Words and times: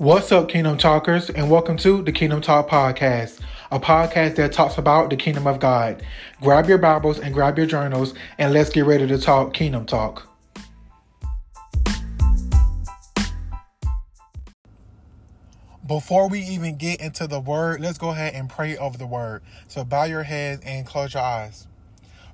What's 0.00 0.32
up, 0.32 0.48
Kingdom 0.48 0.78
Talkers, 0.78 1.28
and 1.28 1.50
welcome 1.50 1.76
to 1.76 2.00
the 2.00 2.10
Kingdom 2.10 2.40
Talk 2.40 2.70
Podcast, 2.70 3.38
a 3.70 3.78
podcast 3.78 4.36
that 4.36 4.50
talks 4.50 4.78
about 4.78 5.10
the 5.10 5.16
kingdom 5.16 5.46
of 5.46 5.60
God. 5.60 6.02
Grab 6.40 6.70
your 6.70 6.78
Bibles 6.78 7.18
and 7.18 7.34
grab 7.34 7.58
your 7.58 7.66
journals, 7.66 8.14
and 8.38 8.54
let's 8.54 8.70
get 8.70 8.86
ready 8.86 9.06
to 9.06 9.18
talk 9.18 9.52
Kingdom 9.52 9.84
Talk. 9.84 10.26
Before 15.86 16.30
we 16.30 16.40
even 16.40 16.78
get 16.78 16.98
into 17.02 17.26
the 17.26 17.38
word, 17.38 17.82
let's 17.82 17.98
go 17.98 18.08
ahead 18.08 18.32
and 18.32 18.48
pray 18.48 18.78
over 18.78 18.96
the 18.96 19.06
word. 19.06 19.42
So 19.68 19.84
bow 19.84 20.04
your 20.04 20.22
heads 20.22 20.62
and 20.64 20.86
close 20.86 21.12
your 21.12 21.22
eyes. 21.22 21.66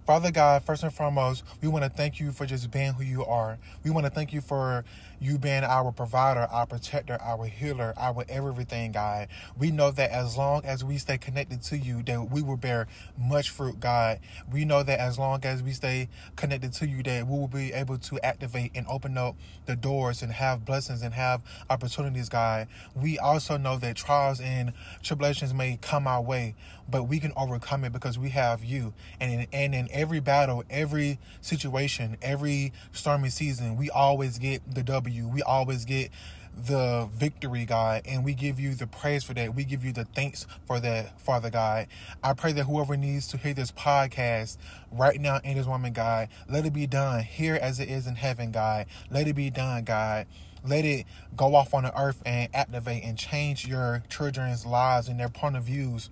Father 0.06 0.30
God, 0.30 0.62
first 0.62 0.84
and 0.84 0.94
foremost, 0.94 1.42
we 1.60 1.66
want 1.66 1.82
to 1.82 1.90
thank 1.90 2.20
you 2.20 2.30
for 2.30 2.46
just 2.46 2.70
being 2.70 2.92
who 2.92 3.02
you 3.02 3.24
are. 3.24 3.58
We 3.82 3.90
want 3.90 4.06
to 4.06 4.10
thank 4.10 4.32
you 4.32 4.40
for 4.40 4.84
you 5.20 5.38
being 5.38 5.64
our 5.64 5.92
provider, 5.92 6.40
our 6.50 6.66
protector, 6.66 7.18
our 7.20 7.46
healer, 7.46 7.94
our 7.96 8.24
everything, 8.28 8.92
God. 8.92 9.28
We 9.58 9.70
know 9.70 9.90
that 9.90 10.10
as 10.10 10.36
long 10.36 10.64
as 10.64 10.84
we 10.84 10.98
stay 10.98 11.18
connected 11.18 11.62
to 11.64 11.78
you, 11.78 12.02
that 12.04 12.30
we 12.30 12.42
will 12.42 12.56
bear 12.56 12.86
much 13.18 13.50
fruit, 13.50 13.80
God. 13.80 14.20
We 14.50 14.64
know 14.64 14.82
that 14.82 14.98
as 14.98 15.18
long 15.18 15.44
as 15.44 15.62
we 15.62 15.72
stay 15.72 16.08
connected 16.36 16.72
to 16.74 16.88
you, 16.88 17.02
that 17.04 17.26
we 17.26 17.38
will 17.38 17.48
be 17.48 17.72
able 17.72 17.98
to 17.98 18.20
activate 18.20 18.72
and 18.74 18.86
open 18.88 19.16
up 19.16 19.36
the 19.66 19.76
doors 19.76 20.22
and 20.22 20.32
have 20.32 20.64
blessings 20.64 21.02
and 21.02 21.14
have 21.14 21.42
opportunities, 21.70 22.28
God. 22.28 22.68
We 22.94 23.18
also 23.18 23.56
know 23.56 23.76
that 23.78 23.96
trials 23.96 24.40
and 24.40 24.72
tribulations 25.02 25.54
may 25.54 25.78
come 25.80 26.06
our 26.06 26.22
way, 26.22 26.54
but 26.88 27.04
we 27.04 27.20
can 27.20 27.32
overcome 27.36 27.84
it 27.84 27.92
because 27.92 28.18
we 28.18 28.30
have 28.30 28.64
you. 28.64 28.94
And 29.20 29.32
in, 29.32 29.46
and 29.52 29.74
in 29.74 29.88
every 29.90 30.20
battle, 30.20 30.64
every 30.70 31.18
situation, 31.40 32.16
every 32.22 32.72
stormy 32.92 33.30
season, 33.30 33.76
we 33.76 33.90
always 33.90 34.38
get 34.38 34.62
the 34.74 34.82
W 34.82 35.05
W. 35.06 35.28
We 35.28 35.42
always 35.42 35.84
get 35.84 36.10
the 36.56 37.08
victory, 37.12 37.64
God, 37.64 38.02
and 38.06 38.24
we 38.24 38.34
give 38.34 38.58
you 38.58 38.74
the 38.74 38.86
praise 38.86 39.22
for 39.22 39.34
that. 39.34 39.54
We 39.54 39.64
give 39.64 39.84
you 39.84 39.92
the 39.92 40.04
thanks 40.04 40.46
for 40.66 40.80
that, 40.80 41.20
Father 41.20 41.48
God. 41.50 41.86
I 42.24 42.32
pray 42.32 42.52
that 42.54 42.64
whoever 42.64 42.96
needs 42.96 43.28
to 43.28 43.36
hear 43.36 43.54
this 43.54 43.70
podcast 43.70 44.56
right 44.90 45.20
now 45.20 45.38
in 45.44 45.56
this 45.56 45.66
moment, 45.66 45.94
God, 45.94 46.28
let 46.48 46.66
it 46.66 46.72
be 46.72 46.86
done 46.86 47.22
here 47.22 47.54
as 47.60 47.78
it 47.78 47.88
is 47.88 48.06
in 48.06 48.16
heaven, 48.16 48.50
God. 48.50 48.86
Let 49.10 49.28
it 49.28 49.34
be 49.34 49.50
done, 49.50 49.84
God. 49.84 50.26
Let 50.64 50.84
it 50.84 51.06
go 51.36 51.54
off 51.54 51.72
on 51.72 51.84
the 51.84 51.96
earth 51.96 52.20
and 52.26 52.48
activate 52.52 53.04
and 53.04 53.16
change 53.16 53.66
your 53.68 54.02
children's 54.08 54.66
lives 54.66 55.08
and 55.08 55.20
their 55.20 55.28
point 55.28 55.56
of 55.56 55.64
views 55.64 56.10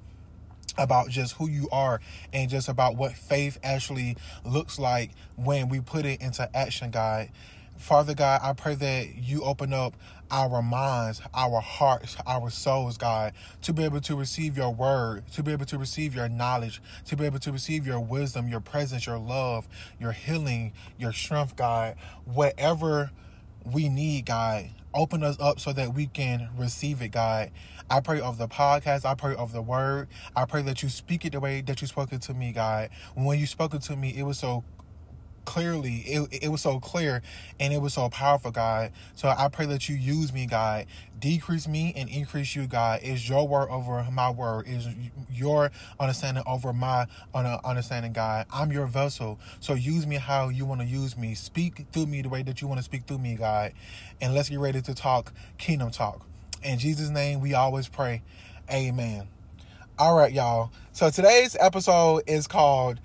about 0.77 1.09
just 1.09 1.34
who 1.34 1.48
you 1.48 1.69
are 1.72 2.00
and 2.33 2.50
just 2.50 2.69
about 2.69 2.97
what 2.97 3.12
faith 3.12 3.59
actually 3.65 4.17
looks 4.45 4.78
like 4.78 5.12
when 5.37 5.69
we 5.69 5.81
put 5.81 6.05
it 6.05 6.20
into 6.20 6.48
action, 6.56 6.91
God. 6.91 7.31
Father 7.77 8.14
God, 8.14 8.41
I 8.42 8.53
pray 8.53 8.75
that 8.77 9.17
you 9.17 9.42
open 9.42 9.72
up 9.72 9.94
our 10.30 10.62
minds, 10.62 11.20
our 11.34 11.61
hearts, 11.61 12.16
our 12.27 12.50
souls, 12.50 12.97
God, 12.97 13.33
to 13.62 13.72
be 13.72 13.84
able 13.84 14.00
to 14.03 14.16
receive 14.16 14.56
your 14.56 14.72
word, 14.72 15.25
to 15.33 15.42
be 15.42 15.53
able 15.53 15.66
to 15.66 15.78
receive 15.78 16.14
your 16.14 16.28
knowledge, 16.28 16.81
to 17.06 17.16
be 17.16 17.27
able 17.27 17.39
to 17.41 17.53
receive 17.53 17.86
your 17.86 18.00
wisdom, 18.00 18.48
your 18.48 18.61
presence, 18.61 19.06
your 19.06 19.19
love, 19.19 19.69
your 20.00 20.12
healing, 20.12 20.72
your 20.98 21.12
strength, 21.12 21.56
God. 21.56 21.97
Whatever 22.25 23.11
we 23.64 23.88
need, 23.88 24.27
God, 24.27 24.70
open 24.94 25.22
us 25.22 25.36
up 25.41 25.61
so 25.61 25.72
that 25.72 25.94
we 25.94 26.06
can 26.06 26.48
receive 26.56 27.03
it, 27.03 27.09
God. 27.09 27.50
I 27.91 28.00
pray 28.00 28.20
of 28.20 28.38
the 28.38 28.48
podcast. 28.48 29.05
I 29.05 29.14
pray 29.14 29.34
of 29.34 29.53
the 29.53 29.62
word. 29.62 30.09
I 30.34 30.47
pray 30.47 30.62
that 30.62 30.83
you 30.83 30.88
speak 30.88 31.25
it 31.25 31.33
the 31.33 31.41
way 31.41 31.61
that 31.61 31.81
you 31.81 31.86
spoke 31.86 32.12
it 32.12 32.22
to 32.22 32.34
me, 32.34 32.53
God. 32.53 32.91
When 33.14 33.38
you 33.38 33.47
spoke 33.47 33.75
it 33.75 33.83
to 33.83 33.97
me, 33.97 34.14
it 34.16 34.22
was 34.22 34.38
so 34.38 34.64
clearly 35.45 35.97
it, 36.06 36.42
it 36.42 36.48
was 36.48 36.61
so 36.61 36.81
clear 36.81 37.23
and 37.61 37.73
it 37.73 37.81
was 37.81 37.95
so 37.95 38.09
powerful 38.09 38.50
god. 38.50 38.92
So 39.14 39.28
i 39.28 39.48
pray 39.48 39.67
that 39.67 39.89
you 39.89 39.97
use 39.97 40.33
me 40.33 40.47
god. 40.47 40.87
Decrease 41.19 41.67
me 41.67 41.92
and 41.97 42.09
increase 42.09 42.55
you 42.55 42.66
god. 42.66 43.03
Is 43.03 43.28
your 43.28 43.47
word 43.49 43.69
over 43.71 44.06
my 44.12 44.31
word? 44.31 44.66
Is 44.69 44.88
your 45.31 45.71
understanding 45.99 46.43
over 46.47 46.72
my 46.72 47.06
understanding 47.34 48.12
god? 48.12 48.47
I'm 48.53 48.72
your 48.72 48.87
vessel. 48.87 49.38
So 49.60 49.75
use 49.75 50.06
me 50.06 50.16
how 50.16 50.49
you 50.49 50.66
want 50.66 50.81
to 50.81 50.87
use 50.87 51.16
me. 51.16 51.34
Speak 51.34 51.87
through 51.93 52.06
me 52.06 52.22
the 52.22 52.28
way 52.28 52.43
that 52.43 52.61
you 52.61 52.69
want 52.69 52.78
to 52.78 52.84
speak 52.84 53.05
through 53.05 53.19
me 53.19 53.37
god. 53.37 53.72
And 54.21 54.34
let's 54.34 54.49
get 54.49 54.59
ready 54.59 54.82
to 54.82 54.94
talk 54.94 55.32
kingdom 55.59 55.91
talk. 55.91 56.26
In 56.62 56.78
jesus 56.78 57.11
name 57.11 57.41
we 57.41 57.55
always 57.55 57.88
pray. 57.88 58.22
Amen. 58.71 59.28
All 59.99 60.16
right 60.16 60.32
y'all. 60.32 60.72
So 60.93 61.11
today's 61.11 61.56
episode 61.61 62.25
is 62.26 62.47
called 62.47 63.00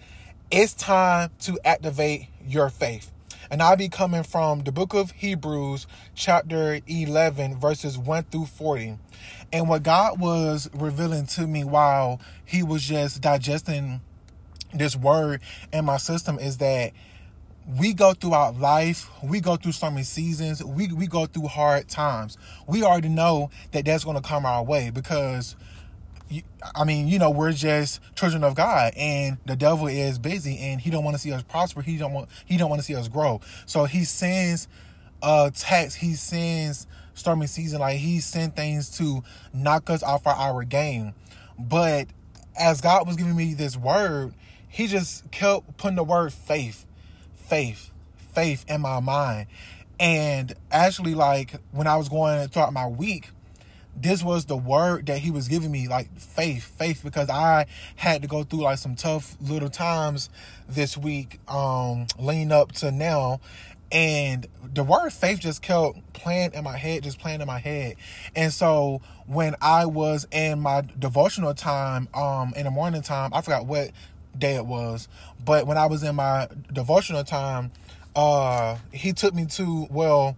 it's 0.52 0.74
time 0.74 1.30
to 1.42 1.60
activate 1.64 2.28
your 2.44 2.70
faith. 2.70 3.12
And 3.52 3.62
I'll 3.62 3.78
be 3.78 3.90
coming 3.90 4.24
from 4.24 4.64
the 4.64 4.72
book 4.72 4.94
of 4.94 5.12
Hebrews, 5.12 5.86
chapter 6.16 6.80
11, 6.88 7.60
verses 7.60 7.98
1 7.98 8.24
through 8.26 8.46
40. 8.46 8.98
And 9.54 9.70
what 9.70 9.84
God 9.84 10.20
was 10.20 10.70
revealing 10.74 11.28
to 11.28 11.48
me 11.48 11.64
while 11.64 12.20
He 12.46 12.64
was 12.64 12.84
just 12.84 13.22
digesting 13.22 14.02
this 14.74 14.96
word 14.96 15.42
in 15.72 15.86
my 15.86 15.98
system 15.98 16.40
is 16.40 16.58
that 16.58 16.94
we 17.78 17.94
go 17.94 18.14
throughout 18.14 18.60
life, 18.60 19.10
we 19.24 19.42
go 19.42 19.56
through 19.56 19.74
stormy 19.74 20.04
seasons, 20.04 20.64
we, 20.64 20.88
we 20.88 21.06
go 21.06 21.28
through 21.28 21.48
hard 21.48 21.88
times. 21.88 22.38
We 22.68 22.84
already 22.84 23.10
know 23.10 23.52
that 23.72 23.86
that's 23.86 24.04
going 24.04 24.16
to 24.16 24.28
come 24.28 24.46
our 24.46 24.64
way 24.64 24.90
because 24.90 25.56
I 26.76 26.84
mean, 26.84 27.08
you 27.08 27.20
know, 27.20 27.32
we're 27.32 27.54
just 27.54 28.02
children 28.16 28.44
of 28.44 28.56
God, 28.56 28.94
and 28.96 29.38
the 29.46 29.56
devil 29.56 29.88
is 29.88 30.20
busy, 30.20 30.58
and 30.60 30.80
he 30.80 30.90
don't 30.90 31.04
want 31.04 31.16
to 31.16 31.22
see 31.22 31.32
us 31.32 31.44
prosper. 31.44 31.82
He 31.82 31.98
don't 31.98 32.14
want 32.14 32.30
he 32.46 32.58
don't 32.58 32.70
want 32.70 32.82
to 32.82 32.86
see 32.86 32.96
us 32.96 33.08
grow. 33.08 33.42
So 33.66 33.86
he 33.86 34.04
sends 34.04 34.68
uh 35.22 35.50
text. 35.56 35.98
He 35.98 36.14
sends 36.14 36.88
stormy 37.14 37.48
season. 37.48 37.80
Like 37.80 37.98
he 37.98 38.20
sent 38.20 38.56
things 38.56 38.96
to 38.98 39.24
knock 39.54 39.90
us 39.90 40.04
off 40.04 40.28
our, 40.28 40.36
our 40.36 40.64
game. 40.64 41.14
But 41.58 42.08
as 42.60 42.82
God 42.82 43.08
was 43.08 43.16
giving 43.16 43.36
me 43.36 43.54
this 43.54 43.76
word, 43.76 44.34
He 44.68 44.88
just 44.88 45.30
kept 45.32 45.78
putting 45.78 45.96
the 45.96 46.04
word 46.04 46.34
faith, 46.34 46.86
faith, 47.36 47.92
faith 48.34 48.66
in 48.68 48.82
my 48.82 49.00
mind. 49.00 49.48
And 50.00 50.54
actually, 50.72 51.16
like 51.16 51.56
when 51.72 51.88
I 51.88 51.98
was 51.98 52.10
going 52.10 52.48
throughout 52.50 52.74
my 52.74 52.88
week, 52.88 53.30
this 54.02 54.24
was 54.24 54.46
the 54.46 54.58
word 54.58 55.08
that 55.08 55.20
he 55.20 55.32
was 55.32 55.48
giving 55.48 55.72
me 55.72 55.88
like 55.88 56.10
faith 56.18 56.64
faith 56.64 57.02
because 57.04 57.30
i 57.30 57.66
had 57.96 58.22
to 58.22 58.28
go 58.28 58.44
through 58.44 58.62
like 58.62 58.78
some 58.78 58.96
tough 58.96 59.36
little 59.42 59.70
times 59.70 60.30
this 60.68 60.98
week 60.98 61.40
um 61.48 62.08
leading 62.18 62.52
up 62.52 62.72
to 62.72 62.92
now. 62.92 63.40
And 63.92 64.46
the 64.72 64.84
word 64.84 65.12
faith 65.12 65.40
just 65.40 65.64
kept 65.64 66.14
playing 66.14 66.54
in 66.54 66.64
my 66.64 66.78
head 66.78 67.02
just 67.02 67.20
playing 67.20 67.42
in 67.42 67.48
my 67.48 67.58
head. 67.58 67.96
And 68.36 68.54
so 68.54 69.02
when 69.30 69.56
i 69.62 69.86
was 69.86 70.28
in 70.32 70.60
my 70.60 70.82
devotional 70.98 71.54
time 71.54 72.08
um 72.16 72.52
in 72.56 72.64
the 72.64 72.72
morning 72.72 73.04
time 73.04 73.32
i 73.32 73.42
forgot 73.42 73.68
what 73.68 73.92
day 74.36 74.56
it 74.56 74.66
was 74.66 75.08
but 75.46 75.68
when 75.68 75.78
i 75.78 75.86
was 75.86 76.02
in 76.02 76.16
my 76.16 76.48
devotional 76.74 77.24
time 77.24 77.72
uh 78.16 78.76
he 78.92 79.14
took 79.14 79.36
me 79.36 79.46
to 79.46 79.86
well 79.92 80.36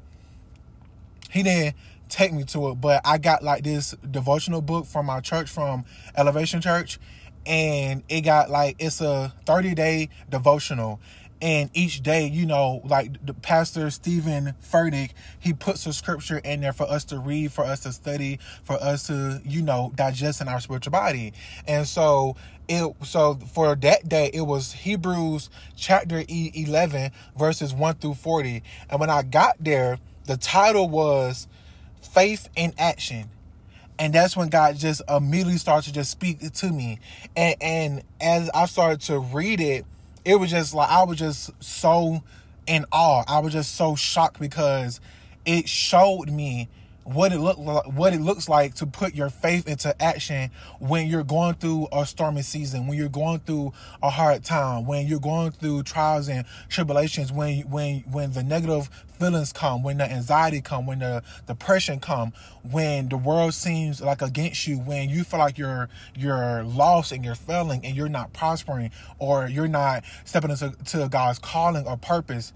he 1.30 1.42
didn't 1.42 1.74
take 2.12 2.34
me 2.34 2.44
to 2.44 2.70
it. 2.70 2.76
But 2.76 3.02
I 3.04 3.18
got 3.18 3.44
like 3.44 3.64
this 3.64 3.96
devotional 4.10 4.62
book 4.62 4.86
from 4.86 5.08
my 5.08 5.20
church, 5.22 5.50
from 5.50 5.86
Elevation 6.16 6.62
Church, 6.62 7.00
and 7.46 8.04
it 8.10 8.22
got 8.22 8.50
like 8.50 8.76
it's 8.80 9.02
a 9.02 9.34
30 9.46 9.74
day 9.74 10.10
devotional. 10.30 11.00
And 11.44 11.72
each 11.74 12.04
day, 12.04 12.28
you 12.28 12.46
know, 12.46 12.82
like 12.86 13.26
the 13.26 13.34
pastor 13.34 13.90
Stephen 13.90 14.54
Furtick, 14.62 15.14
he 15.40 15.54
puts 15.54 15.88
a 15.88 15.94
scripture 15.94 16.38
in 16.38 16.62
there 16.62 16.72
for 16.72 16.84
us 16.84 17.04
to 17.06 17.18
read, 17.18 17.52
for 17.52 17.66
us 17.66 17.80
to 17.80 17.92
study, 17.92 18.38
for 18.62 18.74
us 18.74 19.08
to, 19.08 19.42
you 19.44 19.64
know, 19.64 19.92
digest 19.96 20.40
in 20.42 20.48
our 20.48 20.60
spiritual 20.60 20.92
body. 20.92 21.34
And 21.66 21.88
so 21.88 22.36
it 22.70 22.94
so 23.04 23.40
for 23.54 23.76
that 23.76 24.08
day 24.08 24.30
it 24.34 24.42
was 24.42 24.72
Hebrews 24.72 25.50
chapter 25.76 26.24
11 26.28 27.12
verses 27.36 27.74
1 27.74 27.96
through 27.96 28.14
40. 28.14 28.62
And 28.92 29.00
when 29.00 29.10
I 29.10 29.24
got 29.24 29.56
there, 29.60 29.98
the 30.26 30.38
title 30.38 30.90
was 30.90 31.48
faith 32.14 32.50
in 32.56 32.74
action. 32.78 33.30
And 34.00 34.14
that's 34.14 34.36
when 34.36 34.50
God 34.50 34.78
just 34.78 35.02
immediately 35.08 35.58
started 35.58 35.90
to 35.90 35.94
just 35.94 36.12
speak 36.12 36.40
to 36.40 36.72
me. 36.72 37.00
And 37.36 37.56
and 37.62 38.04
as 38.20 38.50
I 38.54 38.66
started 38.66 39.02
to 39.02 39.20
read 39.20 39.60
it, 39.62 39.86
it 40.26 40.36
was 40.36 40.50
just 40.50 40.74
like 40.74 40.90
I 40.90 41.04
was 41.04 41.18
just 41.18 41.52
so 41.64 42.24
in 42.66 42.86
awe. 42.92 43.24
I 43.28 43.40
was 43.40 43.54
just 43.54 43.76
so 43.76 43.96
shocked 43.96 44.40
because 44.40 45.00
it 45.46 45.70
showed 45.70 46.32
me 46.32 46.70
what 47.04 47.32
it 47.32 47.40
look 47.40 47.58
like, 47.58 47.86
what 47.88 48.14
it 48.14 48.22
looks 48.22 48.48
like 48.48 48.76
to 48.76 48.86
put 48.86 49.16
your 49.16 49.30
faith 49.30 49.68
into 49.68 50.00
action 50.02 50.52
when 50.80 51.08
you're 51.08 51.24
going 51.24 51.56
through 51.56 51.88
a 51.92 52.06
stormy 52.06 52.42
season, 52.42 52.88
when 52.88 52.98
you're 52.98 53.10
going 53.10 53.40
through 53.40 53.74
a 54.04 54.10
hard 54.10 54.44
time, 54.44 54.86
when 54.86 55.08
you're 55.08 55.20
going 55.20 55.52
through 55.52 55.84
trials 55.84 56.30
and 56.30 56.46
tribulations, 56.70 57.32
when 57.32 57.62
when 57.70 58.00
when 58.02 58.32
the 58.34 58.44
negative 58.44 58.90
feelings 59.20 59.52
come, 59.52 59.84
when 59.84 59.98
the 59.98 60.12
anxiety 60.12 60.62
come, 60.62 60.86
when 60.86 61.00
the 61.00 61.24
depression 61.48 62.00
come, 62.00 62.34
when 62.70 63.10
the 63.10 63.18
world 63.18 63.54
seems 63.54 64.02
like 64.02 64.22
against 64.22 64.68
you, 64.68 64.78
when 64.78 65.10
you 65.10 65.24
feel 65.24 65.40
like 65.40 65.58
you're 65.58 65.90
you're 66.16 66.64
lost 66.64 67.12
and 67.12 67.26
you're 67.26 67.36
failing 67.36 67.84
and 67.84 67.96
you're 67.96 68.10
not 68.10 68.32
prospering 68.34 68.92
or 69.18 69.48
you're 69.48 69.68
not 69.68 70.04
stepping 70.26 70.52
into 70.52 70.72
to 70.86 71.08
God's 71.10 71.40
calling 71.40 71.88
or 71.88 71.98
purpose 71.98 72.54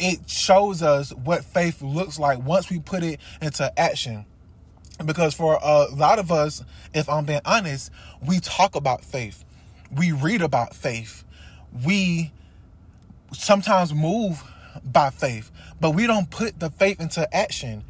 it 0.00 0.28
shows 0.28 0.82
us 0.82 1.10
what 1.10 1.44
faith 1.44 1.82
looks 1.82 2.18
like 2.18 2.42
once 2.44 2.70
we 2.70 2.78
put 2.80 3.02
it 3.02 3.20
into 3.40 3.78
action. 3.78 4.24
because 5.04 5.32
for 5.32 5.58
a 5.62 5.86
lot 5.94 6.18
of 6.18 6.30
us, 6.30 6.62
if 6.92 7.08
I'm 7.08 7.24
being 7.24 7.40
honest, 7.46 7.90
we 8.26 8.38
talk 8.38 8.76
about 8.76 9.02
faith, 9.02 9.44
we 9.96 10.12
read 10.12 10.42
about 10.42 10.74
faith, 10.74 11.24
we 11.86 12.32
sometimes 13.32 13.94
move 13.94 14.42
by 14.84 15.08
faith, 15.08 15.50
but 15.80 15.92
we 15.92 16.06
don't 16.06 16.30
put 16.30 16.60
the 16.60 16.70
faith 16.70 17.00
into 17.00 17.34
action 17.34 17.84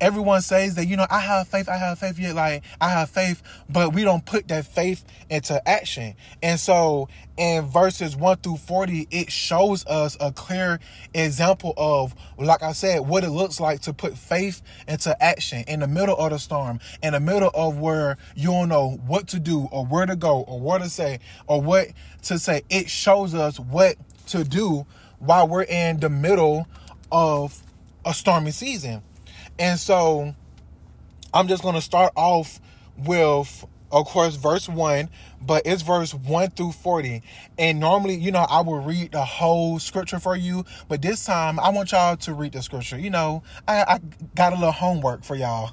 everyone 0.00 0.40
says 0.40 0.74
that 0.76 0.86
you 0.86 0.96
know 0.96 1.06
i 1.10 1.20
have 1.20 1.48
faith 1.48 1.68
i 1.68 1.76
have 1.76 1.98
faith 1.98 2.18
yet 2.18 2.34
like 2.34 2.62
i 2.80 2.88
have 2.88 3.10
faith 3.10 3.42
but 3.68 3.94
we 3.94 4.02
don't 4.02 4.24
put 4.24 4.48
that 4.48 4.66
faith 4.66 5.04
into 5.30 5.68
action. 5.68 6.14
And 6.42 6.58
so 6.58 7.08
in 7.36 7.66
verses 7.66 8.16
1 8.16 8.38
through 8.38 8.56
40 8.56 9.08
it 9.10 9.30
shows 9.30 9.86
us 9.86 10.16
a 10.20 10.32
clear 10.32 10.80
example 11.14 11.74
of 11.76 12.14
like 12.38 12.62
i 12.62 12.72
said 12.72 13.00
what 13.00 13.24
it 13.24 13.30
looks 13.30 13.60
like 13.60 13.80
to 13.82 13.92
put 13.92 14.16
faith 14.16 14.62
into 14.88 15.20
action 15.22 15.64
in 15.68 15.80
the 15.80 15.86
middle 15.86 16.16
of 16.16 16.30
the 16.30 16.38
storm 16.38 16.80
in 17.02 17.12
the 17.12 17.20
middle 17.20 17.50
of 17.54 17.78
where 17.78 18.16
you 18.34 18.48
don't 18.48 18.68
know 18.68 19.00
what 19.06 19.28
to 19.28 19.38
do 19.38 19.68
or 19.70 19.84
where 19.86 20.06
to 20.06 20.16
go 20.16 20.40
or 20.42 20.58
what 20.58 20.82
to 20.82 20.88
say 20.88 21.20
or 21.46 21.60
what 21.60 21.88
to 22.22 22.38
say. 22.38 22.62
It 22.68 22.90
shows 22.90 23.34
us 23.34 23.60
what 23.60 23.96
to 24.28 24.44
do 24.44 24.86
while 25.18 25.46
we're 25.46 25.62
in 25.62 26.00
the 26.00 26.10
middle 26.10 26.66
of 27.10 27.62
a 28.04 28.14
stormy 28.14 28.50
season 28.50 29.02
and 29.58 29.78
so 29.78 30.34
I'm 31.32 31.48
just 31.48 31.62
going 31.62 31.74
to 31.74 31.80
start 31.80 32.12
off 32.16 32.60
with, 32.96 33.64
of 33.92 34.06
course, 34.06 34.36
verse 34.36 34.68
1, 34.68 35.08
but 35.40 35.62
it's 35.66 35.82
verse 35.82 36.14
1 36.14 36.50
through 36.50 36.72
40. 36.72 37.22
And 37.58 37.80
normally, 37.80 38.14
you 38.14 38.32
know, 38.32 38.46
I 38.48 38.60
will 38.62 38.80
read 38.80 39.12
the 39.12 39.24
whole 39.24 39.78
scripture 39.78 40.18
for 40.18 40.36
you, 40.36 40.64
but 40.88 41.02
this 41.02 41.24
time 41.24 41.60
I 41.60 41.70
want 41.70 41.92
y'all 41.92 42.16
to 42.16 42.34
read 42.34 42.52
the 42.52 42.62
scripture. 42.62 42.98
You 42.98 43.10
know, 43.10 43.42
I, 43.66 43.82
I 43.82 44.00
got 44.34 44.52
a 44.52 44.56
little 44.56 44.72
homework 44.72 45.24
for 45.24 45.34
y'all. 45.36 45.70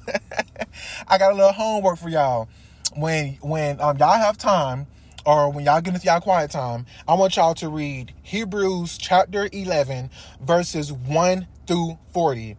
I 1.07 1.17
got 1.17 1.31
a 1.31 1.35
little 1.35 1.53
homework 1.53 1.97
for 1.97 2.09
y'all. 2.09 2.49
When 2.95 3.37
when 3.41 3.81
um, 3.81 3.97
y'all 3.97 4.17
have 4.17 4.37
time, 4.37 4.87
or 5.25 5.51
when 5.51 5.65
y'all 5.65 5.81
get 5.81 5.93
into 5.93 6.05
y'all 6.05 6.21
quiet 6.21 6.51
time, 6.51 6.85
I 7.07 7.15
want 7.15 7.35
y'all 7.35 7.55
to 7.55 7.67
read 7.67 8.13
Hebrews 8.21 8.97
chapter 8.97 9.49
11, 9.51 10.11
verses 10.39 10.93
1 10.93 11.47
through 11.65 11.97
40. 12.13 12.55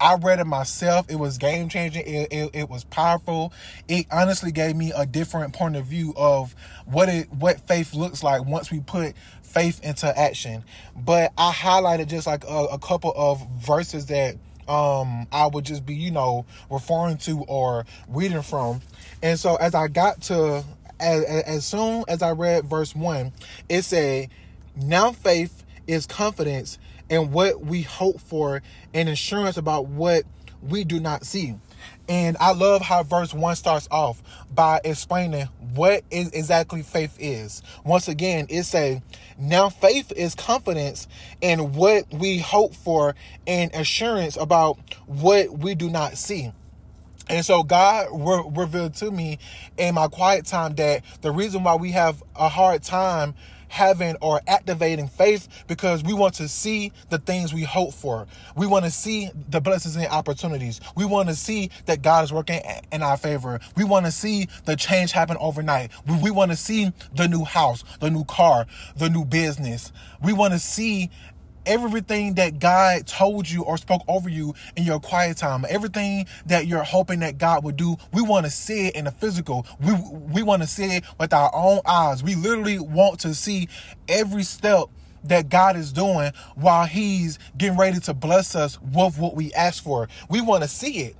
I 0.00 0.14
read 0.14 0.38
it 0.38 0.46
myself. 0.46 1.10
It 1.10 1.16
was 1.16 1.38
game 1.38 1.68
changing. 1.68 2.06
It, 2.06 2.32
it, 2.32 2.50
it, 2.52 2.70
was 2.70 2.84
powerful. 2.84 3.52
It 3.88 4.06
honestly 4.10 4.52
gave 4.52 4.76
me 4.76 4.92
a 4.96 5.06
different 5.06 5.54
point 5.54 5.76
of 5.76 5.86
view 5.86 6.14
of 6.16 6.54
what 6.86 7.08
it 7.08 7.30
what 7.32 7.60
faith 7.66 7.94
looks 7.94 8.22
like 8.22 8.44
once 8.44 8.70
we 8.70 8.80
put 8.80 9.14
faith 9.42 9.82
into 9.82 10.06
action. 10.18 10.64
But 10.96 11.32
I 11.36 11.52
highlighted 11.52 12.08
just 12.08 12.26
like 12.26 12.44
a, 12.44 12.66
a 12.72 12.78
couple 12.78 13.12
of 13.16 13.46
verses 13.50 14.06
that 14.06 14.36
um 14.68 15.26
I 15.32 15.46
would 15.46 15.64
just 15.64 15.84
be, 15.84 15.94
you 15.94 16.10
know, 16.10 16.46
referring 16.70 17.16
to 17.18 17.40
or 17.48 17.84
reading 18.08 18.42
from. 18.42 18.80
And 19.22 19.38
so 19.38 19.56
as 19.56 19.74
I 19.74 19.88
got 19.88 20.22
to 20.22 20.64
as, 21.00 21.24
as 21.24 21.64
soon 21.64 22.04
as 22.08 22.22
I 22.22 22.32
read 22.32 22.64
verse 22.64 22.94
1, 22.94 23.32
it 23.68 23.82
said, 23.82 24.30
"Now 24.76 25.12
faith 25.12 25.64
is 25.86 26.06
confidence 26.06 26.78
and 27.10 27.32
what 27.32 27.60
we 27.64 27.82
hope 27.82 28.20
for 28.20 28.62
and 28.94 29.08
assurance 29.08 29.56
about 29.56 29.86
what 29.86 30.24
we 30.62 30.84
do 30.84 31.00
not 31.00 31.24
see. 31.24 31.54
And 32.08 32.36
I 32.40 32.52
love 32.52 32.82
how 32.82 33.02
verse 33.02 33.34
1 33.34 33.56
starts 33.56 33.86
off 33.90 34.22
by 34.52 34.80
explaining 34.82 35.46
what 35.74 36.04
is 36.10 36.30
exactly 36.30 36.82
faith 36.82 37.16
is. 37.18 37.62
Once 37.84 38.08
again, 38.08 38.46
it 38.48 38.64
say, 38.64 39.02
now 39.38 39.68
faith 39.68 40.12
is 40.12 40.34
confidence 40.34 41.06
in 41.40 41.74
what 41.74 42.12
we 42.12 42.38
hope 42.38 42.74
for 42.74 43.14
and 43.46 43.72
assurance 43.74 44.36
about 44.36 44.78
what 45.06 45.58
we 45.58 45.74
do 45.74 45.90
not 45.90 46.16
see. 46.16 46.52
And 47.28 47.44
so 47.44 47.62
God 47.62 48.06
re- 48.10 48.50
revealed 48.54 48.94
to 48.94 49.10
me 49.10 49.38
in 49.76 49.94
my 49.94 50.08
quiet 50.08 50.46
time 50.46 50.74
that 50.76 51.04
the 51.20 51.30
reason 51.30 51.62
why 51.62 51.74
we 51.74 51.92
have 51.92 52.22
a 52.34 52.48
hard 52.48 52.82
time 52.82 53.34
having 53.68 54.16
or 54.20 54.40
activating 54.46 55.08
faith 55.08 55.48
because 55.66 56.02
we 56.02 56.12
want 56.12 56.34
to 56.34 56.48
see 56.48 56.92
the 57.10 57.18
things 57.18 57.52
we 57.54 57.62
hope 57.62 57.92
for. 57.92 58.26
We 58.56 58.66
want 58.66 58.84
to 58.84 58.90
see 58.90 59.30
the 59.48 59.60
blessings 59.60 59.96
and 59.96 60.06
opportunities. 60.06 60.80
We 60.96 61.04
want 61.04 61.28
to 61.28 61.34
see 61.34 61.70
that 61.86 62.02
God 62.02 62.24
is 62.24 62.32
working 62.32 62.60
in 62.92 63.02
our 63.02 63.16
favor. 63.16 63.60
We 63.76 63.84
want 63.84 64.06
to 64.06 64.12
see 64.12 64.48
the 64.64 64.76
change 64.76 65.12
happen 65.12 65.36
overnight. 65.40 65.90
We, 66.06 66.16
we 66.22 66.30
want 66.30 66.50
to 66.50 66.56
see 66.56 66.92
the 67.14 67.28
new 67.28 67.44
house, 67.44 67.84
the 68.00 68.10
new 68.10 68.24
car, 68.24 68.66
the 68.96 69.10
new 69.10 69.24
business. 69.24 69.92
We 70.22 70.32
want 70.32 70.52
to 70.52 70.58
see 70.58 71.10
everything 71.68 72.34
that 72.34 72.58
God 72.58 73.06
told 73.06 73.48
you 73.48 73.62
or 73.62 73.76
spoke 73.78 74.02
over 74.08 74.28
you 74.28 74.54
in 74.76 74.84
your 74.84 74.98
quiet 74.98 75.36
time, 75.36 75.64
everything 75.68 76.26
that 76.46 76.66
you're 76.66 76.82
hoping 76.82 77.20
that 77.20 77.38
God 77.38 77.62
would 77.62 77.76
do, 77.76 77.96
we 78.12 78.22
want 78.22 78.46
to 78.46 78.50
see 78.50 78.88
it 78.88 78.96
in 78.96 79.04
the 79.04 79.12
physical. 79.12 79.66
We 79.80 79.92
we 80.32 80.42
want 80.42 80.62
to 80.62 80.68
see 80.68 80.96
it 80.96 81.04
with 81.20 81.32
our 81.32 81.50
own 81.54 81.80
eyes. 81.86 82.24
We 82.24 82.34
literally 82.34 82.78
want 82.78 83.20
to 83.20 83.34
see 83.34 83.68
every 84.08 84.42
step 84.42 84.86
that 85.24 85.48
God 85.48 85.76
is 85.76 85.92
doing 85.92 86.32
while 86.56 86.86
He's 86.86 87.38
getting 87.56 87.78
ready 87.78 88.00
to 88.00 88.14
bless 88.14 88.56
us 88.56 88.80
with 88.80 89.18
what 89.18 89.36
we 89.36 89.52
ask 89.52 89.82
for. 89.82 90.08
We 90.30 90.40
want 90.40 90.62
to 90.62 90.68
see 90.68 91.00
it. 91.00 91.16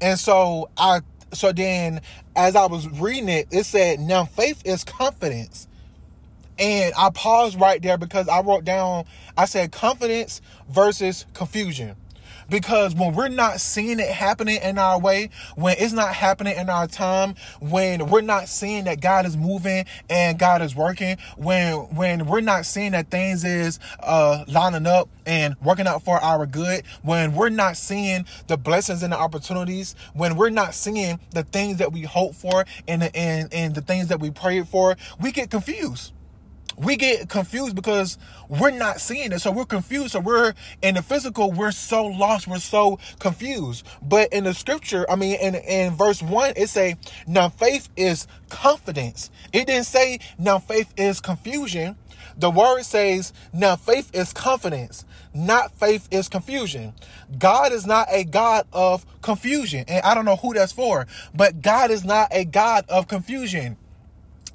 And 0.00 0.18
so 0.18 0.70
I 0.76 1.00
so 1.32 1.52
then 1.52 2.00
as 2.34 2.56
I 2.56 2.66
was 2.66 2.88
reading 2.88 3.28
it, 3.28 3.48
it 3.50 3.64
said, 3.64 4.00
now 4.00 4.24
faith 4.24 4.62
is 4.64 4.84
confidence. 4.84 5.68
And 6.60 6.92
I 6.96 7.08
paused 7.10 7.58
right 7.58 7.80
there 7.80 7.96
because 7.96 8.28
I 8.28 8.42
wrote 8.42 8.64
down, 8.64 9.06
I 9.36 9.46
said 9.46 9.72
confidence 9.72 10.42
versus 10.68 11.24
confusion. 11.32 11.96
Because 12.50 12.96
when 12.96 13.14
we're 13.14 13.28
not 13.28 13.60
seeing 13.60 14.00
it 14.00 14.08
happening 14.08 14.60
in 14.60 14.76
our 14.76 14.98
way, 14.98 15.30
when 15.54 15.76
it's 15.78 15.92
not 15.92 16.12
happening 16.12 16.56
in 16.56 16.68
our 16.68 16.88
time, 16.88 17.36
when 17.60 18.08
we're 18.08 18.22
not 18.22 18.48
seeing 18.48 18.84
that 18.84 19.00
God 19.00 19.24
is 19.24 19.36
moving 19.36 19.86
and 20.10 20.36
God 20.36 20.60
is 20.60 20.74
working, 20.74 21.16
when 21.36 21.74
when 21.94 22.26
we're 22.26 22.40
not 22.40 22.66
seeing 22.66 22.90
that 22.90 23.08
things 23.08 23.44
is 23.44 23.78
uh 24.00 24.44
lining 24.48 24.86
up 24.86 25.08
and 25.26 25.54
working 25.62 25.86
out 25.86 26.02
for 26.02 26.18
our 26.18 26.44
good, 26.44 26.82
when 27.02 27.34
we're 27.34 27.50
not 27.50 27.76
seeing 27.76 28.26
the 28.48 28.56
blessings 28.56 29.04
and 29.04 29.12
the 29.12 29.18
opportunities, 29.18 29.94
when 30.12 30.34
we're 30.36 30.50
not 30.50 30.74
seeing 30.74 31.20
the 31.30 31.44
things 31.44 31.76
that 31.76 31.92
we 31.92 32.02
hope 32.02 32.34
for 32.34 32.64
and 32.88 33.02
the, 33.02 33.16
and, 33.16 33.54
and 33.54 33.76
the 33.76 33.80
things 33.80 34.08
that 34.08 34.18
we 34.18 34.30
prayed 34.30 34.66
for, 34.66 34.96
we 35.20 35.30
get 35.30 35.50
confused 35.50 36.12
we 36.80 36.96
get 36.96 37.28
confused 37.28 37.76
because 37.76 38.16
we're 38.48 38.70
not 38.70 39.00
seeing 39.00 39.32
it. 39.32 39.40
So 39.40 39.52
we're 39.52 39.66
confused. 39.66 40.12
So 40.12 40.20
we're 40.20 40.54
in 40.80 40.94
the 40.94 41.02
physical, 41.02 41.52
we're 41.52 41.72
so 41.72 42.06
lost, 42.06 42.48
we're 42.48 42.58
so 42.58 42.98
confused. 43.18 43.86
But 44.02 44.32
in 44.32 44.44
the 44.44 44.54
scripture, 44.54 45.04
I 45.10 45.16
mean, 45.16 45.38
in, 45.38 45.54
in 45.54 45.94
verse 45.94 46.22
one, 46.22 46.54
it 46.56 46.68
say, 46.68 46.96
now 47.26 47.50
faith 47.50 47.90
is 47.96 48.26
confidence. 48.48 49.30
It 49.52 49.66
didn't 49.66 49.84
say 49.84 50.20
now 50.38 50.58
faith 50.58 50.92
is 50.96 51.20
confusion. 51.20 51.96
The 52.36 52.50
word 52.50 52.84
says 52.84 53.34
now 53.52 53.76
faith 53.76 54.10
is 54.14 54.32
confidence, 54.32 55.04
not 55.34 55.72
faith 55.72 56.08
is 56.10 56.28
confusion. 56.28 56.94
God 57.38 57.72
is 57.72 57.86
not 57.86 58.08
a 58.10 58.24
God 58.24 58.66
of 58.72 59.04
confusion. 59.20 59.84
And 59.88 60.02
I 60.04 60.14
don't 60.14 60.24
know 60.24 60.36
who 60.36 60.54
that's 60.54 60.72
for, 60.72 61.06
but 61.34 61.60
God 61.60 61.90
is 61.90 62.04
not 62.04 62.28
a 62.30 62.46
God 62.46 62.86
of 62.88 63.08
confusion. 63.08 63.76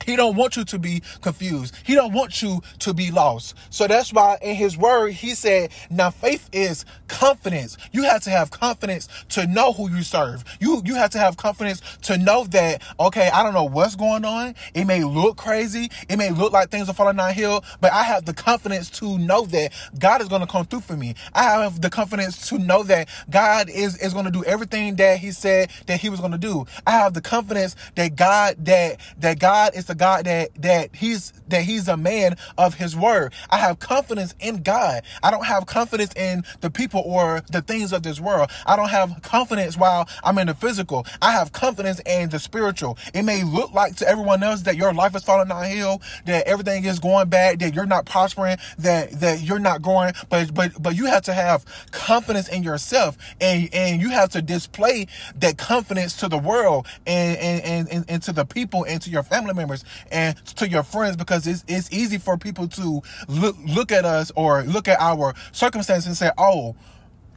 He 0.06 0.16
don't 0.16 0.36
want 0.36 0.56
you 0.56 0.64
to 0.66 0.80
be 0.80 1.02
confused. 1.22 1.76
He 1.84 1.96
don't 1.96 2.14
want 2.14 2.42
you 2.42 2.62
to 2.80 2.94
be 2.94 3.12
lost. 3.12 3.56
So 3.70 3.88
that's 3.88 4.14
why 4.14 4.38
in 4.42 4.56
his 4.56 4.78
word, 4.78 5.12
he 5.14 5.34
said, 5.36 5.72
now 5.90 6.12
faith 6.12 6.50
is 6.52 6.86
confidence. 7.08 7.78
You 7.92 8.04
have 8.04 8.24
to 8.24 8.30
have 8.30 8.52
confidence 8.52 9.08
to 9.30 9.48
know 9.48 9.74
who 9.74 9.90
you 9.90 10.04
serve. 10.04 10.44
You, 10.60 10.82
you 10.86 10.96
have 10.96 11.12
to 11.12 11.20
have 11.20 11.38
confidence 11.38 11.82
to 12.04 12.18
know 12.18 12.46
that, 12.46 12.82
okay, 13.00 13.30
I 13.34 13.44
don't 13.44 13.54
know 13.54 13.66
what's 13.66 13.96
going 13.96 14.26
on. 14.26 14.56
It 14.74 14.86
may 14.86 15.04
look 15.04 15.38
crazy. 15.38 15.90
It 16.10 16.18
may 16.18 16.30
look 16.32 16.54
like 16.54 16.70
things 16.70 16.90
are 16.90 16.94
falling 16.94 17.18
downhill, 17.18 17.64
but 17.82 17.92
I 17.94 18.04
have 18.04 18.26
the 18.26 18.34
confidence 18.34 18.90
to 19.00 19.18
know 19.18 19.46
that 19.48 19.74
God 20.00 20.22
is 20.22 20.28
going 20.28 20.42
to 20.42 20.48
come 20.48 20.66
through 20.66 20.82
for 20.82 20.98
me. 20.98 21.16
I 21.34 21.44
have 21.44 21.82
the 21.82 21.90
confidence 21.90 22.48
to 22.50 22.58
know 22.58 22.84
that 22.84 23.10
God 23.30 23.70
is, 23.70 23.98
is 23.98 24.14
going 24.14 24.26
to 24.26 24.32
do 24.32 24.44
everything 24.44 24.96
that 24.98 25.20
he 25.20 25.32
said 25.32 25.70
that 25.88 26.02
he 26.02 26.10
was 26.10 26.20
going 26.20 26.32
to 26.34 26.38
do. 26.38 26.66
I 26.86 26.92
have 26.92 27.14
the 27.14 27.22
confidence 27.22 27.76
that 27.96 28.16
God, 28.16 28.66
that, 28.66 29.00
that 29.20 29.40
God 29.40 29.76
is 29.76 29.86
the 29.86 29.96
God 29.96 30.26
that 30.26 30.50
that 30.56 30.96
he's 30.96 31.34
that 31.48 31.64
he's 31.64 31.88
a 31.88 31.98
man 31.98 32.36
of 32.58 32.76
his 32.76 32.96
word. 32.96 33.34
I 33.50 33.58
have 33.58 33.80
confidence 33.80 34.36
in 34.40 34.64
God. 34.64 35.04
I 35.24 35.32
don't 35.32 35.46
have 35.46 35.66
confidence 35.66 36.14
in 36.16 36.44
the 36.62 36.70
people 36.70 36.95
or 37.02 37.42
the 37.52 37.62
things 37.62 37.94
of 37.94 38.04
this 38.04 38.20
world. 38.20 38.50
I 38.66 38.76
don't 38.76 38.90
have 38.90 39.22
confidence 39.22 39.78
while 39.78 40.08
I'm 40.24 40.38
in 40.38 40.48
the 40.48 40.54
physical. 40.54 41.06
I 41.22 41.32
have 41.32 41.52
confidence 41.52 42.02
in 42.06 42.30
the 42.30 42.40
spiritual. 42.40 42.98
It 43.14 43.24
may 43.24 43.44
look 43.44 43.74
like 43.74 43.96
to 43.98 44.08
everyone 44.08 44.44
else 44.44 44.62
that 44.64 44.76
your 44.76 44.94
life 44.94 45.16
is 45.16 45.24
falling 45.24 45.48
downhill, 45.48 46.02
that 46.26 46.48
everything 46.48 46.86
is 46.86 47.00
going 47.00 47.30
bad, 47.30 47.60
that 47.60 47.74
you're 47.74 47.86
not 47.86 48.06
prospering, 48.06 48.58
that 48.80 49.12
that 49.22 49.42
you're 49.42 49.60
not 49.60 49.82
growing, 49.82 50.14
but 50.30 50.54
but 50.54 50.72
but 50.82 50.96
you 50.96 51.06
have 51.06 51.24
to 51.24 51.34
have 51.34 51.66
confidence 51.92 52.48
in 52.48 52.64
yourself 52.64 53.18
and 53.42 53.70
and 53.74 54.02
you 54.02 54.10
have 54.10 54.30
to 54.32 54.42
display 54.42 55.08
that 55.36 55.58
confidence 55.58 56.16
to 56.18 56.28
the 56.28 56.38
world 56.38 56.88
and 57.06 57.38
and 57.38 57.90
and, 57.90 58.06
and 58.08 58.24
to 58.24 58.32
the 58.32 58.46
people 58.46 58.86
and 58.86 59.02
to 59.02 59.10
your 59.10 59.24
family 59.24 59.54
members 59.54 59.84
and 60.12 60.36
to 60.46 60.70
your 60.70 60.84
friends 60.84 61.16
because 61.16 61.48
it's, 61.48 61.64
it's 61.68 61.92
easy 61.92 62.18
for 62.18 62.38
people 62.38 62.68
to 62.68 63.02
look, 63.28 63.56
look 63.66 63.92
at 63.92 64.06
us 64.06 64.32
or 64.36 64.64
look 64.64 64.88
at 64.88 65.00
our 65.00 65.34
circumstances 65.52 66.08
and 66.08 66.18
say, 66.18 66.32
oh, 66.38 66.76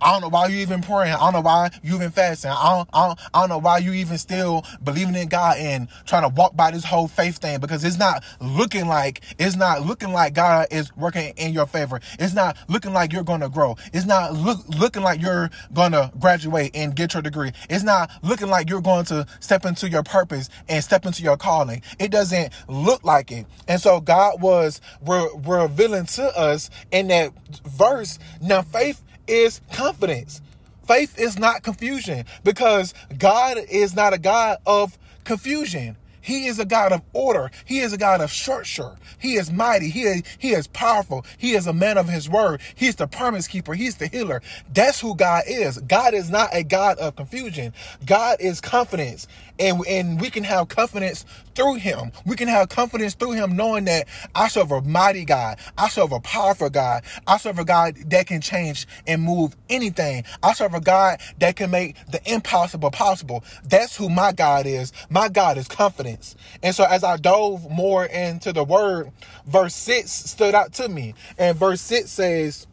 I 0.00 0.12
don't 0.12 0.22
know 0.22 0.28
why 0.28 0.46
you 0.48 0.58
even 0.58 0.80
praying. 0.80 1.14
I 1.14 1.18
don't 1.18 1.32
know 1.32 1.40
why 1.40 1.70
you 1.82 1.96
even 1.96 2.10
fasting. 2.10 2.50
I 2.50 2.76
don't, 2.76 2.88
I 2.92 3.06
don't, 3.08 3.20
I 3.34 3.40
don't 3.40 3.48
know 3.48 3.58
why 3.58 3.78
you 3.78 3.92
even 3.92 4.18
still 4.18 4.64
believing 4.82 5.14
in 5.14 5.28
God 5.28 5.58
and 5.58 5.88
trying 6.06 6.22
to 6.22 6.28
walk 6.28 6.56
by 6.56 6.70
this 6.70 6.84
whole 6.84 7.08
faith 7.08 7.38
thing 7.38 7.60
because 7.60 7.84
it's 7.84 7.98
not 7.98 8.22
looking 8.40 8.86
like 8.86 9.22
it's 9.38 9.56
not 9.56 9.82
looking 9.82 10.12
like 10.12 10.34
God 10.34 10.68
is 10.70 10.94
working 10.96 11.32
in 11.36 11.52
your 11.52 11.66
favor. 11.66 12.00
It's 12.18 12.34
not 12.34 12.56
looking 12.68 12.92
like 12.92 13.12
you're 13.12 13.24
going 13.24 13.40
to 13.40 13.48
grow. 13.48 13.76
It's 13.92 14.06
not 14.06 14.34
look, 14.34 14.66
looking 14.68 15.02
like 15.02 15.20
you're 15.20 15.50
going 15.72 15.92
to 15.92 16.12
graduate 16.18 16.72
and 16.74 16.94
get 16.94 17.14
your 17.14 17.22
degree. 17.22 17.52
It's 17.68 17.84
not 17.84 18.10
looking 18.22 18.48
like 18.48 18.68
you're 18.70 18.80
going 18.80 19.04
to 19.06 19.26
step 19.40 19.64
into 19.64 19.88
your 19.88 20.02
purpose 20.02 20.48
and 20.68 20.82
step 20.82 21.06
into 21.06 21.22
your 21.22 21.36
calling. 21.36 21.82
It 21.98 22.10
doesn't 22.10 22.52
look 22.68 23.04
like 23.04 23.32
it. 23.32 23.46
And 23.66 23.80
so 23.80 24.00
God 24.00 24.40
was 24.40 24.80
re- 25.06 25.30
revealing 25.44 26.06
to 26.06 26.38
us 26.38 26.70
in 26.90 27.08
that 27.08 27.32
verse. 27.66 28.18
Now 28.40 28.62
faith 28.62 29.02
is 29.28 29.60
confidence. 29.72 30.40
Faith 30.86 31.18
is 31.18 31.38
not 31.38 31.62
confusion 31.62 32.24
because 32.44 32.94
God 33.18 33.58
is 33.70 33.94
not 33.94 34.14
a 34.14 34.18
God 34.18 34.58
of 34.66 34.98
confusion. 35.24 35.96
He 36.20 36.46
is 36.46 36.58
a 36.58 36.66
God 36.66 36.92
of 36.92 37.02
order. 37.14 37.50
He 37.64 37.80
is 37.80 37.92
a 37.94 37.98
God 37.98 38.20
of 38.20 38.30
structure. 38.30 38.96
He 39.18 39.36
is 39.36 39.50
mighty. 39.50 39.88
He 39.90 40.02
is, 40.02 40.22
he 40.38 40.50
is 40.50 40.66
powerful. 40.66 41.24
He 41.38 41.52
is 41.52 41.66
a 41.66 41.72
man 41.72 41.98
of 41.98 42.08
his 42.08 42.28
word. 42.28 42.60
He's 42.74 42.96
the 42.96 43.06
promise 43.06 43.46
keeper. 43.48 43.74
He's 43.74 43.96
the 43.96 44.08
healer. 44.08 44.42
That's 44.72 45.00
who 45.00 45.16
God 45.16 45.44
is. 45.46 45.78
God 45.78 46.14
is 46.14 46.30
not 46.30 46.50
a 46.52 46.64
God 46.64 46.98
of 46.98 47.16
confusion. 47.16 47.72
God 48.04 48.38
is 48.40 48.60
confidence. 48.60 49.26
And, 49.58 49.86
and 49.86 50.20
we 50.20 50.30
can 50.30 50.44
have 50.44 50.68
confidence 50.68 51.24
through 51.54 51.74
him. 51.74 52.12
We 52.24 52.36
can 52.36 52.48
have 52.48 52.68
confidence 52.68 53.14
through 53.14 53.32
him 53.32 53.56
knowing 53.56 53.84
that 53.86 54.06
I 54.34 54.48
serve 54.48 54.70
a 54.70 54.80
mighty 54.82 55.24
God. 55.24 55.58
I 55.76 55.88
serve 55.88 56.12
a 56.12 56.20
powerful 56.20 56.70
God. 56.70 57.02
I 57.26 57.36
serve 57.38 57.58
a 57.58 57.64
God 57.64 57.96
that 58.10 58.26
can 58.26 58.40
change 58.40 58.86
and 59.06 59.22
move 59.22 59.56
anything. 59.68 60.24
I 60.42 60.52
serve 60.52 60.74
a 60.74 60.80
God 60.80 61.20
that 61.40 61.56
can 61.56 61.70
make 61.70 61.96
the 62.06 62.20
impossible 62.32 62.90
possible. 62.90 63.44
That's 63.64 63.96
who 63.96 64.08
my 64.08 64.32
God 64.32 64.66
is. 64.66 64.92
My 65.10 65.28
God 65.28 65.58
is 65.58 65.68
confidence. 65.68 66.36
And 66.62 66.74
so 66.74 66.84
as 66.84 67.02
I 67.02 67.16
dove 67.16 67.68
more 67.70 68.04
into 68.06 68.52
the 68.52 68.64
word, 68.64 69.10
verse 69.46 69.74
6 69.74 70.10
stood 70.10 70.54
out 70.54 70.72
to 70.74 70.88
me. 70.88 71.14
And 71.38 71.56
verse 71.56 71.80
6 71.80 72.10
says, 72.10 72.66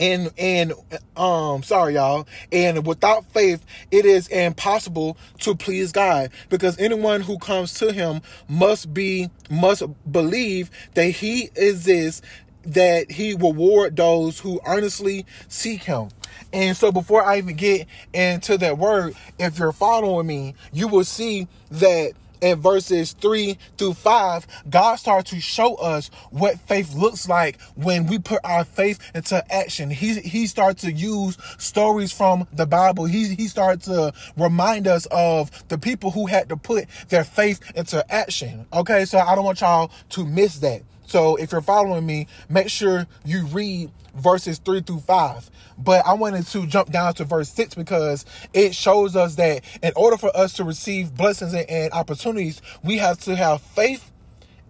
and 0.00 0.32
and 0.38 0.72
um 1.16 1.62
sorry 1.62 1.94
y'all. 1.94 2.26
And 2.50 2.84
without 2.86 3.26
faith 3.32 3.64
it 3.92 4.04
is 4.04 4.26
impossible 4.28 5.16
to 5.40 5.54
please 5.54 5.92
god 5.92 6.30
because 6.48 6.76
anyone 6.78 7.20
who 7.20 7.38
comes 7.38 7.74
to 7.74 7.92
him 7.92 8.22
must 8.48 8.92
be 8.92 9.30
must 9.50 9.84
believe 10.10 10.70
that 10.94 11.10
he 11.10 11.50
exists 11.54 12.22
that 12.62 13.10
he 13.10 13.34
reward 13.34 13.96
those 13.96 14.40
who 14.40 14.60
earnestly 14.66 15.24
seek 15.48 15.84
him. 15.84 16.08
And 16.52 16.76
so 16.76 16.90
before 16.90 17.22
i 17.22 17.38
even 17.38 17.56
get 17.56 17.86
into 18.12 18.56
that 18.58 18.78
word 18.78 19.14
if 19.38 19.58
you're 19.58 19.72
following 19.72 20.26
me 20.26 20.54
you 20.72 20.88
will 20.88 21.04
see 21.04 21.46
that 21.70 22.12
in 22.40 22.60
verses 22.60 23.12
3 23.12 23.58
through 23.76 23.94
5, 23.94 24.46
God 24.68 24.96
starts 24.96 25.30
to 25.30 25.40
show 25.40 25.74
us 25.76 26.10
what 26.30 26.58
faith 26.60 26.94
looks 26.94 27.28
like 27.28 27.60
when 27.74 28.06
we 28.06 28.18
put 28.18 28.40
our 28.44 28.64
faith 28.64 28.98
into 29.14 29.42
action. 29.52 29.90
He, 29.90 30.14
he 30.20 30.46
starts 30.46 30.82
to 30.82 30.92
use 30.92 31.36
stories 31.58 32.12
from 32.12 32.46
the 32.52 32.66
Bible. 32.66 33.04
He, 33.04 33.34
he 33.34 33.48
starts 33.48 33.86
to 33.86 34.12
remind 34.36 34.86
us 34.86 35.06
of 35.10 35.50
the 35.68 35.78
people 35.78 36.10
who 36.10 36.26
had 36.26 36.48
to 36.48 36.56
put 36.56 36.86
their 37.08 37.24
faith 37.24 37.60
into 37.74 38.04
action. 38.12 38.66
Okay, 38.72 39.04
so 39.04 39.18
I 39.18 39.34
don't 39.34 39.44
want 39.44 39.60
y'all 39.60 39.90
to 40.10 40.24
miss 40.26 40.58
that. 40.60 40.82
So 41.10 41.34
if 41.34 41.50
you're 41.50 41.60
following 41.60 42.06
me, 42.06 42.28
make 42.48 42.68
sure 42.68 43.04
you 43.24 43.44
read 43.46 43.90
verses 44.14 44.58
3 44.58 44.82
through 44.82 45.00
5. 45.00 45.50
But 45.76 46.06
I 46.06 46.12
wanted 46.12 46.46
to 46.46 46.68
jump 46.68 46.92
down 46.92 47.14
to 47.14 47.24
verse 47.24 47.52
6 47.52 47.74
because 47.74 48.24
it 48.54 48.76
shows 48.76 49.16
us 49.16 49.34
that 49.34 49.64
in 49.82 49.92
order 49.96 50.16
for 50.16 50.30
us 50.36 50.52
to 50.52 50.64
receive 50.64 51.12
blessings 51.16 51.52
and 51.52 51.92
opportunities, 51.92 52.62
we 52.84 52.98
have 52.98 53.18
to 53.22 53.34
have 53.34 53.60
faith 53.60 54.08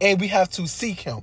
and 0.00 0.18
we 0.18 0.28
have 0.28 0.48
to 0.52 0.66
seek 0.66 1.00
Him. 1.00 1.20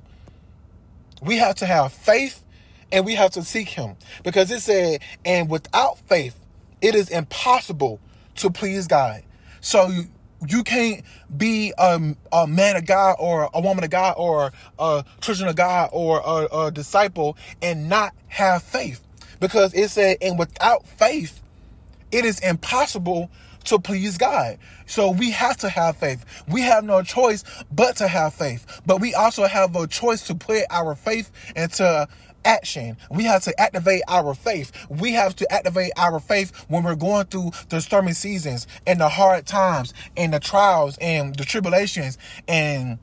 We 1.20 1.38
have 1.38 1.56
to 1.56 1.66
have 1.66 1.92
faith 1.92 2.44
and 2.92 3.04
we 3.04 3.16
have 3.16 3.32
to 3.32 3.42
seek 3.42 3.70
Him 3.70 3.96
because 4.22 4.52
it 4.52 4.60
said, 4.60 5.00
and 5.24 5.50
without 5.50 5.98
faith, 5.98 6.38
it 6.80 6.94
is 6.94 7.08
impossible 7.08 7.98
to 8.36 8.50
please 8.50 8.86
God. 8.86 9.24
So 9.60 9.90
you 10.46 10.62
can't 10.62 11.02
be 11.36 11.72
a, 11.78 12.14
a, 12.32 12.46
man 12.46 12.76
of 12.76 12.86
God 12.86 13.16
or 13.18 13.50
a 13.52 13.60
woman 13.60 13.84
of 13.84 13.90
God 13.90 14.14
or 14.16 14.52
a 14.78 15.04
children 15.20 15.48
of 15.48 15.56
God 15.56 15.90
or 15.92 16.20
a, 16.24 16.66
a 16.66 16.70
disciple 16.70 17.36
and 17.60 17.88
not 17.88 18.14
have 18.28 18.62
faith. 18.62 19.02
Because 19.40 19.74
it 19.74 19.90
said, 19.90 20.18
and 20.20 20.38
without 20.38 20.86
faith, 20.86 21.42
it 22.10 22.24
is 22.24 22.40
impossible 22.40 23.30
to 23.64 23.78
please 23.78 24.16
God. 24.16 24.58
So 24.86 25.10
we 25.10 25.30
have 25.32 25.58
to 25.58 25.68
have 25.68 25.96
faith. 25.96 26.24
We 26.48 26.62
have 26.62 26.84
no 26.84 27.02
choice 27.02 27.44
but 27.70 27.96
to 27.96 28.08
have 28.08 28.34
faith. 28.34 28.80
But 28.86 29.00
we 29.00 29.14
also 29.14 29.44
have 29.46 29.76
a 29.76 29.86
choice 29.86 30.26
to 30.28 30.34
put 30.34 30.64
our 30.70 30.94
faith 30.94 31.30
into 31.54 32.08
action. 32.44 32.96
We 33.10 33.24
have 33.24 33.42
to 33.44 33.60
activate 33.60 34.02
our 34.08 34.34
faith. 34.34 34.72
We 34.88 35.12
have 35.12 35.36
to 35.36 35.52
activate 35.52 35.92
our 35.96 36.20
faith 36.20 36.54
when 36.68 36.84
we're 36.84 36.94
going 36.94 37.26
through 37.26 37.52
the 37.68 37.80
stormy 37.80 38.12
seasons 38.12 38.66
and 38.86 39.00
the 39.00 39.08
hard 39.08 39.46
times 39.46 39.94
and 40.16 40.32
the 40.32 40.40
trials 40.40 40.98
and 41.00 41.34
the 41.34 41.44
tribulations 41.44 42.18
and 42.46 42.98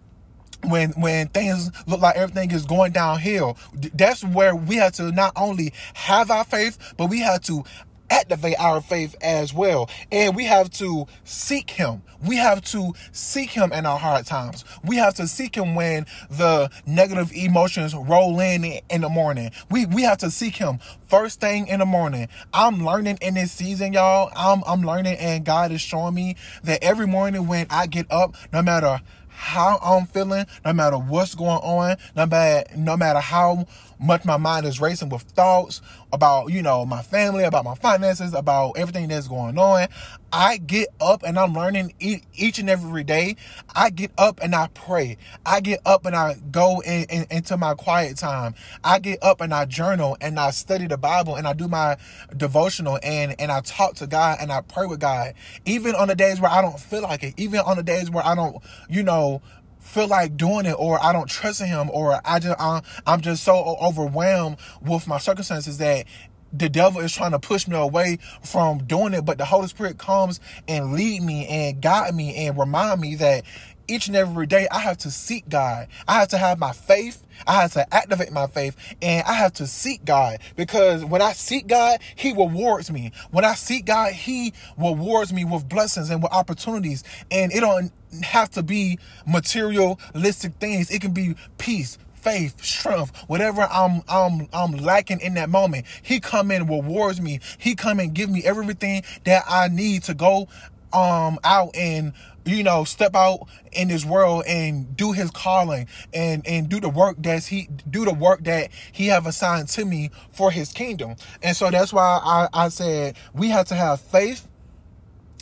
when 0.63 0.91
when 0.91 1.27
things 1.27 1.71
look 1.85 2.01
like 2.01 2.15
everything 2.15 2.49
is 2.51 2.65
going 2.65 2.91
downhill 2.91 3.57
that's 3.93 4.23
where 4.23 4.55
we 4.55 4.77
have 4.77 4.93
to 4.93 5.11
not 5.11 5.31
only 5.35 5.71
have 5.93 6.31
our 6.31 6.43
faith 6.43 6.77
but 6.97 7.07
we 7.09 7.19
have 7.19 7.41
to 7.41 7.63
activate 8.09 8.59
our 8.59 8.81
faith 8.81 9.15
as 9.21 9.53
well. 9.53 9.89
And 10.11 10.35
we 10.35 10.45
have 10.45 10.69
to 10.71 11.07
seek 11.23 11.71
Him. 11.71 12.01
We 12.25 12.37
have 12.37 12.61
to 12.65 12.93
seek 13.11 13.51
Him 13.51 13.71
in 13.71 13.85
our 13.85 13.99
hard 13.99 14.25
times. 14.25 14.65
We 14.83 14.97
have 14.97 15.13
to 15.15 15.27
seek 15.27 15.55
Him 15.55 15.75
when 15.75 16.05
the 16.29 16.69
negative 16.85 17.31
emotions 17.33 17.93
roll 17.93 18.39
in 18.39 18.63
in 18.63 19.01
the 19.01 19.09
morning. 19.09 19.51
We 19.69 19.85
we 19.85 20.03
have 20.03 20.19
to 20.19 20.31
seek 20.31 20.55
Him 20.55 20.79
first 21.07 21.39
thing 21.39 21.67
in 21.67 21.79
the 21.79 21.85
morning. 21.85 22.27
I'm 22.53 22.83
learning 22.85 23.19
in 23.21 23.35
this 23.35 23.51
season, 23.51 23.93
y'all. 23.93 24.31
I'm 24.35 24.63
I'm 24.65 24.81
learning, 24.81 25.17
and 25.17 25.45
God 25.45 25.71
is 25.71 25.81
showing 25.81 26.15
me 26.15 26.35
that 26.63 26.83
every 26.83 27.07
morning 27.07 27.47
when 27.47 27.67
I 27.69 27.87
get 27.87 28.07
up, 28.11 28.35
no 28.51 28.61
matter 28.61 29.01
how 29.35 29.77
I'm 29.83 30.05
feeling, 30.05 30.45
no 30.63 30.73
matter 30.73 30.97
what's 30.97 31.35
going 31.35 31.49
on, 31.49 31.97
no 32.15 32.25
matter 32.25 32.69
no 32.75 32.95
matter 32.95 33.19
how 33.19 33.67
much 33.99 34.25
my 34.25 34.37
mind 34.37 34.65
is 34.65 34.79
racing 34.81 35.09
with 35.09 35.21
thoughts 35.21 35.81
about, 36.15 36.51
you 36.51 36.61
know, 36.61 36.85
my 36.85 37.01
family, 37.01 37.43
about 37.43 37.65
my 37.65 37.75
finances, 37.75 38.33
about 38.33 38.77
everything 38.77 39.09
that's 39.09 39.27
going 39.27 39.57
on. 39.57 39.87
I 40.31 40.57
get 40.57 40.87
up 40.99 41.23
and 41.23 41.37
I'm 41.37 41.53
learning 41.53 41.93
each 41.99 42.57
and 42.57 42.69
every 42.69 43.03
day. 43.03 43.35
I 43.75 43.89
get 43.89 44.11
up 44.17 44.39
and 44.41 44.55
I 44.55 44.67
pray. 44.73 45.17
I 45.45 45.59
get 45.59 45.81
up 45.85 46.05
and 46.05 46.15
I 46.15 46.35
go 46.51 46.79
in, 46.79 47.03
in, 47.09 47.25
into 47.29 47.57
my 47.57 47.73
quiet 47.73 48.17
time. 48.17 48.55
I 48.83 48.99
get 48.99 49.21
up 49.21 49.41
and 49.41 49.53
I 49.53 49.65
journal 49.65 50.17
and 50.21 50.39
I 50.39 50.51
study 50.51 50.87
the 50.87 50.97
Bible 50.97 51.35
and 51.35 51.47
I 51.47 51.53
do 51.53 51.67
my 51.67 51.97
devotional 52.35 52.97
and, 53.03 53.35
and 53.39 53.51
I 53.51 53.61
talk 53.61 53.95
to 53.95 54.07
God 54.07 54.37
and 54.41 54.51
I 54.51 54.61
pray 54.61 54.87
with 54.87 54.99
God. 54.99 55.33
Even 55.65 55.95
on 55.95 56.07
the 56.07 56.15
days 56.15 56.41
where 56.41 56.51
I 56.51 56.61
don't 56.61 56.79
feel 56.79 57.01
like 57.03 57.23
it, 57.23 57.33
even 57.37 57.59
on 57.59 57.77
the 57.77 57.83
days 57.83 58.09
where 58.09 58.25
I 58.25 58.35
don't, 58.35 58.57
you 58.89 59.03
know, 59.03 59.41
feel 59.85 60.07
like 60.07 60.35
doing 60.35 60.65
it 60.65 60.75
or 60.77 61.01
I 61.01 61.13
don't 61.13 61.29
trust 61.29 61.61
him 61.61 61.89
or 61.91 62.19
I 62.25 62.39
just 62.39 62.59
I'm, 62.59 62.81
I'm 63.05 63.21
just 63.21 63.43
so 63.43 63.77
overwhelmed 63.81 64.57
with 64.81 65.07
my 65.07 65.17
circumstances 65.17 65.77
that 65.77 66.05
the 66.51 66.69
devil 66.69 67.01
is 67.01 67.13
trying 67.13 67.31
to 67.31 67.39
push 67.39 67.67
me 67.67 67.77
away 67.77 68.17
from 68.43 68.79
doing 68.79 69.13
it 69.13 69.25
but 69.25 69.37
the 69.37 69.45
Holy 69.45 69.67
Spirit 69.67 69.97
comes 69.97 70.39
and 70.67 70.93
lead 70.93 71.21
me 71.21 71.47
and 71.47 71.81
guide 71.81 72.15
me 72.15 72.47
and 72.47 72.57
remind 72.57 72.99
me 72.99 73.15
that 73.15 73.43
each 73.87 74.07
and 74.07 74.15
every 74.15 74.47
day 74.47 74.67
I 74.71 74.79
have 74.79 74.97
to 74.99 75.11
seek 75.11 75.47
God. 75.47 75.87
I 76.07 76.19
have 76.19 76.29
to 76.29 76.37
have 76.37 76.57
my 76.57 76.71
faith. 76.71 77.23
I 77.45 77.61
have 77.61 77.73
to 77.73 77.93
activate 77.93 78.31
my 78.31 78.47
faith 78.47 78.75
and 79.01 79.25
I 79.27 79.33
have 79.33 79.53
to 79.53 79.67
seek 79.67 80.05
God 80.05 80.37
because 80.55 81.03
when 81.03 81.21
I 81.21 81.33
seek 81.33 81.67
God, 81.67 81.99
He 82.15 82.31
rewards 82.31 82.89
me. 82.91 83.11
When 83.31 83.43
I 83.45 83.55
seek 83.55 83.85
God, 83.85 84.13
He 84.13 84.53
rewards 84.77 85.33
me 85.33 85.45
with 85.45 85.67
blessings 85.67 86.09
and 86.09 86.23
with 86.23 86.31
opportunities. 86.31 87.03
And 87.29 87.51
it 87.51 87.59
don't 87.59 87.91
have 88.23 88.49
to 88.51 88.63
be 88.63 88.99
materialistic 89.27 90.53
things. 90.55 90.89
It 90.89 91.01
can 91.01 91.11
be 91.11 91.35
peace, 91.57 91.97
faith, 92.15 92.63
strength, 92.63 93.15
whatever 93.27 93.67
I'm 93.71 94.01
I'm 94.07 94.47
I'm 94.53 94.71
lacking 94.71 95.21
in 95.21 95.35
that 95.35 95.49
moment. 95.49 95.85
He 96.01 96.19
come 96.19 96.51
in 96.51 96.67
rewards 96.67 97.21
me. 97.21 97.39
He 97.57 97.75
come 97.75 97.99
and 97.99 98.13
give 98.13 98.29
me 98.29 98.43
everything 98.43 99.03
that 99.25 99.43
I 99.47 99.67
need 99.67 100.03
to 100.03 100.13
go 100.13 100.47
um 100.93 101.37
out 101.43 101.75
and 101.75 102.13
you 102.45 102.63
know 102.63 102.83
step 102.83 103.15
out 103.15 103.47
in 103.73 103.89
this 103.89 104.05
world 104.05 104.43
and 104.47 104.95
do 104.95 105.11
his 105.11 105.29
calling 105.31 105.87
and 106.13 106.45
and 106.47 106.69
do 106.69 106.79
the 106.79 106.89
work 106.89 107.17
that 107.19 107.43
he 107.45 107.67
do 107.89 108.05
the 108.05 108.13
work 108.13 108.43
that 108.43 108.69
he 108.91 109.07
have 109.07 109.25
assigned 109.25 109.67
to 109.67 109.83
me 109.83 110.09
for 110.31 110.51
his 110.51 110.71
kingdom 110.71 111.15
and 111.43 111.57
so 111.57 111.69
that's 111.69 111.91
why 111.91 112.19
i 112.23 112.47
i 112.53 112.69
said 112.69 113.15
we 113.33 113.49
have 113.49 113.67
to 113.67 113.75
have 113.75 113.99
faith 113.99 114.47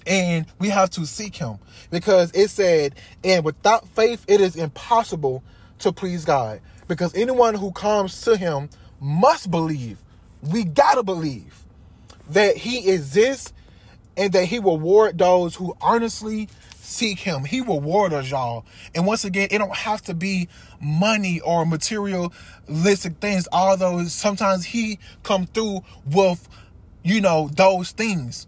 and 0.08 0.46
we 0.60 0.70
have 0.70 0.90
to 0.90 1.06
seek 1.06 1.36
him 1.36 1.60
because 1.94 2.32
it 2.34 2.50
said 2.50 2.96
and 3.24 3.46
without 3.46 3.88
faith 3.90 4.26
it 4.28 4.42
is 4.42 4.56
impossible 4.56 5.44
to 5.80 5.92
please 5.92 6.26
god 6.26 6.60
because 6.88 7.14
anyone 7.16 7.56
who 7.56 7.72
comes 7.72 8.22
to 8.22 8.36
him 8.36 8.70
must 9.00 9.50
believe 9.50 10.00
we 10.42 10.64
gotta 10.64 11.04
believe 11.04 11.64
that 12.30 12.58
he 12.58 12.92
exists 12.92 13.54
and 14.18 14.34
that 14.34 14.46
he 14.46 14.60
will 14.60 14.78
reward 14.78 15.18
those 15.18 15.56
who 15.56 15.76
earnestly 15.86 16.48
seek 16.84 17.20
him. 17.20 17.46
He 17.46 17.62
will 17.62 17.80
reward 17.80 18.14
us, 18.14 18.30
y'all. 18.30 18.66
And 18.94 19.06
once 19.06 19.26
again, 19.26 19.48
it 19.52 19.58
don't 19.58 19.76
have 19.76 20.02
to 20.04 20.14
be 20.14 20.48
money 20.82 21.40
or 21.40 21.66
materialistic 21.66 23.18
things, 23.18 23.48
although 23.52 24.04
sometimes 24.06 24.66
he 24.66 25.00
come 25.24 25.48
through 25.48 25.84
with, 26.06 26.48
you 27.04 27.22
know, 27.22 27.50
those 27.54 27.92
things. 27.92 28.48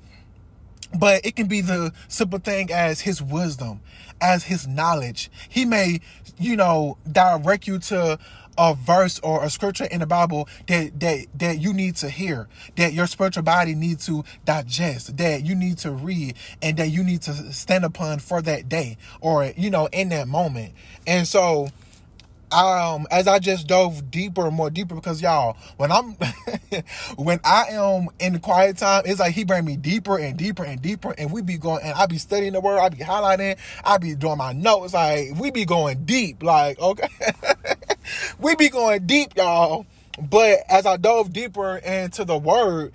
But 0.93 1.25
it 1.25 1.35
can 1.35 1.47
be 1.47 1.61
the 1.61 1.91
simple 2.07 2.39
thing 2.39 2.71
as 2.71 3.01
his 3.01 3.21
wisdom, 3.21 3.81
as 4.21 4.45
his 4.45 4.67
knowledge. 4.67 5.29
He 5.49 5.65
may, 5.65 6.01
you 6.39 6.55
know, 6.55 6.97
direct 7.11 7.67
you 7.67 7.79
to 7.79 8.19
a 8.57 8.73
verse 8.73 9.19
or 9.19 9.43
a 9.43 9.49
scripture 9.49 9.85
in 9.85 9.99
the 9.99 10.05
Bible 10.05 10.47
that 10.67 10.99
that 10.99 11.25
that 11.35 11.59
you 11.59 11.73
need 11.73 11.95
to 11.97 12.09
hear, 12.09 12.47
that 12.75 12.93
your 12.93 13.07
spiritual 13.07 13.43
body 13.43 13.75
needs 13.75 14.05
to 14.05 14.23
digest, 14.45 15.17
that 15.17 15.45
you 15.45 15.55
need 15.55 15.77
to 15.79 15.91
read, 15.91 16.35
and 16.61 16.77
that 16.77 16.89
you 16.89 17.03
need 17.03 17.21
to 17.23 17.33
stand 17.51 17.83
upon 17.83 18.19
for 18.19 18.41
that 18.41 18.69
day 18.69 18.97
or 19.21 19.51
you 19.57 19.69
know 19.69 19.87
in 19.87 20.09
that 20.09 20.27
moment. 20.27 20.73
And 21.05 21.27
so 21.27 21.69
um 22.51 23.07
as 23.11 23.27
I 23.27 23.39
just 23.39 23.67
dove 23.67 24.11
deeper 24.11 24.47
and 24.47 24.55
more 24.55 24.69
deeper 24.69 24.95
because 24.95 25.21
y'all 25.21 25.57
when 25.77 25.91
I'm 25.91 26.13
when 27.15 27.39
I 27.43 27.65
am 27.71 28.07
in 28.19 28.33
the 28.33 28.39
quiet 28.39 28.77
time 28.77 29.03
it's 29.05 29.19
like 29.19 29.33
he 29.33 29.43
bring 29.43 29.65
me 29.65 29.77
deeper 29.77 30.17
and 30.17 30.37
deeper 30.37 30.63
and 30.63 30.81
deeper 30.81 31.13
and 31.17 31.31
we 31.31 31.41
be 31.41 31.57
going 31.57 31.81
and 31.83 31.93
I 31.93 32.05
be 32.05 32.17
studying 32.17 32.53
the 32.53 32.61
word 32.61 32.79
I 32.79 32.89
be 32.89 32.97
highlighting 32.97 33.57
I 33.83 33.97
be 33.97 34.15
doing 34.15 34.37
my 34.37 34.53
notes 34.53 34.93
like 34.93 35.31
we 35.39 35.51
be 35.51 35.65
going 35.65 36.05
deep 36.05 36.43
like 36.43 36.79
okay. 36.79 37.07
We 38.39 38.55
be 38.55 38.69
going 38.69 39.07
deep 39.07 39.35
y'all. 39.35 39.87
But 40.21 40.59
as 40.69 40.85
I 40.85 40.97
dove 40.97 41.33
deeper 41.33 41.77
into 41.77 42.23
the 42.25 42.37
word 42.37 42.93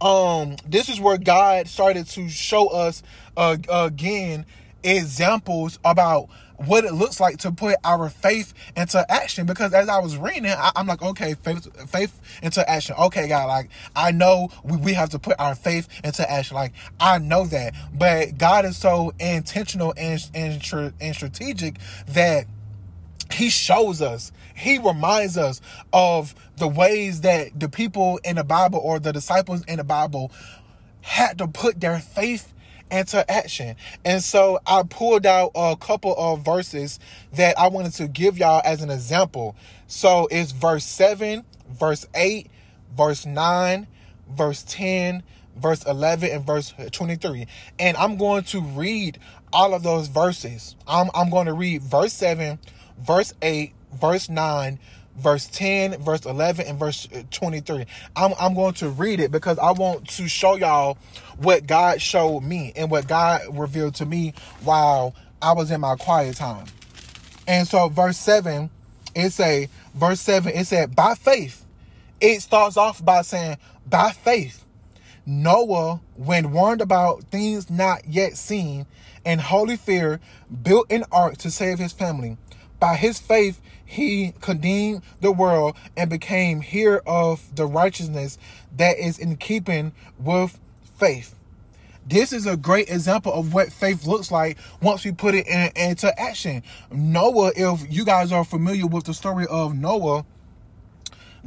um 0.00 0.56
this 0.66 0.88
is 0.88 1.00
where 1.00 1.18
God 1.18 1.68
started 1.68 2.06
to 2.08 2.28
show 2.28 2.68
us 2.68 3.02
uh, 3.36 3.56
again 3.68 4.46
examples 4.82 5.78
about 5.84 6.28
what 6.66 6.84
it 6.84 6.92
looks 6.92 7.20
like 7.20 7.38
to 7.38 7.50
put 7.50 7.76
our 7.84 8.10
faith 8.10 8.52
into 8.76 9.04
action. 9.10 9.46
Because 9.46 9.72
as 9.72 9.88
I 9.88 9.98
was 9.98 10.16
reading 10.16 10.46
I, 10.46 10.72
am 10.76 10.86
like, 10.86 11.02
okay, 11.02 11.34
faith, 11.34 11.90
faith 11.90 12.20
into 12.42 12.68
action. 12.68 12.94
Okay, 12.98 13.28
God, 13.28 13.46
like 13.46 13.70
I 13.96 14.10
know 14.10 14.50
we, 14.62 14.76
we 14.76 14.92
have 14.94 15.10
to 15.10 15.18
put 15.18 15.36
our 15.38 15.54
faith 15.54 15.88
into 16.04 16.28
action. 16.30 16.54
Like 16.56 16.72
I 16.98 17.18
know 17.18 17.46
that, 17.46 17.74
but 17.94 18.36
God 18.38 18.64
is 18.64 18.76
so 18.76 19.12
intentional 19.18 19.94
and 19.96 20.20
and, 20.34 20.92
and 21.00 21.14
strategic 21.14 21.76
that 22.08 22.46
he 23.32 23.48
shows 23.48 24.02
us 24.02 24.32
he 24.54 24.78
reminds 24.78 25.38
us 25.38 25.60
of 25.92 26.34
the 26.56 26.68
ways 26.68 27.22
that 27.22 27.58
the 27.58 27.68
people 27.68 28.18
in 28.24 28.36
the 28.36 28.44
bible 28.44 28.80
or 28.82 28.98
the 28.98 29.12
disciples 29.12 29.64
in 29.66 29.76
the 29.76 29.84
bible 29.84 30.32
had 31.00 31.38
to 31.38 31.46
put 31.46 31.80
their 31.80 31.98
faith 32.00 32.52
into 32.90 33.28
action. 33.30 33.76
And 34.04 34.22
so 34.22 34.60
I 34.66 34.82
pulled 34.82 35.26
out 35.26 35.52
a 35.54 35.76
couple 35.76 36.14
of 36.16 36.44
verses 36.44 36.98
that 37.32 37.58
I 37.58 37.68
wanted 37.68 37.92
to 37.94 38.08
give 38.08 38.38
y'all 38.38 38.62
as 38.64 38.82
an 38.82 38.90
example. 38.90 39.56
So 39.86 40.28
it's 40.30 40.52
verse 40.52 40.84
7, 40.84 41.44
verse 41.68 42.06
8, 42.14 42.48
verse 42.96 43.26
9, 43.26 43.86
verse 44.28 44.64
10, 44.64 45.22
verse 45.56 45.84
11, 45.84 46.30
and 46.30 46.46
verse 46.46 46.74
23. 46.90 47.46
And 47.78 47.96
I'm 47.96 48.16
going 48.16 48.44
to 48.44 48.60
read 48.60 49.18
all 49.52 49.74
of 49.74 49.82
those 49.82 50.08
verses. 50.08 50.76
I'm, 50.86 51.10
I'm 51.14 51.30
going 51.30 51.46
to 51.46 51.52
read 51.52 51.82
verse 51.82 52.12
7, 52.12 52.58
verse 52.98 53.34
8, 53.42 53.72
verse 53.92 54.28
9, 54.28 54.78
verse 55.16 55.46
10, 55.46 56.02
verse 56.02 56.24
11, 56.24 56.66
and 56.66 56.78
verse 56.78 57.08
uh, 57.14 57.22
23. 57.30 57.86
I'm, 58.16 58.32
I'm 58.38 58.54
going 58.54 58.74
to 58.74 58.88
read 58.88 59.20
it 59.20 59.30
because 59.30 59.58
I 59.58 59.72
want 59.72 60.08
to 60.10 60.28
show 60.28 60.56
y'all 60.56 60.98
what 61.38 61.66
God 61.66 62.00
showed 62.00 62.40
me 62.40 62.72
and 62.76 62.90
what 62.90 63.08
God 63.08 63.42
revealed 63.52 63.94
to 63.96 64.06
me 64.06 64.34
while 64.62 65.14
I 65.42 65.52
was 65.52 65.70
in 65.70 65.80
my 65.80 65.96
quiet 65.96 66.36
time. 66.36 66.66
And 67.46 67.66
so 67.66 67.88
verse 67.88 68.18
7, 68.18 68.70
it 69.14 69.30
say, 69.30 69.68
verse 69.94 70.20
7, 70.20 70.52
it 70.52 70.66
said, 70.66 70.94
by 70.94 71.14
faith. 71.14 71.64
It 72.20 72.42
starts 72.42 72.76
off 72.76 73.04
by 73.04 73.22
saying, 73.22 73.56
by 73.88 74.10
faith. 74.10 74.64
Noah, 75.26 76.00
when 76.16 76.52
warned 76.52 76.80
about 76.80 77.24
things 77.24 77.70
not 77.70 78.06
yet 78.06 78.36
seen, 78.36 78.86
and 79.24 79.40
holy 79.40 79.76
fear, 79.76 80.20
built 80.62 80.90
an 80.90 81.04
ark 81.12 81.36
to 81.38 81.50
save 81.50 81.78
his 81.78 81.92
family. 81.92 82.36
By 82.78 82.96
his 82.96 83.18
faith, 83.18 83.60
he 83.90 84.32
condemned 84.40 85.02
the 85.20 85.32
world 85.32 85.74
and 85.96 86.08
became 86.08 86.62
heir 86.70 87.00
of 87.08 87.56
the 87.56 87.66
righteousness 87.66 88.38
that 88.76 88.96
is 88.96 89.18
in 89.18 89.36
keeping 89.36 89.92
with 90.16 90.60
faith. 90.96 91.34
This 92.06 92.32
is 92.32 92.46
a 92.46 92.56
great 92.56 92.88
example 92.88 93.32
of 93.32 93.52
what 93.52 93.72
faith 93.72 94.06
looks 94.06 94.30
like 94.30 94.58
once 94.80 95.04
we 95.04 95.10
put 95.10 95.34
it 95.34 95.48
in, 95.48 95.72
into 95.74 96.18
action. 96.20 96.62
Noah, 96.92 97.50
if 97.56 97.92
you 97.92 98.04
guys 98.04 98.30
are 98.30 98.44
familiar 98.44 98.86
with 98.86 99.04
the 99.04 99.14
story 99.14 99.46
of 99.50 99.74
Noah, 99.74 100.24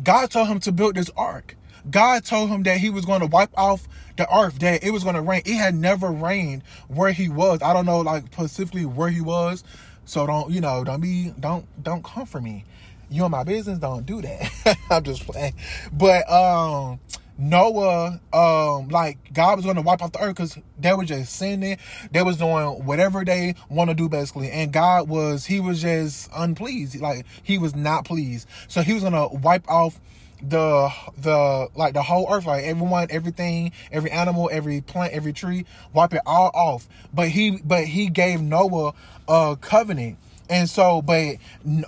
God 0.04 0.30
told 0.30 0.50
him 0.50 0.60
to 0.62 0.74
build 0.74 0.96
this 0.96 1.10
ark. 1.16 1.56
God 1.90 2.26
told 2.26 2.50
him 2.50 2.64
that 2.64 2.78
he 2.78 2.90
was 2.90 3.06
going 3.06 3.22
to 3.22 3.28
wipe 3.28 3.58
off 3.58 3.88
the 4.18 4.28
earth, 4.36 4.60
that 4.60 4.84
it 4.84 4.92
was 4.92 5.04
going 5.04 5.16
to 5.16 5.22
rain. 5.22 5.44
It 5.46 5.56
had 5.56 5.76
never 5.76 6.12
rained 6.12 6.64
where 6.90 7.14
he 7.14 7.30
was. 7.30 7.62
I 7.62 7.72
don't 7.72 7.86
know, 7.86 8.02
like 8.02 8.26
specifically 8.34 8.86
where 8.86 9.10
he 9.10 9.22
was, 9.22 9.64
so 10.06 10.26
don't, 10.28 10.52
you 10.52 10.62
know, 10.62 10.84
don't 10.84 11.02
be, 11.02 11.34
don't, 11.40 11.66
don't 11.84 12.04
come 12.04 12.26
for 12.26 12.42
me. 12.42 12.66
You 13.10 13.26
in 13.26 13.32
my 13.32 13.44
business, 13.44 13.80
don't 13.80 14.06
do 14.06 14.22
that. 14.22 14.78
I'm 14.90 15.04
just 15.04 15.26
playing. 15.26 15.54
But 15.92 16.30
um 16.32 17.00
Noah, 17.38 18.20
um, 18.32 18.90
like 18.90 19.34
God 19.34 19.58
was 19.58 19.66
gonna 19.66 19.82
wipe 19.82 20.02
off 20.04 20.12
the 20.12 20.22
earth 20.22 20.36
because 20.36 20.58
they 20.80 20.94
were 20.94 21.04
just 21.04 21.36
sinning. 21.36 21.78
They 22.12 22.22
was 22.22 22.38
doing 22.38 22.86
whatever 22.86 23.26
they 23.26 23.56
want 23.70 23.90
to 23.90 23.96
do 23.96 24.08
basically. 24.08 24.52
And 24.52 24.72
God 24.72 25.10
was, 25.10 25.46
he 25.46 25.60
was 25.60 25.82
just 25.82 26.30
unpleased. 26.36 27.00
Like 27.00 27.26
he 27.42 27.58
was 27.58 27.76
not 27.76 28.06
pleased. 28.06 28.48
So 28.68 28.82
he 28.82 28.94
was 28.94 29.04
gonna 29.04 29.28
wipe 29.28 29.68
off 29.70 30.00
the 30.44 30.90
the 31.18 31.70
like 31.76 31.94
the 31.94 32.04
whole 32.04 32.28
earth 32.32 32.46
like 32.46 32.66
everyone 32.66 33.08
everything 33.10 33.72
every 33.92 34.12
animal 34.12 34.50
every 34.52 34.82
plant 34.82 35.14
every 35.14 35.34
tree 35.34 35.66
wipe 35.94 36.14
it 36.14 36.22
all 36.26 36.52
off. 36.54 36.88
But 37.14 37.30
he 37.30 37.60
but 37.64 37.86
he 37.86 38.10
gave 38.10 38.42
noah 38.42 38.94
a 39.28 39.58
covenant. 39.60 40.18
And 40.50 40.70
so 40.70 41.02
but 41.02 41.38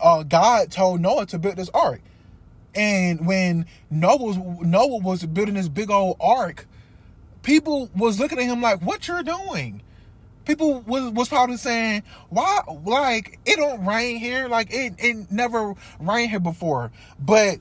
uh, 0.02 0.24
god 0.24 0.72
told 0.72 1.02
noah 1.02 1.26
to 1.28 1.40
build 1.40 1.58
this 1.58 1.70
ark. 1.74 2.02
And 2.74 3.26
when 3.26 3.66
noah 3.90 4.18
was 4.18 4.38
noah 4.38 5.00
was 5.00 5.26
building 5.26 5.56
this 5.56 5.68
big 5.70 5.92
old 5.92 6.18
ark 6.20 6.66
people 7.46 7.90
was 7.96 8.20
looking 8.20 8.40
at 8.40 8.46
him 8.46 8.60
like 8.60 8.82
what 8.82 9.08
you're 9.08 9.24
doing? 9.24 9.82
People 10.44 10.82
was 10.82 11.12
was 11.14 11.30
probably 11.30 11.58
saying 11.58 12.04
why 12.30 12.62
like 12.84 13.40
it 13.46 13.56
don't 13.56 13.86
rain 13.86 14.18
here. 14.18 14.48
Like 14.48 14.74
it 14.74 14.96
it 14.98 15.32
never 15.32 15.74
rained 16.00 16.32
here 16.32 16.40
before. 16.40 16.92
But 17.20 17.60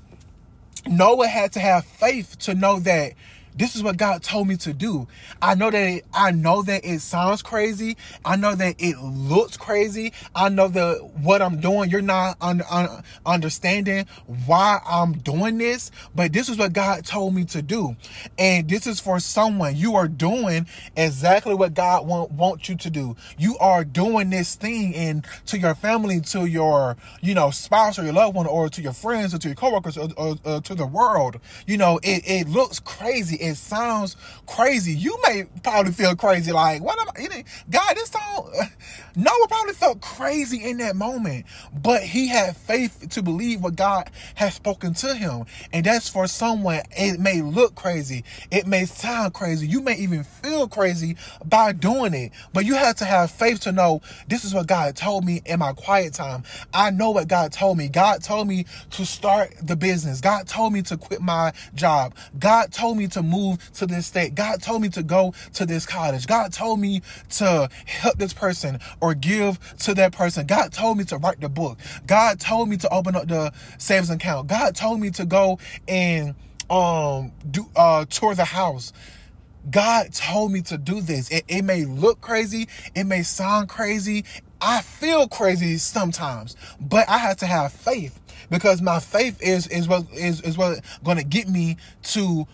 Noah 0.86 1.28
had 1.28 1.52
to 1.52 1.60
have 1.60 1.84
faith 1.84 2.38
to 2.40 2.54
know 2.54 2.78
that 2.80 3.12
this 3.56 3.76
is 3.76 3.82
what 3.82 3.96
God 3.96 4.22
told 4.22 4.48
me 4.48 4.56
to 4.58 4.72
do. 4.72 5.06
I 5.40 5.54
know 5.54 5.70
that 5.70 5.88
it, 5.88 6.04
I 6.12 6.32
know 6.32 6.62
that 6.62 6.84
it 6.84 7.00
sounds 7.00 7.42
crazy. 7.42 7.96
I 8.24 8.36
know 8.36 8.54
that 8.54 8.76
it 8.78 8.98
looks 8.98 9.56
crazy. 9.56 10.12
I 10.34 10.48
know 10.48 10.68
that 10.68 11.10
what 11.20 11.40
I'm 11.40 11.60
doing, 11.60 11.90
you're 11.90 12.02
not 12.02 12.36
un, 12.40 12.62
un, 12.68 13.02
understanding 13.24 14.06
why 14.46 14.80
I'm 14.84 15.12
doing 15.12 15.58
this, 15.58 15.90
but 16.14 16.32
this 16.32 16.48
is 16.48 16.58
what 16.58 16.72
God 16.72 17.04
told 17.04 17.34
me 17.34 17.44
to 17.46 17.62
do. 17.62 17.96
And 18.38 18.68
this 18.68 18.86
is 18.86 18.98
for 18.98 19.20
someone. 19.20 19.76
You 19.76 19.94
are 19.94 20.08
doing 20.08 20.66
exactly 20.96 21.54
what 21.54 21.74
God 21.74 22.06
want, 22.06 22.32
wants 22.32 22.68
you 22.68 22.76
to 22.76 22.90
do. 22.90 23.16
You 23.38 23.56
are 23.58 23.84
doing 23.84 24.30
this 24.30 24.56
thing 24.56 24.94
and 24.94 25.24
to 25.46 25.58
your 25.58 25.74
family, 25.74 26.20
to 26.22 26.46
your, 26.46 26.96
you 27.20 27.34
know, 27.34 27.50
spouse 27.50 27.98
or 27.98 28.04
your 28.04 28.14
loved 28.14 28.34
one 28.34 28.46
or 28.46 28.68
to 28.68 28.82
your 28.82 28.92
friends 28.92 29.32
or 29.34 29.38
to 29.38 29.48
your 29.48 29.54
coworkers 29.54 29.96
or, 29.96 30.08
or, 30.16 30.60
to 30.60 30.74
the 30.74 30.86
world. 30.86 31.38
You 31.66 31.76
know, 31.76 32.00
it, 32.02 32.22
it 32.26 32.48
looks 32.48 32.80
crazy 32.80 33.43
it 33.44 33.56
sounds 33.56 34.16
crazy. 34.46 34.92
You 34.92 35.18
may 35.26 35.44
probably 35.62 35.92
feel 35.92 36.16
crazy, 36.16 36.52
like, 36.52 36.82
what 36.82 36.98
am 36.98 37.08
I? 37.08 37.44
God, 37.70 37.96
this 37.96 38.10
don't. 38.10 38.48
Noah 39.16 39.48
probably 39.48 39.74
felt 39.74 40.00
crazy 40.00 40.64
in 40.64 40.78
that 40.78 40.96
moment, 40.96 41.46
but 41.72 42.02
he 42.02 42.28
had 42.28 42.56
faith 42.56 43.08
to 43.10 43.22
believe 43.22 43.60
what 43.60 43.76
God 43.76 44.10
has 44.34 44.54
spoken 44.54 44.94
to 44.94 45.14
him. 45.14 45.44
And 45.72 45.86
that's 45.86 46.08
for 46.08 46.26
someone, 46.26 46.82
it 46.96 47.20
may 47.20 47.40
look 47.40 47.74
crazy, 47.74 48.24
it 48.50 48.66
may 48.66 48.86
sound 48.86 49.34
crazy, 49.34 49.66
you 49.66 49.80
may 49.80 49.96
even 49.96 50.24
feel 50.24 50.66
crazy 50.66 51.16
by 51.44 51.72
doing 51.72 52.14
it, 52.14 52.32
but 52.52 52.64
you 52.64 52.74
have 52.74 52.96
to 52.96 53.04
have 53.04 53.30
faith 53.30 53.60
to 53.60 53.72
know 53.72 54.00
this 54.26 54.44
is 54.44 54.52
what 54.52 54.66
God 54.66 54.96
told 54.96 55.24
me 55.24 55.42
in 55.44 55.60
my 55.60 55.72
quiet 55.72 56.14
time. 56.14 56.42
I 56.72 56.90
know 56.90 57.10
what 57.10 57.28
God 57.28 57.52
told 57.52 57.78
me. 57.78 57.88
God 57.88 58.22
told 58.22 58.48
me 58.48 58.66
to 58.90 59.06
start 59.06 59.54
the 59.62 59.76
business, 59.76 60.20
God 60.20 60.48
told 60.48 60.72
me 60.72 60.82
to 60.82 60.96
quit 60.96 61.20
my 61.20 61.52
job, 61.74 62.14
God 62.38 62.72
told 62.72 62.98
me 62.98 63.06
to 63.08 63.22
move 63.22 63.33
move 63.34 63.72
to 63.74 63.86
this 63.86 64.06
state. 64.06 64.34
God 64.34 64.62
told 64.62 64.82
me 64.82 64.88
to 64.90 65.02
go 65.02 65.34
to 65.54 65.66
this 65.66 65.86
college. 65.86 66.26
God 66.26 66.52
told 66.52 66.80
me 66.80 67.02
to 67.30 67.68
help 67.86 68.18
this 68.18 68.32
person 68.32 68.78
or 69.00 69.14
give 69.14 69.58
to 69.78 69.94
that 69.94 70.12
person. 70.12 70.46
God 70.46 70.72
told 70.72 70.98
me 70.98 71.04
to 71.04 71.18
write 71.18 71.40
the 71.40 71.48
book. 71.48 71.78
God 72.06 72.40
told 72.40 72.68
me 72.68 72.76
to 72.78 72.88
open 72.92 73.16
up 73.16 73.28
the 73.28 73.52
savings 73.78 74.10
account. 74.10 74.48
God 74.48 74.74
told 74.74 75.00
me 75.00 75.10
to 75.10 75.24
go 75.24 75.58
and 75.88 76.34
um 76.70 77.32
do 77.50 77.66
uh 77.76 78.04
tour 78.06 78.34
the 78.34 78.44
house. 78.44 78.92
God 79.70 80.12
told 80.12 80.52
me 80.52 80.60
to 80.62 80.76
do 80.76 81.00
this. 81.00 81.30
It, 81.30 81.44
it 81.48 81.62
may 81.62 81.84
look 81.84 82.20
crazy, 82.20 82.68
it 82.94 83.04
may 83.04 83.22
sound 83.22 83.68
crazy. 83.68 84.24
I 84.60 84.80
feel 84.82 85.28
crazy 85.28 85.78
sometimes, 85.78 86.56
but 86.80 87.08
I 87.08 87.18
have 87.18 87.38
to 87.38 87.46
have 87.46 87.72
faith 87.72 88.18
because 88.50 88.80
my 88.80 88.98
faith 88.98 89.42
is 89.42 89.66
is 89.66 89.88
what 89.88 90.06
is 90.12 90.40
is 90.42 90.56
what 90.56 90.80
going 91.02 91.18
to 91.18 91.24
get 91.24 91.48
me 91.48 91.76
to 92.04 92.46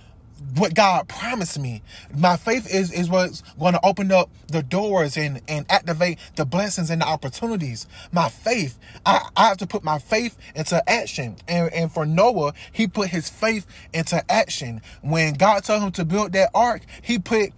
what 0.56 0.74
God 0.74 1.08
promised 1.08 1.58
me. 1.58 1.82
My 2.16 2.36
faith 2.36 2.72
is 2.72 2.92
is 2.92 3.08
what's 3.08 3.42
going 3.58 3.74
to 3.74 3.84
open 3.84 4.10
up 4.10 4.30
the 4.48 4.62
doors 4.62 5.16
and 5.16 5.40
and 5.48 5.66
activate 5.70 6.18
the 6.36 6.44
blessings 6.44 6.90
and 6.90 7.02
the 7.02 7.06
opportunities. 7.06 7.86
My 8.12 8.28
faith, 8.28 8.78
I, 9.04 9.28
I 9.36 9.48
have 9.48 9.58
to 9.58 9.66
put 9.66 9.84
my 9.84 9.98
faith 9.98 10.36
into 10.54 10.88
action. 10.88 11.36
And 11.46 11.72
and 11.72 11.92
for 11.92 12.06
Noah, 12.06 12.54
he 12.72 12.86
put 12.86 13.08
his 13.08 13.28
faith 13.28 13.66
into 13.92 14.22
action. 14.30 14.80
When 15.02 15.34
God 15.34 15.64
told 15.64 15.82
him 15.82 15.92
to 15.92 16.04
build 16.04 16.32
that 16.32 16.50
ark, 16.54 16.82
he 17.02 17.18
put 17.18 17.50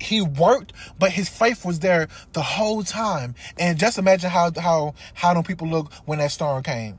he 0.00 0.20
worked, 0.20 0.72
but 0.98 1.12
his 1.12 1.28
faith 1.28 1.64
was 1.64 1.80
there 1.80 2.08
the 2.32 2.42
whole 2.42 2.82
time. 2.82 3.34
And 3.58 3.78
just 3.78 3.98
imagine 3.98 4.30
how 4.30 4.50
how 4.58 4.94
how 5.14 5.34
do 5.34 5.42
people 5.42 5.68
look 5.68 5.92
when 6.04 6.18
that 6.18 6.32
storm 6.32 6.62
came. 6.62 6.98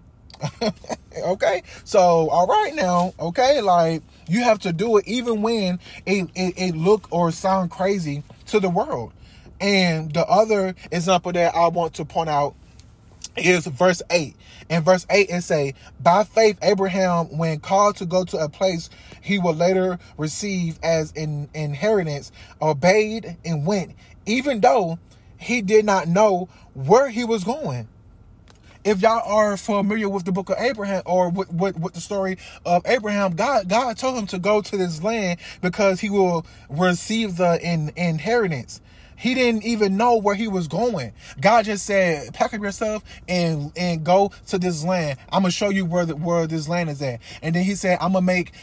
okay, 1.17 1.63
so 1.83 2.29
all 2.29 2.45
right 2.45 2.75
now, 2.75 3.13
okay, 3.19 3.61
like 3.61 4.03
you 4.27 4.43
have 4.43 4.59
to 4.59 4.73
do 4.73 4.97
it 4.97 5.07
even 5.07 5.41
when 5.41 5.79
it, 6.05 6.29
it, 6.35 6.53
it 6.57 6.75
look 6.75 7.07
or 7.11 7.31
sound 7.31 7.71
crazy 7.71 8.23
to 8.47 8.59
the 8.59 8.69
world. 8.69 9.13
And 9.59 10.13
the 10.13 10.25
other 10.27 10.75
example 10.91 11.31
that 11.31 11.55
I 11.55 11.67
want 11.67 11.95
to 11.95 12.05
point 12.05 12.29
out 12.29 12.55
is 13.35 13.65
verse 13.67 14.01
8. 14.09 14.35
In 14.69 14.83
verse 14.83 15.05
8, 15.09 15.29
it 15.29 15.41
say, 15.41 15.73
By 16.01 16.23
faith, 16.23 16.57
Abraham, 16.61 17.37
when 17.37 17.59
called 17.59 17.95
to 17.97 18.05
go 18.05 18.25
to 18.25 18.37
a 18.37 18.49
place 18.49 18.89
he 19.21 19.39
will 19.39 19.53
later 19.53 19.99
receive 20.17 20.79
as 20.83 21.13
an 21.15 21.49
inheritance, 21.53 22.31
obeyed 22.61 23.37
and 23.45 23.65
went, 23.65 23.95
even 24.25 24.59
though 24.61 24.99
he 25.37 25.61
did 25.61 25.85
not 25.85 26.07
know 26.07 26.49
where 26.73 27.09
he 27.09 27.23
was 27.23 27.43
going 27.43 27.87
if 28.87 29.01
y'all 29.01 29.21
are 29.25 29.57
familiar 29.57 30.07
with 30.07 30.23
the 30.23 30.31
book 30.31 30.49
of 30.49 30.55
Abraham 30.57 31.01
or 31.05 31.29
with, 31.29 31.51
with, 31.51 31.77
with, 31.77 31.93
the 31.93 31.99
story 31.99 32.37
of 32.65 32.83
Abraham, 32.85 33.35
God 33.35 33.67
God 33.67 33.97
told 33.97 34.17
him 34.17 34.27
to 34.27 34.39
go 34.39 34.61
to 34.61 34.77
this 34.77 35.03
land 35.03 35.39
because 35.61 35.99
he 35.99 36.09
will 36.09 36.45
receive 36.69 37.35
the 37.35 37.59
in, 37.61 37.91
inheritance. 37.97 38.79
He 39.17 39.33
didn't 39.33 39.63
even 39.63 39.97
know 39.97 40.15
where 40.15 40.35
he 40.35 40.47
was 40.47 40.69
going. 40.69 41.11
God 41.41 41.65
just 41.65 41.85
said, 41.85 42.33
"Pack 42.33 42.53
up 42.53 42.61
yourself 42.61 43.03
and 43.27 43.73
and 43.75 44.05
go 44.05 44.31
to 44.47 44.57
this 44.57 44.85
land. 44.85 45.19
I'm 45.33 45.41
gonna 45.41 45.51
show 45.51 45.69
you 45.69 45.85
where 45.85 46.05
the, 46.05 46.15
where 46.15 46.47
this 46.47 46.69
land 46.69 46.89
is 46.89 47.01
at." 47.01 47.19
And 47.41 47.53
then 47.55 47.63
he 47.63 47.75
said, 47.75 47.97
"I'm 47.99 48.13
gonna 48.13 48.21
make 48.25 48.53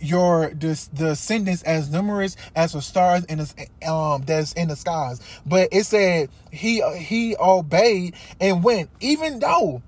your 0.00 0.50
descendants 0.50 1.62
as 1.62 1.90
numerous 1.90 2.36
as 2.54 2.72
the 2.72 2.82
stars 2.82 3.24
in 3.24 3.38
the 3.38 3.88
um 3.88 4.22
that's 4.22 4.52
in 4.54 4.68
the 4.68 4.76
skies. 4.76 5.20
But 5.46 5.68
it 5.72 5.84
said 5.84 6.30
he 6.50 6.82
he 6.96 7.36
obeyed 7.38 8.14
and 8.40 8.62
went, 8.62 8.90
even 9.00 9.40
though 9.40 9.82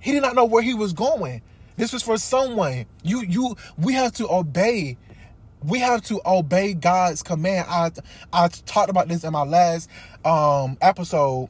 he 0.00 0.12
did 0.12 0.22
not 0.22 0.34
know 0.34 0.44
where 0.44 0.62
he 0.62 0.74
was 0.74 0.92
going. 0.92 1.42
This 1.76 1.92
was 1.92 2.02
for 2.02 2.18
someone. 2.18 2.86
You 3.02 3.22
you 3.22 3.56
we 3.76 3.94
have 3.94 4.12
to 4.14 4.28
obey. 4.28 4.96
We 5.62 5.80
have 5.80 6.02
to 6.04 6.20
obey 6.24 6.74
God's 6.74 7.22
command. 7.22 7.66
I 7.68 7.90
I 8.32 8.48
talked 8.48 8.90
about 8.90 9.08
this 9.08 9.24
in 9.24 9.32
my 9.32 9.44
last 9.44 9.88
um 10.24 10.76
episode 10.80 11.48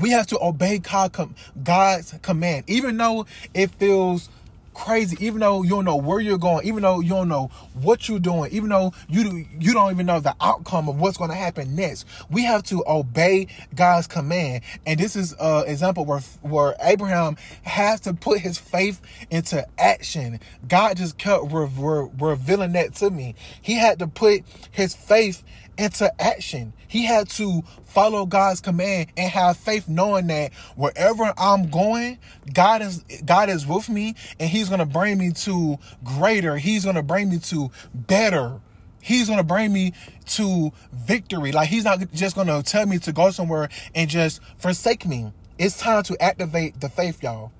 we 0.00 0.10
have 0.10 0.26
to 0.28 0.38
obey 0.42 0.78
God, 0.78 1.34
God's 1.62 2.14
command, 2.22 2.64
even 2.66 2.96
though 2.96 3.26
it 3.54 3.70
feels 3.72 4.28
crazy, 4.76 5.16
even 5.24 5.40
though 5.40 5.62
you 5.62 5.70
don't 5.70 5.86
know 5.86 5.96
where 5.96 6.20
you're 6.20 6.36
going, 6.36 6.66
even 6.66 6.82
though 6.82 7.00
you 7.00 7.08
don't 7.08 7.28
know 7.28 7.50
what 7.72 8.08
you're 8.08 8.18
doing, 8.18 8.52
even 8.52 8.68
though 8.68 8.92
you 9.08 9.46
you 9.58 9.72
don't 9.72 9.90
even 9.90 10.04
know 10.04 10.20
the 10.20 10.36
outcome 10.40 10.88
of 10.88 11.00
what's 11.00 11.16
going 11.16 11.30
to 11.30 11.36
happen 11.36 11.74
next. 11.74 12.04
We 12.30 12.44
have 12.44 12.62
to 12.64 12.84
obey 12.86 13.48
God's 13.74 14.06
command, 14.06 14.62
and 14.84 15.00
this 15.00 15.16
is 15.16 15.34
an 15.40 15.66
example 15.66 16.04
where 16.04 16.20
where 16.42 16.76
Abraham 16.80 17.36
has 17.62 18.00
to 18.02 18.12
put 18.12 18.40
his 18.40 18.58
faith 18.58 19.00
into 19.30 19.66
action. 19.78 20.40
God 20.68 20.98
just 20.98 21.16
kept 21.16 21.50
re- 21.50 21.70
re- 21.76 22.10
revealing 22.20 22.72
that 22.72 22.94
to 22.96 23.10
me. 23.10 23.34
He 23.60 23.74
had 23.74 23.98
to 24.00 24.06
put 24.06 24.42
his 24.70 24.94
faith 24.94 25.42
into 25.78 26.10
action. 26.20 26.72
He 26.88 27.04
had 27.04 27.28
to 27.30 27.62
follow 27.84 28.26
God's 28.26 28.60
command 28.60 29.08
and 29.16 29.30
have 29.30 29.56
faith 29.56 29.88
knowing 29.88 30.28
that 30.28 30.52
wherever 30.76 31.32
I'm 31.36 31.70
going, 31.70 32.18
God 32.52 32.82
is 32.82 33.04
God 33.24 33.48
is 33.48 33.66
with 33.66 33.88
me 33.88 34.14
and 34.38 34.48
he's 34.48 34.68
going 34.68 34.80
to 34.80 34.86
bring 34.86 35.18
me 35.18 35.32
to 35.32 35.78
greater. 36.04 36.56
He's 36.56 36.84
going 36.84 36.96
to 36.96 37.02
bring 37.02 37.28
me 37.28 37.38
to 37.38 37.70
better. 37.94 38.60
He's 39.00 39.28
going 39.28 39.38
to 39.38 39.44
bring 39.44 39.72
me 39.72 39.92
to 40.26 40.72
victory. 40.92 41.52
Like 41.52 41.68
he's 41.68 41.84
not 41.84 42.00
just 42.12 42.34
going 42.34 42.48
to 42.48 42.62
tell 42.62 42.86
me 42.86 42.98
to 43.00 43.12
go 43.12 43.30
somewhere 43.30 43.68
and 43.94 44.10
just 44.10 44.40
forsake 44.58 45.06
me. 45.06 45.32
It's 45.58 45.78
time 45.78 46.02
to 46.04 46.22
activate 46.22 46.80
the 46.80 46.88
faith, 46.88 47.22
y'all. 47.22 47.52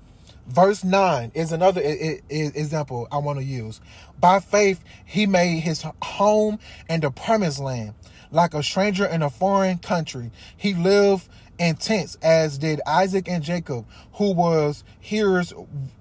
Verse 0.49 0.85
9 0.85 1.33
is 1.35 1.51
another 1.51 1.83
example 1.85 3.09
I 3.11 3.19
want 3.19 3.39
to 3.39 3.45
use. 3.45 3.81
By 4.19 4.41
faith, 4.41 4.83
he 5.05 5.27
made 5.27 5.61
his 5.61 5.85
home 6.03 6.59
in 6.89 7.01
the 7.01 7.11
promised 7.11 7.59
land 7.59 7.95
like 8.31 8.55
a 8.55 8.63
stranger 8.63 9.05
in 9.05 9.23
a 9.23 9.31
foreign 9.31 9.79
country. 9.79 10.31
He 10.57 10.75
lived 10.75 11.29
in 11.59 11.77
tents, 11.77 12.17
as 12.23 12.59
did 12.59 12.81
Isaac 12.87 13.29
and 13.29 13.43
Jacob, 13.43 13.87
who 14.15 14.33
was 14.33 14.85
hearers, 15.01 15.53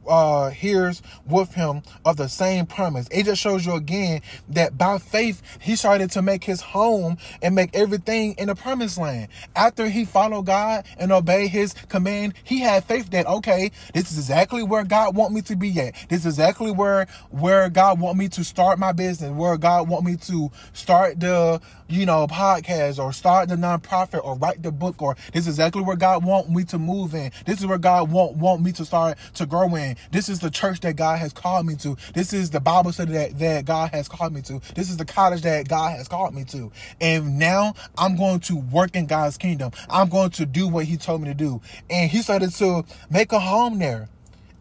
uh, 0.07 0.49
hearers 0.49 1.01
with 1.25 1.53
him 1.53 1.81
of 2.05 2.17
the 2.17 2.27
same 2.29 2.65
promise. 2.65 3.07
It 3.11 3.25
just 3.25 3.41
shows 3.41 3.65
you 3.65 3.73
again 3.75 4.21
that 4.49 4.77
by 4.77 4.97
faith 4.97 5.41
he 5.59 5.75
started 5.75 6.11
to 6.11 6.21
make 6.21 6.43
his 6.43 6.61
home 6.61 7.17
and 7.41 7.55
make 7.55 7.75
everything 7.75 8.35
in 8.37 8.47
the 8.47 8.55
promised 8.55 8.97
land. 8.97 9.29
After 9.55 9.89
he 9.89 10.05
followed 10.05 10.45
God 10.45 10.85
and 10.97 11.11
obeyed 11.11 11.51
his 11.51 11.73
command, 11.89 12.33
he 12.43 12.59
had 12.59 12.83
faith 12.85 13.09
that 13.11 13.25
okay, 13.27 13.71
this 13.93 14.11
is 14.11 14.17
exactly 14.17 14.63
where 14.63 14.83
God 14.83 15.15
want 15.15 15.33
me 15.33 15.41
to 15.43 15.55
be 15.55 15.79
at. 15.79 15.95
This 16.09 16.21
is 16.21 16.35
exactly 16.37 16.71
where 16.71 17.07
where 17.29 17.69
God 17.69 17.99
want 17.99 18.17
me 18.17 18.29
to 18.29 18.43
start 18.43 18.79
my 18.79 18.91
business, 18.91 19.31
where 19.31 19.57
God 19.57 19.87
want 19.89 20.05
me 20.05 20.15
to 20.17 20.51
start 20.73 21.19
the 21.19 21.61
you 21.88 22.06
know 22.06 22.26
podcast 22.28 23.04
or 23.04 23.13
start 23.13 23.50
the 23.50 23.56
nonprofit 23.56 24.24
or 24.24 24.36
write 24.36 24.63
the 24.63 24.71
book 24.71 25.02
or 25.02 25.15
this 25.34 25.41
is 25.41 25.56
exactly 25.56 25.82
where 25.82 25.95
God 25.95 26.24
want 26.24 26.50
me 26.50 26.63
to 26.65 26.80
move 26.80 27.13
in. 27.13 27.32
This 27.45 27.60
is 27.60 27.65
where 27.65 27.78
God 27.78 28.12
want 28.12 28.38
want 28.38 28.62
me 28.62 28.71
to 28.74 28.86
start 28.86 29.17
to 29.36 29.45
grow 29.45 29.76
in. 29.76 29.95
This 30.12 30.30
is 30.30 30.39
the 30.39 30.50
church 30.50 30.80
that 30.82 30.95
God 30.95 31.19
has 31.19 31.34
called 31.34 31.65
me 31.65 31.76
to. 31.78 31.95
This 32.13 32.34
is 32.34 32.50
the 32.50 32.60
Bible 32.60 32.91
study 32.91 33.13
that, 33.13 33.38
that 33.39 33.65
God 33.65 33.91
has 33.91 34.08
called 34.08 34.34
me 34.34 34.41
to. 34.43 34.62
This 34.76 34.89
is 34.89 34.98
the 34.98 35.06
college 35.06 35.41
that 35.41 35.67
God 35.67 35.98
has 35.98 36.08
called 36.08 36.34
me 36.34 36.43
to. 36.45 36.71
And 37.00 37.38
now 37.38 37.74
I'm 37.98 38.15
going 38.15 38.39
to 38.41 38.58
work 38.58 38.95
in 38.95 39.06
God's 39.06 39.38
kingdom. 39.38 39.71
I'm 39.89 40.10
going 40.10 40.32
to 40.32 40.45
do 40.45 40.67
what 40.67 40.86
He 40.86 40.98
told 40.98 41.21
me 41.21 41.28
to 41.30 41.34
do. 41.34 41.62
And 41.89 42.10
He 42.10 42.21
started 42.21 42.52
to 42.54 42.86
make 43.10 43.32
a 43.32 43.39
home 43.39 43.80
there. 43.80 44.10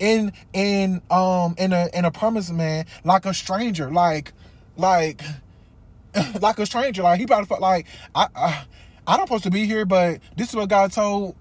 In 0.00 0.32
in 0.52 1.00
um 1.08 1.54
in 1.56 1.72
a 1.72 1.88
in 1.94 2.04
a 2.04 2.10
promise 2.10 2.50
man 2.50 2.84
like 3.04 3.26
a 3.26 3.32
stranger 3.32 3.92
like 3.92 4.32
like 4.76 5.22
like 6.40 6.58
a 6.58 6.66
stranger 6.66 7.02
like 7.02 7.20
he 7.20 7.26
probably 7.26 7.46
felt 7.46 7.60
like 7.60 7.86
I, 8.14 8.28
I 8.34 8.64
I'm 9.06 9.18
not 9.18 9.28
supposed 9.28 9.44
to 9.44 9.50
be 9.50 9.66
here, 9.66 9.84
but 9.84 10.20
this 10.36 10.48
is 10.48 10.56
what 10.56 10.68
God 10.68 10.92
told 10.92 11.36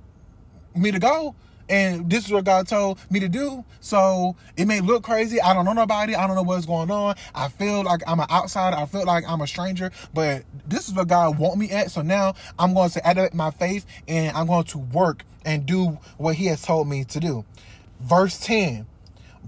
me 0.76 0.92
to 0.92 1.00
go. 1.00 1.36
And 1.70 2.10
this 2.10 2.26
is 2.26 2.32
what 2.32 2.44
God 2.44 2.68
told 2.68 3.00
me 3.10 3.22
to 3.22 3.30
do. 3.30 3.64
So 3.80 4.36
it 4.58 4.66
may 4.66 4.82
look 4.82 5.04
crazy. 5.04 5.40
I 5.40 5.54
don't 5.54 5.64
know 5.64 5.72
nobody. 5.72 6.14
I 6.14 6.28
don't 6.28 6.36
know 6.36 6.44
what's 6.44 6.66
going 6.66 6.92
on. 6.92 7.16
I 7.34 7.48
feel 7.48 7.84
like 7.84 8.02
I'm 8.06 8.20
an 8.20 8.28
outsider. 8.30 8.76
I 8.76 8.86
feel 8.86 9.06
like 9.06 9.24
I'm 9.26 9.40
a 9.40 9.48
stranger. 9.48 9.92
But 10.14 10.44
this 10.68 10.90
is 10.90 10.94
what 10.94 11.08
God 11.08 11.40
want 11.40 11.58
me 11.58 11.70
at. 11.72 11.90
So 11.90 12.02
now 12.02 12.36
I'm 12.60 12.74
going 12.74 12.90
to 12.92 13.08
add 13.08 13.34
my 13.34 13.50
faith 13.52 13.86
and 14.10 14.36
I'm 14.36 14.48
going 14.48 14.66
to 14.66 14.78
work 14.78 15.24
and 15.46 15.66
do 15.66 16.00
what 16.18 16.36
He 16.36 16.48
has 16.48 16.62
told 16.62 16.90
me 16.90 17.06
to 17.06 17.20
do. 17.22 17.46
Verse 18.02 18.38
10 18.40 18.86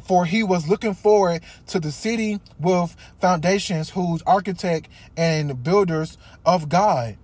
for 0.06 0.26
he 0.26 0.44
was 0.44 0.70
looking 0.70 0.94
forward 0.94 1.42
to 1.68 1.80
the 1.80 1.92
city 1.92 2.40
with 2.60 2.96
foundations 3.20 3.90
whose 3.92 4.22
architect 4.24 4.88
and 5.18 5.64
builders 5.64 6.18
of 6.46 6.70
God 6.70 7.18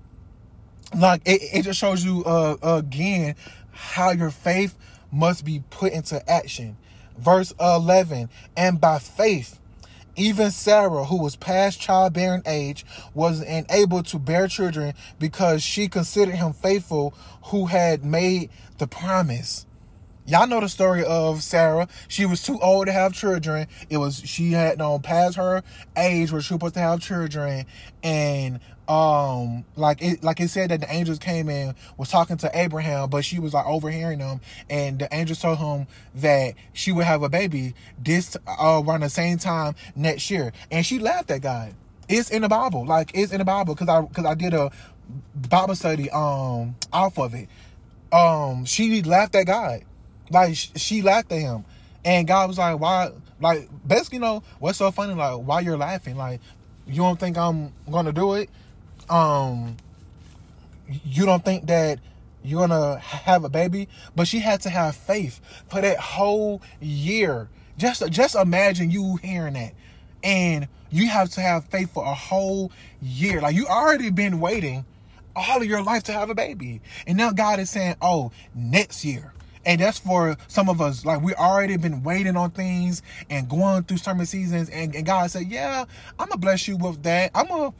like 0.95 1.21
it, 1.25 1.41
it 1.53 1.61
just 1.63 1.79
shows 1.79 2.03
you 2.03 2.23
uh, 2.25 2.57
again 2.61 3.35
how 3.71 4.11
your 4.11 4.31
faith 4.31 4.77
must 5.11 5.45
be 5.45 5.63
put 5.69 5.93
into 5.93 6.27
action. 6.29 6.77
Verse 7.17 7.53
11, 7.59 8.29
and 8.57 8.81
by 8.81 8.97
faith, 8.97 9.59
even 10.15 10.51
Sarah, 10.51 11.05
who 11.05 11.21
was 11.21 11.35
past 11.35 11.79
childbearing 11.79 12.41
age, 12.45 12.85
was 13.13 13.41
unable 13.41 14.03
to 14.03 14.19
bear 14.19 14.47
children 14.47 14.93
because 15.19 15.61
she 15.63 15.87
considered 15.87 16.35
him 16.35 16.53
faithful 16.53 17.13
who 17.45 17.67
had 17.67 18.03
made 18.03 18.49
the 18.77 18.87
promise. 18.87 19.65
Y'all 20.25 20.47
know 20.47 20.61
the 20.61 20.69
story 20.69 21.03
of 21.03 21.43
Sarah. 21.43 21.87
She 22.07 22.25
was 22.25 22.43
too 22.43 22.59
old 22.61 22.87
to 22.87 22.93
have 22.93 23.13
children. 23.13 23.67
It 23.89 23.97
was 23.97 24.21
she 24.25 24.51
had 24.53 24.77
no 24.77 24.99
past 24.99 25.37
her 25.37 25.63
age 25.97 26.31
where 26.31 26.41
she 26.41 26.53
was 26.53 26.59
supposed 26.59 26.75
to 26.75 26.79
have 26.81 27.01
children, 27.01 27.65
and 28.03 28.59
um 28.87 29.65
like 29.75 30.01
it 30.01 30.23
like 30.23 30.39
it 30.39 30.49
said 30.49 30.71
that 30.71 30.81
the 30.81 30.93
angels 30.93 31.19
came 31.19 31.49
in 31.49 31.75
was 31.97 32.09
talking 32.09 32.37
to 32.37 32.51
Abraham 32.57 33.09
but 33.09 33.23
she 33.23 33.39
was 33.39 33.53
like 33.53 33.65
overhearing 33.65 34.19
them 34.19 34.41
and 34.69 34.99
the 34.99 35.07
angels 35.15 35.39
told 35.39 35.59
him 35.59 35.87
that 36.15 36.55
she 36.73 36.91
would 36.91 37.05
have 37.05 37.23
a 37.23 37.29
baby 37.29 37.75
this 38.03 38.35
uh, 38.47 38.81
around 38.85 39.01
the 39.01 39.09
same 39.09 39.37
time 39.37 39.75
next 39.95 40.31
year 40.31 40.51
and 40.71 40.85
she 40.85 40.99
laughed 40.99 41.31
at 41.31 41.41
God 41.41 41.75
It's 42.09 42.29
in 42.31 42.41
the 42.41 42.49
Bible. 42.49 42.85
Like 42.85 43.11
it's 43.13 43.31
in 43.31 43.39
the 43.39 43.45
Bible 43.45 43.75
because 43.75 43.89
I 43.89 44.01
because 44.01 44.25
I 44.25 44.35
did 44.35 44.53
a 44.53 44.71
Bible 45.49 45.75
study 45.75 46.09
um 46.11 46.75
off 46.91 47.17
of 47.19 47.33
it. 47.33 47.49
Um, 48.11 48.65
she 48.65 49.01
laughed 49.03 49.35
at 49.35 49.45
God, 49.47 49.83
like 50.31 50.55
she 50.55 51.01
laughed 51.01 51.31
at 51.31 51.39
him, 51.39 51.65
and 52.03 52.27
God 52.27 52.47
was 52.47 52.57
like, 52.57 52.79
"Why?" 52.79 53.11
Like 53.39 53.69
basically, 53.85 54.17
you 54.17 54.21
know, 54.21 54.43
what's 54.59 54.77
so 54.77 54.91
funny? 54.91 55.13
Like, 55.13 55.37
why 55.37 55.61
you're 55.61 55.77
laughing? 55.77 56.17
Like, 56.17 56.39
you 56.87 56.97
don't 56.97 57.19
think 57.19 57.37
I'm 57.37 57.73
gonna 57.89 58.11
do 58.11 58.35
it? 58.35 58.49
Um, 59.09 59.77
you 61.03 61.25
don't 61.25 61.43
think 61.43 61.67
that 61.67 61.99
you're 62.43 62.67
gonna 62.67 62.97
have 62.99 63.43
a 63.43 63.49
baby? 63.49 63.87
But 64.15 64.27
she 64.27 64.39
had 64.39 64.61
to 64.61 64.69
have 64.69 64.95
faith 64.95 65.39
for 65.69 65.81
that 65.81 65.97
whole 65.97 66.61
year. 66.79 67.49
Just 67.77 68.09
just 68.11 68.35
imagine 68.35 68.91
you 68.91 69.17
hearing 69.17 69.53
that, 69.53 69.73
and 70.23 70.67
you 70.91 71.07
have 71.07 71.29
to 71.31 71.41
have 71.41 71.65
faith 71.65 71.93
for 71.93 72.05
a 72.05 72.13
whole 72.13 72.71
year. 73.01 73.41
Like 73.41 73.55
you 73.55 73.65
already 73.67 74.09
been 74.09 74.39
waiting 74.39 74.85
all 75.35 75.61
of 75.61 75.65
your 75.65 75.83
life 75.83 76.03
to 76.03 76.13
have 76.13 76.29
a 76.29 76.35
baby. 76.35 76.81
And 77.07 77.17
now 77.17 77.31
God 77.31 77.59
is 77.59 77.69
saying, 77.69 77.95
oh, 78.01 78.31
next 78.53 79.05
year. 79.05 79.33
And 79.65 79.81
that's 79.81 79.99
for 79.99 80.37
some 80.47 80.69
of 80.69 80.81
us. 80.81 81.05
Like 81.05 81.21
we 81.21 81.33
already 81.35 81.77
been 81.77 82.03
waiting 82.03 82.35
on 82.35 82.51
things 82.51 83.01
and 83.29 83.49
going 83.49 83.83
through 83.83 83.97
summer 83.97 84.25
seasons. 84.25 84.69
And, 84.69 84.95
and 84.95 85.05
God 85.05 85.29
said, 85.31 85.47
yeah, 85.47 85.85
I'm 86.19 86.29
to 86.29 86.37
bless 86.37 86.67
you 86.67 86.77
with 86.77 87.03
that. 87.03 87.31
I'm 87.35 87.47
to 87.47 87.73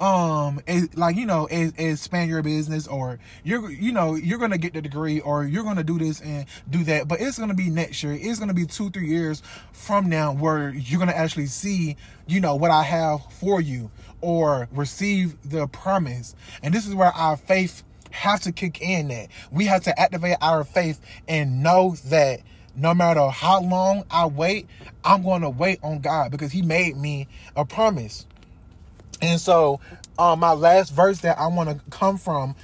um 0.00 0.60
like 0.96 1.16
you 1.16 1.24
know 1.24 1.46
expand 1.46 2.28
your 2.28 2.42
business 2.42 2.88
or 2.88 3.18
you're 3.44 3.70
you 3.70 3.92
know 3.92 4.16
you're 4.16 4.38
gonna 4.38 4.58
get 4.58 4.74
the 4.74 4.82
degree 4.82 5.20
or 5.20 5.44
you're 5.44 5.62
gonna 5.62 5.84
do 5.84 5.98
this 5.98 6.20
and 6.20 6.46
do 6.68 6.82
that 6.82 7.06
but 7.06 7.20
it's 7.20 7.38
gonna 7.38 7.54
be 7.54 7.70
next 7.70 8.02
year 8.02 8.12
it's 8.20 8.40
gonna 8.40 8.54
be 8.54 8.66
two 8.66 8.90
three 8.90 9.06
years 9.06 9.40
from 9.72 10.08
now 10.08 10.32
where 10.32 10.70
you're 10.70 10.98
gonna 10.98 11.12
actually 11.12 11.46
see 11.46 11.96
you 12.26 12.40
know 12.40 12.56
what 12.56 12.72
i 12.72 12.82
have 12.82 13.20
for 13.34 13.60
you 13.60 13.88
or 14.20 14.68
receive 14.72 15.36
the 15.48 15.66
promise 15.68 16.34
and 16.62 16.74
this 16.74 16.86
is 16.86 16.94
where 16.94 17.12
our 17.12 17.36
faith 17.36 17.84
have 18.14 18.40
to 18.40 18.52
kick 18.52 18.80
in 18.80 19.08
that 19.08 19.28
we 19.50 19.66
have 19.66 19.82
to 19.84 20.00
activate 20.00 20.36
our 20.40 20.64
faith 20.64 21.00
and 21.28 21.62
know 21.62 21.96
that 22.06 22.40
no 22.76 22.94
matter 22.94 23.28
how 23.28 23.60
long 23.60 24.04
I 24.10 24.26
wait, 24.26 24.66
I'm 25.04 25.22
going 25.22 25.42
to 25.42 25.50
wait 25.50 25.78
on 25.82 26.00
God 26.00 26.30
because 26.30 26.52
He 26.52 26.62
made 26.62 26.96
me 26.96 27.28
a 27.56 27.64
promise. 27.64 28.26
And 29.20 29.40
so, 29.40 29.80
um, 30.18 30.40
my 30.40 30.52
last 30.52 30.92
verse 30.92 31.20
that 31.20 31.38
I 31.38 31.46
want 31.48 31.70
to 31.70 31.90
come 31.90 32.18
from 32.18 32.56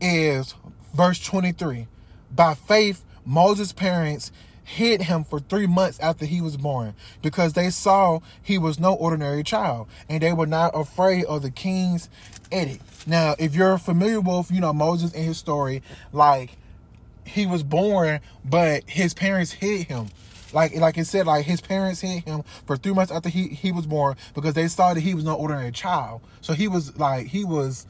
is 0.00 0.54
verse 0.94 1.18
23. 1.20 1.86
By 2.34 2.54
faith, 2.54 3.04
Moses' 3.24 3.72
parents 3.72 4.32
hid 4.64 5.02
him 5.02 5.24
for 5.24 5.40
three 5.40 5.66
months 5.66 5.98
after 5.98 6.24
he 6.24 6.40
was 6.40 6.56
born 6.56 6.94
because 7.22 7.54
they 7.54 7.70
saw 7.70 8.20
he 8.40 8.56
was 8.56 8.78
no 8.78 8.94
ordinary 8.94 9.42
child 9.42 9.88
and 10.08 10.22
they 10.22 10.32
were 10.32 10.46
not 10.46 10.70
afraid 10.74 11.24
of 11.24 11.42
the 11.42 11.50
king's 11.50 12.08
edict. 12.52 13.06
Now, 13.06 13.34
if 13.38 13.54
you're 13.54 13.78
familiar 13.78 14.20
with, 14.20 14.50
you 14.50 14.60
know, 14.60 14.72
Moses 14.72 15.12
and 15.12 15.24
his 15.24 15.38
story, 15.38 15.82
like 16.12 16.56
he 17.24 17.46
was 17.46 17.62
born, 17.62 18.20
but 18.44 18.82
his 18.88 19.14
parents 19.14 19.52
hid 19.52 19.86
him 19.86 20.08
like 20.52 20.74
like 20.76 20.98
I 20.98 21.02
said, 21.02 21.26
like 21.26 21.44
his 21.44 21.60
parents 21.60 22.00
hid 22.00 22.24
him 22.24 22.42
for 22.66 22.76
three 22.76 22.92
months 22.92 23.12
after 23.12 23.28
he 23.28 23.48
he 23.48 23.72
was 23.72 23.86
born 23.86 24.16
because 24.34 24.54
they 24.54 24.68
saw 24.68 24.94
that 24.94 25.00
he 25.00 25.14
was 25.14 25.24
no 25.24 25.34
ordinary 25.34 25.72
child. 25.72 26.22
So 26.40 26.52
he 26.52 26.68
was 26.68 26.98
like 26.98 27.28
he 27.28 27.44
was 27.44 27.86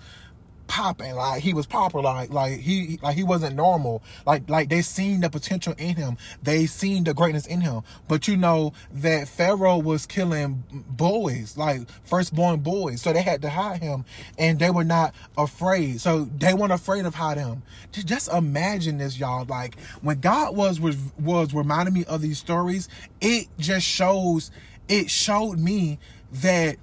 popping 0.71 1.17
like 1.17 1.43
he 1.43 1.53
was 1.53 1.67
popular 1.67 2.05
like 2.05 2.31
like 2.31 2.61
he 2.61 3.01
like 3.03 3.17
he 3.17 3.25
wasn't 3.25 3.57
normal. 3.57 4.05
Like 4.25 4.49
like 4.49 4.69
they 4.69 4.83
seen 4.83 5.21
the 5.21 5.29
potential 5.29 5.75
in 5.77 5.97
him. 5.97 6.17
They 6.45 6.67
seen 6.67 7.03
the 7.03 7.13
greatness 7.13 7.45
in 7.45 7.61
him. 7.61 7.83
But 8.07 8.29
you 8.29 8.37
know 8.37 8.73
that 8.93 9.27
pharaoh 9.27 9.79
was 9.79 10.07
killing 10.07 10.63
boys 10.89 11.57
like 11.57 11.81
firstborn 12.05 12.61
boys. 12.61 13.03
So 13.03 13.13
they 13.13 13.23
had 13.23 13.43
to 13.43 13.51
hide 13.51 13.83
him 13.83 14.05
and 14.39 14.61
they 14.61 14.71
were 14.71 14.85
not 14.85 15.13
afraid. 15.37 16.01
So 16.01 16.27
they 16.39 16.55
weren't 16.55 16.73
afraid 16.73 17.05
of 17.05 17.17
hiding 17.17 17.47
him. 17.47 17.63
Just 17.91 18.33
imagine 18.33 18.99
this 18.99 19.19
y'all. 19.19 19.45
Like 19.45 19.77
when 20.03 20.21
god 20.21 20.57
was 20.57 20.79
was 20.79 20.97
was 21.19 21.53
reminding 21.53 21.95
me 21.95 22.05
of 22.05 22.23
these 22.23 22.39
stories 22.39 22.89
it 23.21 23.49
just 23.59 23.85
shows 23.85 24.53
it 24.89 25.11
showed 25.11 25.59
me 25.59 25.99
that 26.33 26.77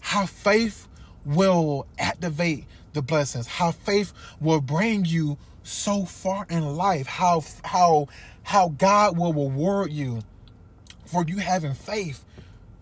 how 0.00 0.26
faith 0.26 0.88
will 1.24 1.86
activate 1.98 2.66
the 2.92 3.02
blessings, 3.02 3.46
how 3.46 3.72
faith 3.72 4.12
will 4.40 4.60
bring 4.60 5.04
you 5.04 5.38
so 5.62 6.04
far 6.04 6.46
in 6.48 6.76
life, 6.76 7.06
how 7.06 7.44
how 7.64 8.08
how 8.42 8.68
God 8.70 9.16
will 9.16 9.32
reward 9.32 9.92
you 9.92 10.22
for 11.06 11.24
you 11.24 11.38
having 11.38 11.74
faith, 11.74 12.24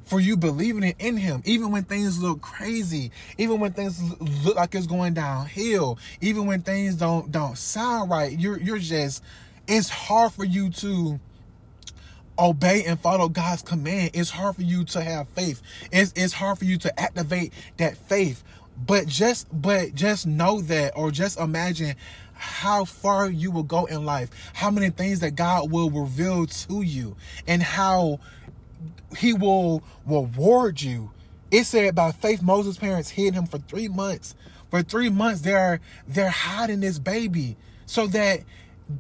for 0.05 0.21
you 0.21 0.37
believing 0.37 0.83
it 0.83 0.97
in 0.99 1.17
Him, 1.17 1.43
even 1.45 1.71
when 1.71 1.85
things 1.85 2.23
look 2.23 2.41
crazy, 2.41 3.11
even 3.37 3.61
when 3.61 3.73
things 3.73 4.03
look 4.45 4.57
like 4.57 4.75
it's 4.75 4.87
going 4.87 5.15
downhill, 5.15 5.99
even 6.21 6.47
when 6.47 6.63
things 6.63 6.95
don't 6.95 7.31
don't 7.31 7.59
sound 7.59 8.11
right. 8.11 8.39
You're 8.39 8.59
you're 8.59 8.79
just 8.79 9.23
it's 9.67 9.89
hard 9.89 10.33
for 10.33 10.45
you 10.45 10.71
to 10.71 11.21
obey 12.39 12.85
and 12.85 12.99
follow 13.01 13.29
God's 13.29 13.63
command. 13.63 14.13
It's 14.15 14.31
hard 14.31 14.57
for 14.57 14.63
you 14.63 14.85
to 14.85 15.03
have 15.03 15.29
faith. 15.31 15.61
It's 15.91 16.13
it's 16.17 16.33
hard 16.33 16.59
for 16.59 16.65
you 16.65 16.79
to 16.79 17.01
activate 17.01 17.53
that 17.79 17.97
faith 17.97 18.45
but 18.87 19.07
just 19.07 19.47
but 19.53 19.95
just 19.95 20.27
know 20.27 20.61
that 20.63 20.93
or 20.97 21.11
just 21.11 21.39
imagine 21.39 21.95
how 22.35 22.85
far 22.85 23.29
you 23.29 23.51
will 23.51 23.65
go 23.65 23.85
in 23.87 24.05
life 24.05 24.31
how 24.55 24.71
many 24.71 24.91
things 24.91 25.21
that 25.21 25.33
god 25.33 25.71
will 25.71 25.91
reveal 25.91 26.47
to 26.47 26.83
you 26.83 27.17
and 27.49 27.63
how 27.63 28.21
he 29.17 29.33
will 29.33 29.83
reward 30.07 30.81
you. 30.81 31.11
It 31.51 31.65
said 31.65 31.95
by 31.95 32.13
faith 32.13 32.43
moses 32.43 32.77
parents 32.77 33.11
hid 33.11 33.35
him 33.35 33.47
for 33.47 33.59
three 33.59 33.89
months. 33.89 34.35
For 34.71 34.83
three 34.83 35.09
months 35.09 35.41
they're 35.41 35.81
they're 36.07 36.31
hiding 36.31 36.81
this 36.81 36.99
baby 36.99 37.57
so 37.87 38.07
that 38.09 38.41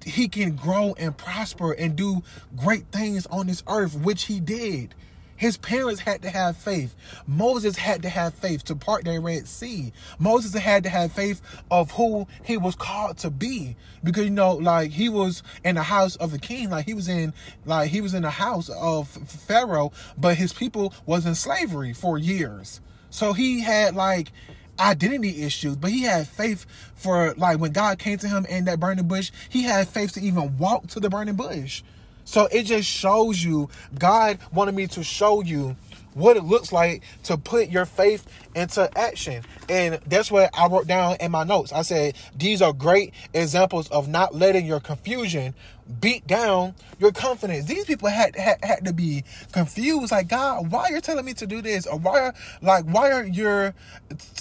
he 0.04 0.28
can 0.28 0.54
grow 0.54 0.94
and 0.98 1.16
prosper 1.16 1.72
and 1.72 1.96
do 1.96 2.22
great 2.56 2.90
things 2.90 3.26
on 3.26 3.46
this 3.46 3.62
earth 3.66 3.94
which 3.94 4.24
he 4.24 4.40
did 4.40 4.94
his 5.38 5.56
parents 5.56 6.00
had 6.00 6.20
to 6.22 6.30
have 6.30 6.56
faith. 6.56 6.94
Moses 7.26 7.76
had 7.76 8.02
to 8.02 8.08
have 8.08 8.34
faith 8.34 8.64
to 8.64 8.74
part 8.74 9.04
their 9.04 9.20
Red 9.20 9.46
Sea. 9.46 9.92
Moses 10.18 10.52
had 10.52 10.82
to 10.82 10.90
have 10.90 11.12
faith 11.12 11.40
of 11.70 11.92
who 11.92 12.26
he 12.44 12.56
was 12.56 12.74
called 12.74 13.18
to 13.18 13.30
be. 13.30 13.76
Because 14.02 14.24
you 14.24 14.30
know, 14.30 14.54
like 14.54 14.90
he 14.90 15.08
was 15.08 15.44
in 15.64 15.76
the 15.76 15.84
house 15.84 16.16
of 16.16 16.32
the 16.32 16.40
king, 16.40 16.70
like 16.70 16.86
he 16.86 16.94
was 16.94 17.08
in 17.08 17.32
like 17.64 17.90
he 17.90 18.00
was 18.00 18.14
in 18.14 18.22
the 18.22 18.30
house 18.30 18.68
of 18.68 19.08
Pharaoh, 19.08 19.92
but 20.18 20.36
his 20.36 20.52
people 20.52 20.92
was 21.06 21.24
in 21.24 21.36
slavery 21.36 21.92
for 21.92 22.18
years. 22.18 22.80
So 23.10 23.32
he 23.32 23.60
had 23.60 23.94
like 23.94 24.32
identity 24.80 25.42
issues, 25.42 25.76
but 25.76 25.92
he 25.92 26.02
had 26.02 26.26
faith 26.26 26.66
for 26.96 27.32
like 27.36 27.60
when 27.60 27.70
God 27.70 28.00
came 28.00 28.18
to 28.18 28.28
him 28.28 28.44
in 28.46 28.64
that 28.64 28.80
burning 28.80 29.06
bush, 29.06 29.30
he 29.48 29.62
had 29.62 29.86
faith 29.86 30.14
to 30.14 30.20
even 30.20 30.58
walk 30.58 30.88
to 30.88 31.00
the 31.00 31.08
burning 31.08 31.36
bush. 31.36 31.84
So 32.28 32.46
it 32.52 32.64
just 32.64 32.86
shows 32.86 33.42
you, 33.42 33.70
God 33.98 34.38
wanted 34.52 34.74
me 34.74 34.86
to 34.88 35.02
show 35.02 35.40
you 35.42 35.76
what 36.12 36.36
it 36.36 36.44
looks 36.44 36.72
like 36.72 37.02
to 37.22 37.38
put 37.38 37.70
your 37.70 37.86
faith 37.86 38.26
into 38.58 38.90
action. 38.98 39.44
And 39.68 40.00
that's 40.06 40.30
what 40.30 40.50
I 40.52 40.66
wrote 40.66 40.86
down 40.86 41.16
in 41.20 41.30
my 41.30 41.44
notes. 41.44 41.72
I 41.72 41.82
said, 41.82 42.16
these 42.36 42.60
are 42.60 42.72
great 42.72 43.14
examples 43.32 43.88
of 43.88 44.08
not 44.08 44.34
letting 44.34 44.66
your 44.66 44.80
confusion 44.80 45.54
beat 46.00 46.26
down 46.26 46.74
your 46.98 47.12
confidence. 47.12 47.64
These 47.64 47.86
people 47.86 48.08
had, 48.08 48.36
had 48.36 48.62
had 48.62 48.84
to 48.84 48.92
be 48.92 49.24
confused, 49.52 50.12
like 50.12 50.28
God, 50.28 50.70
why 50.70 50.88
you're 50.90 51.00
telling 51.00 51.24
me 51.24 51.34
to 51.34 51.46
do 51.46 51.62
this, 51.62 51.86
or 51.86 51.98
why 51.98 52.20
are 52.20 52.34
like 52.60 52.84
why 52.84 53.10
are 53.10 53.24
you 53.24 53.72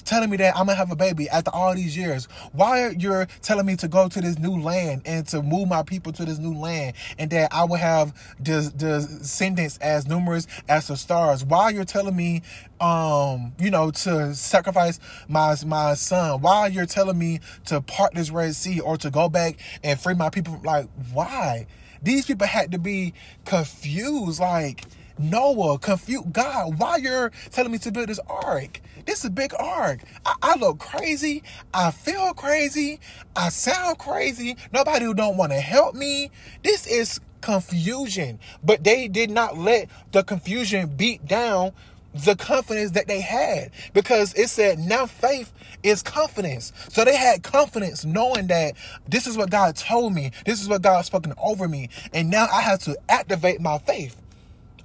telling 0.04 0.30
me 0.30 0.38
that 0.38 0.56
I'm 0.56 0.66
gonna 0.66 0.76
have 0.76 0.92
a 0.92 0.96
baby 0.96 1.30
after 1.30 1.52
all 1.52 1.74
these 1.74 1.96
years? 1.96 2.26
Why 2.52 2.84
are 2.84 2.92
you 2.92 3.26
telling 3.42 3.66
me 3.66 3.76
to 3.78 3.88
go 3.88 4.10
to 4.10 4.22
this 4.22 4.38
new 4.38 4.60
land 4.60 5.04
and 5.06 5.26
to 5.28 5.42
move 5.42 5.70
my 5.70 5.84
people 5.84 6.12
to 6.14 6.26
this 6.26 6.38
new 6.38 6.54
land, 6.54 6.96
and 7.18 7.30
that 7.32 7.54
I 7.54 7.64
will 7.64 7.78
have 7.78 8.14
the 8.40 8.72
descendants 8.76 9.78
as 9.78 10.08
numerous 10.08 10.48
as 10.68 10.88
the 10.88 10.98
stars? 10.98 11.46
Why 11.46 11.70
you're 11.70 11.86
telling 11.86 12.16
me, 12.16 12.42
um, 12.82 13.54
you 13.60 13.72
know, 13.72 13.92
to 13.92 14.07
sacrifice 14.34 15.00
my 15.28 15.56
my 15.66 15.94
son? 15.94 16.42
Why 16.42 16.68
you're 16.68 16.86
telling 16.86 17.18
me 17.18 17.40
to 17.66 17.82
part 17.82 18.14
this 18.16 18.32
Red 18.32 18.56
Sea 18.56 18.80
or 18.80 18.98
to 18.98 19.10
go 19.10 19.30
back 19.30 19.58
and 19.84 20.00
free 20.00 20.16
my 20.16 20.30
people? 20.30 20.60
Like 20.64 20.88
why? 21.14 21.28
why? 21.28 21.68
These 22.02 22.26
people 22.26 22.48
had 22.48 22.72
to 22.72 22.80
be 22.80 23.14
confused, 23.46 24.40
like 24.40 24.86
Noah, 25.18 25.80
confused. 25.80 26.32
God, 26.32 26.80
why 26.80 26.98
you're 26.98 27.32
telling 27.52 27.72
me 27.72 27.80
to 27.80 27.92
build 27.92 28.10
this 28.10 28.20
ark? 28.30 28.82
This 29.06 29.20
is 29.20 29.26
a 29.26 29.30
big 29.30 29.52
ark. 29.58 30.02
I, 30.26 30.36
I 30.42 30.56
look 30.58 30.80
crazy. 30.80 31.44
I 31.74 31.92
feel 31.92 32.34
crazy. 32.34 33.00
I 33.36 33.50
sound 33.50 33.98
crazy. 33.98 34.58
Nobody 34.72 35.06
who 35.06 35.14
don't 35.14 35.38
want 35.38 35.52
to 35.54 35.60
help 35.60 35.96
me. 35.96 36.30
This 36.64 36.86
is 36.86 37.20
confusion. 37.42 38.40
But 38.64 38.84
they 38.84 39.08
did 39.08 39.32
not 39.32 39.58
let 39.58 39.90
the 40.12 40.24
confusion 40.24 40.88
beat 40.96 41.26
down 41.26 41.72
the 42.14 42.36
confidence 42.36 42.92
that 42.92 43.08
they 43.08 43.22
had 43.22 43.72
because 43.94 44.34
it 44.34 44.50
said 44.50 44.80
now 44.80 45.06
faith 45.06 45.54
is 45.84 46.02
confidence. 46.02 46.74
So 46.90 47.06
they 47.06 47.16
had 47.16 47.44
confidence 47.44 48.06
knowing 48.06 48.48
that 48.48 48.74
this 49.08 49.28
is 49.28 49.38
what 49.38 49.50
God 49.50 49.76
told 49.76 50.14
me, 50.14 50.32
this 50.46 50.62
is 50.62 50.68
what 50.68 50.82
God 50.82 51.06
spoken 51.06 51.34
over 51.38 51.68
me, 51.68 51.90
and 52.14 52.30
now 52.30 52.48
I 52.52 52.62
have 52.62 52.80
to 52.82 52.98
activate 53.10 53.62
my 53.62 53.78
faith. 53.80 54.16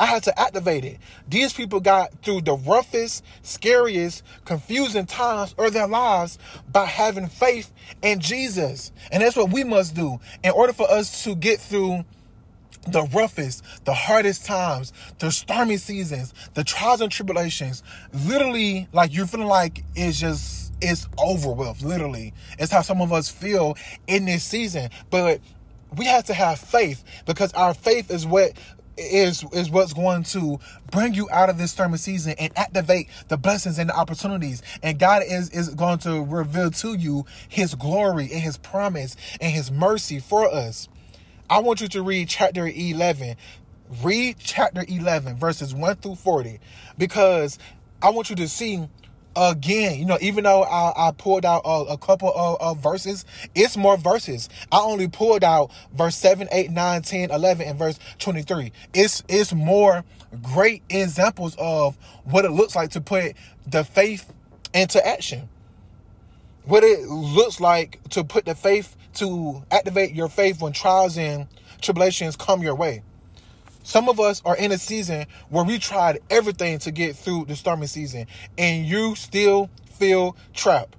I 0.00 0.06
had 0.06 0.24
to 0.24 0.40
activate 0.40 0.84
it. 0.84 0.98
These 1.28 1.52
people 1.52 1.78
got 1.78 2.12
through 2.24 2.40
the 2.40 2.54
roughest, 2.54 3.24
scariest, 3.42 4.24
confusing 4.44 5.06
times 5.06 5.54
of 5.56 5.72
their 5.72 5.86
lives 5.86 6.38
by 6.72 6.86
having 6.86 7.28
faith 7.28 7.72
in 8.02 8.18
Jesus. 8.18 8.90
And 9.12 9.22
that's 9.22 9.36
what 9.36 9.52
we 9.52 9.62
must 9.62 9.94
do 9.94 10.18
in 10.42 10.50
order 10.50 10.72
for 10.72 10.90
us 10.90 11.22
to 11.22 11.36
get 11.36 11.60
through 11.60 12.04
the 12.88 13.02
roughest, 13.14 13.62
the 13.84 13.94
hardest 13.94 14.44
times, 14.44 14.92
the 15.18 15.30
stormy 15.30 15.76
seasons, 15.76 16.34
the 16.54 16.64
trials 16.64 17.00
and 17.00 17.10
tribulations. 17.10 17.82
Literally, 18.26 18.88
like 18.92 19.14
you're 19.14 19.26
feeling 19.26 19.48
like 19.48 19.84
it's 19.94 20.18
just 20.18 20.72
it's 20.80 21.08
over 21.18 21.52
with. 21.52 21.82
Literally, 21.82 22.34
it's 22.58 22.72
how 22.72 22.82
some 22.82 23.00
of 23.00 23.12
us 23.12 23.28
feel 23.28 23.76
in 24.06 24.24
this 24.24 24.44
season. 24.44 24.90
But 25.10 25.40
we 25.96 26.06
have 26.06 26.24
to 26.24 26.34
have 26.34 26.58
faith 26.58 27.04
because 27.26 27.52
our 27.52 27.74
faith 27.74 28.10
is 28.10 28.26
what 28.26 28.52
is 28.96 29.44
is 29.52 29.70
what's 29.70 29.92
going 29.92 30.22
to 30.22 30.58
bring 30.90 31.14
you 31.14 31.28
out 31.30 31.48
of 31.48 31.58
this 31.58 31.72
stormy 31.72 31.96
season 31.96 32.34
and 32.38 32.56
activate 32.58 33.08
the 33.28 33.36
blessings 33.36 33.78
and 33.78 33.90
the 33.90 33.96
opportunities. 33.96 34.62
And 34.82 34.98
God 34.98 35.22
is 35.26 35.50
is 35.50 35.70
going 35.70 35.98
to 36.00 36.24
reveal 36.24 36.70
to 36.70 36.94
you 36.94 37.24
His 37.48 37.74
glory 37.74 38.24
and 38.32 38.42
His 38.42 38.56
promise 38.58 39.16
and 39.40 39.52
His 39.52 39.70
mercy 39.70 40.18
for 40.18 40.46
us. 40.46 40.88
I 41.52 41.58
want 41.58 41.82
you 41.82 41.88
to 41.88 42.02
read 42.02 42.30
chapter 42.30 42.66
eleven. 42.66 43.36
Read 44.02 44.36
chapter 44.38 44.86
eleven, 44.88 45.36
verses 45.36 45.74
one 45.74 45.96
through 45.96 46.14
forty, 46.14 46.60
because 46.96 47.58
I 48.00 48.08
want 48.08 48.30
you 48.30 48.36
to 48.36 48.48
see 48.48 48.88
again, 49.36 49.98
you 49.98 50.06
know, 50.06 50.16
even 50.22 50.44
though 50.44 50.62
I, 50.62 51.08
I 51.08 51.10
pulled 51.10 51.44
out 51.44 51.60
a, 51.66 51.92
a 51.92 51.98
couple 51.98 52.32
of, 52.34 52.58
of, 52.58 52.78
verses, 52.78 53.26
it's 53.54 53.76
more 53.76 53.98
verses. 53.98 54.48
I 54.72 54.78
only 54.78 55.08
pulled 55.08 55.44
out 55.44 55.70
verse 55.92 56.16
7, 56.16 56.48
8, 56.50 56.70
9, 56.70 57.02
10, 57.02 57.30
11, 57.30 57.66
and 57.66 57.78
verse 57.78 57.98
23. 58.18 58.72
It's, 58.94 59.22
it's 59.28 59.52
more 59.54 60.04
great 60.42 60.82
examples 60.88 61.54
of 61.58 61.96
what 62.24 62.44
it 62.44 62.50
looks 62.50 62.74
like 62.74 62.90
to 62.90 63.00
put 63.00 63.34
the 63.66 63.84
faith 63.84 64.32
into 64.74 65.06
action. 65.06 65.48
What 66.64 66.84
it 66.84 67.06
looks 67.08 67.58
like 67.58 68.00
to 68.10 68.24
put 68.24 68.44
the 68.44 68.54
faith, 68.54 68.96
to 69.14 69.62
activate 69.70 70.14
your 70.14 70.28
faith 70.28 70.60
when 70.60 70.72
trials 70.72 71.18
and 71.18 71.46
tribulations 71.80 72.36
come 72.36 72.62
your 72.62 72.74
way. 72.74 73.02
Some 73.84 74.08
of 74.08 74.20
us 74.20 74.40
are 74.44 74.56
in 74.56 74.70
a 74.70 74.78
season 74.78 75.26
where 75.48 75.64
we 75.64 75.78
tried 75.78 76.20
everything 76.30 76.78
to 76.80 76.92
get 76.92 77.16
through 77.16 77.46
the 77.46 77.56
stormy 77.56 77.86
season 77.86 78.26
and 78.56 78.86
you 78.86 79.16
still 79.16 79.70
feel 79.90 80.36
trapped. 80.54 80.96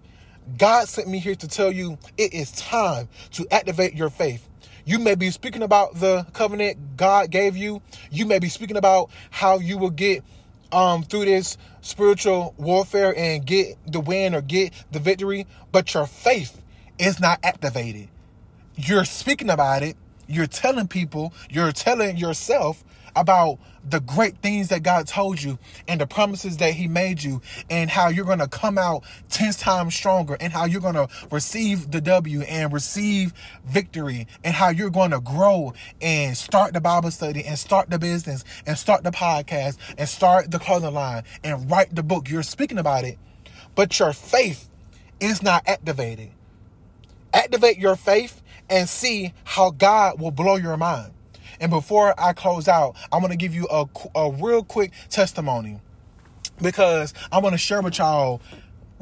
God 0.58 0.90
sent 0.90 1.08
me 1.08 1.20
here 1.20 1.36
to 1.36 1.48
tell 1.48 1.72
you 1.72 1.98
it 2.18 2.34
is 2.34 2.52
time 2.52 3.08
to 3.32 3.48
activate 3.52 3.94
your 3.94 4.10
faith. 4.10 4.50
You 4.86 5.00
may 5.00 5.16
be 5.16 5.30
speaking 5.30 5.64
about 5.64 5.96
the 5.96 6.26
covenant 6.34 6.98
God 6.98 7.32
gave 7.32 7.56
you. 7.56 7.82
You 8.12 8.26
may 8.26 8.40
be 8.40 8.50
speaking 8.50 8.76
about 8.76 9.10
how 9.30 9.60
you 9.60 9.78
will 9.78 9.90
get 9.90 10.24
um, 10.74 11.04
through 11.04 11.26
this 11.26 11.58
spiritual 11.82 12.54
warfare 12.58 13.14
and 13.16 13.46
get 13.46 13.78
the 13.90 14.02
win 14.02 14.36
or 14.36 14.42
get 14.42 14.74
the 14.92 15.00
victory, 15.00 15.48
but 15.72 15.94
your 15.94 16.06
faith 16.06 16.63
is 17.00 17.20
not 17.20 17.40
activated. 17.44 18.10
You're 18.76 19.06
speaking 19.06 19.50
about 19.50 19.84
it, 19.84 19.98
you're 20.28 20.48
telling 20.48 20.88
people, 20.88 21.34
you're 21.50 21.72
telling 21.72 22.18
yourself 22.18 22.84
about 23.16 23.60
the 23.88 24.00
great 24.00 24.38
things 24.38 24.70
that 24.70 24.82
God 24.82 25.08
told 25.08 25.44
you 25.44 25.60
and 25.88 26.02
the 26.02 26.08
promises 26.08 26.58
that 26.58 26.74
He 26.74 26.88
made 26.88 27.22
you, 27.22 27.42
and 27.70 27.90
how 27.90 28.08
you're 28.08 28.26
going 28.26 28.40
to 28.40 28.48
come 28.48 28.78
out 28.78 29.04
10 29.30 29.54
times 29.54 29.94
stronger, 29.94 30.36
and 30.40 30.54
how 30.54 30.66
you're 30.66 30.82
going 30.82 30.96
to 30.96 31.08
receive 31.30 31.92
the 31.92 32.02
W 32.02 32.42
and 32.42 32.74
receive 32.74 33.34
victory, 33.66 34.26
and 34.44 34.56
how 34.56 34.70
you're 34.70 34.90
going 34.90 35.12
to 35.12 35.20
grow 35.20 35.74
and 36.02 36.36
start 36.36 36.74
the 36.74 36.82
Bible 36.82 37.12
study, 37.12 37.44
and 37.44 37.60
start 37.60 37.90
the 37.90 38.00
business, 38.00 38.44
and 38.66 38.78
start 38.78 39.04
the 39.04 39.12
podcast, 39.12 39.78
and 39.98 40.08
start 40.08 40.50
the 40.50 40.60
clothing 40.60 40.94
line, 40.94 41.24
and 41.44 41.70
write 41.70 41.94
the 41.94 42.04
book. 42.04 42.30
You're 42.30 42.42
speaking 42.42 42.78
about 42.80 43.04
it, 43.04 43.20
but 43.76 44.00
your 44.00 44.14
faith 44.14 44.70
is 45.20 45.44
not 45.44 45.68
activated. 45.68 46.32
Activate 47.34 47.78
your 47.78 47.96
faith 47.96 48.42
and 48.70 48.88
see 48.88 49.34
how 49.44 49.72
God 49.72 50.20
will 50.20 50.32
blow 50.32 50.56
your 50.56 50.78
mind. 50.78 51.14
And 51.60 51.70
before 51.70 52.20
I 52.20 52.34
close 52.34 52.68
out, 52.68 52.96
I'm 53.12 53.22
going 53.22 53.32
to 53.32 53.38
give 53.38 53.54
you 53.54 53.68
a, 53.70 53.86
a 54.16 54.32
real 54.32 54.64
quick 54.64 54.92
testimony 55.10 55.80
because 56.62 57.14
I 57.32 57.40
want 57.40 57.54
to 57.54 57.58
share 57.58 57.82
with 57.82 57.98
y'all 57.98 58.42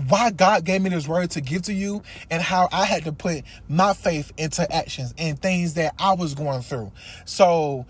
why 0.08 0.32
God 0.32 0.64
gave 0.64 0.82
me 0.82 0.90
this 0.90 1.08
word 1.08 1.32
to 1.32 1.42
give 1.42 1.64
to 1.64 1.74
you 1.74 2.02
and 2.30 2.42
how 2.42 2.70
I 2.72 2.86
had 2.86 3.04
to 3.06 3.12
put 3.12 3.44
my 3.68 3.94
faith 3.94 4.32
into 4.38 4.70
actions 4.74 5.14
and 5.18 5.40
things 5.40 5.76
that 5.76 5.94
I 6.00 6.14
was 6.14 6.34
going 6.34 6.62
through. 6.62 6.92
So 7.26 7.86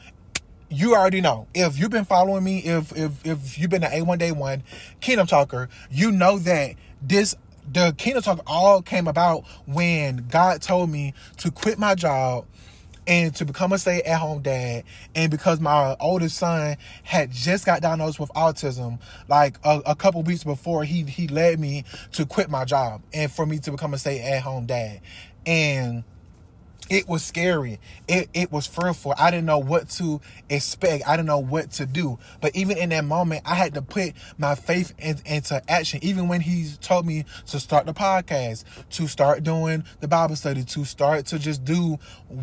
you 0.69 0.95
already 0.95 1.21
know. 1.21 1.47
If 1.53 1.77
you've 1.77 1.91
been 1.91 2.05
following 2.05 2.43
me, 2.43 2.59
if 2.59 2.95
if 2.95 3.25
if 3.25 3.59
you've 3.59 3.69
been 3.69 3.83
an 3.83 3.91
A1 3.91 4.17
Day 4.17 4.31
One 4.31 4.63
Kingdom 4.99 5.27
Talker, 5.27 5.69
you 5.89 6.11
know 6.11 6.39
that 6.39 6.75
this 7.01 7.35
the 7.71 7.93
Kingdom 7.97 8.23
Talk 8.23 8.41
all 8.47 8.81
came 8.81 9.07
about 9.07 9.43
when 9.65 10.27
God 10.29 10.61
told 10.61 10.89
me 10.89 11.13
to 11.37 11.51
quit 11.51 11.77
my 11.79 11.95
job 11.95 12.45
and 13.07 13.35
to 13.35 13.45
become 13.45 13.71
a 13.73 13.77
stay 13.77 14.01
at 14.03 14.19
home 14.19 14.41
dad. 14.41 14.83
And 15.15 15.31
because 15.31 15.59
my 15.59 15.95
oldest 15.99 16.37
son 16.37 16.77
had 17.03 17.31
just 17.31 17.65
got 17.65 17.81
diagnosed 17.81 18.19
with 18.19 18.29
autism, 18.33 18.99
like 19.27 19.57
a, 19.63 19.81
a, 19.85 19.95
couple 19.95 20.21
weeks 20.23 20.43
before, 20.43 20.83
he 20.83 21.03
he 21.03 21.27
led 21.27 21.59
me 21.59 21.83
to 22.13 22.25
quit 22.25 22.49
my 22.49 22.65
job 22.65 23.01
and 23.13 23.31
for 23.31 23.45
me 23.45 23.59
to 23.59 23.71
become 23.71 23.93
a 23.93 23.97
stay 23.97 24.21
at 24.21 24.43
home 24.43 24.65
dad. 24.65 25.01
And 25.45 26.03
it 26.91 27.07
was 27.07 27.23
scary. 27.23 27.79
It 28.09 28.29
it 28.33 28.51
was 28.51 28.67
fearful. 28.67 29.13
I 29.17 29.31
didn't 29.31 29.45
know 29.45 29.59
what 29.59 29.89
to 29.91 30.19
expect. 30.49 31.07
I 31.07 31.15
didn't 31.15 31.27
know 31.27 31.39
what 31.39 31.71
to 31.71 31.85
do. 31.85 32.19
But 32.41 32.53
even 32.53 32.77
in 32.77 32.89
that 32.89 33.05
moment, 33.05 33.43
I 33.45 33.55
had 33.55 33.73
to 33.75 33.81
put 33.81 34.11
my 34.37 34.55
faith 34.55 34.93
in, 34.99 35.15
into 35.25 35.63
action. 35.71 36.01
Even 36.03 36.27
when 36.27 36.41
he 36.41 36.69
told 36.81 37.05
me 37.05 37.23
to 37.47 37.61
start 37.61 37.85
the 37.85 37.93
podcast, 37.93 38.65
to 38.89 39.07
start 39.07 39.41
doing 39.41 39.85
the 40.01 40.09
Bible 40.09 40.35
study, 40.35 40.65
to 40.65 40.83
start 40.83 41.27
to 41.27 41.39
just 41.39 41.63
do 41.63 41.97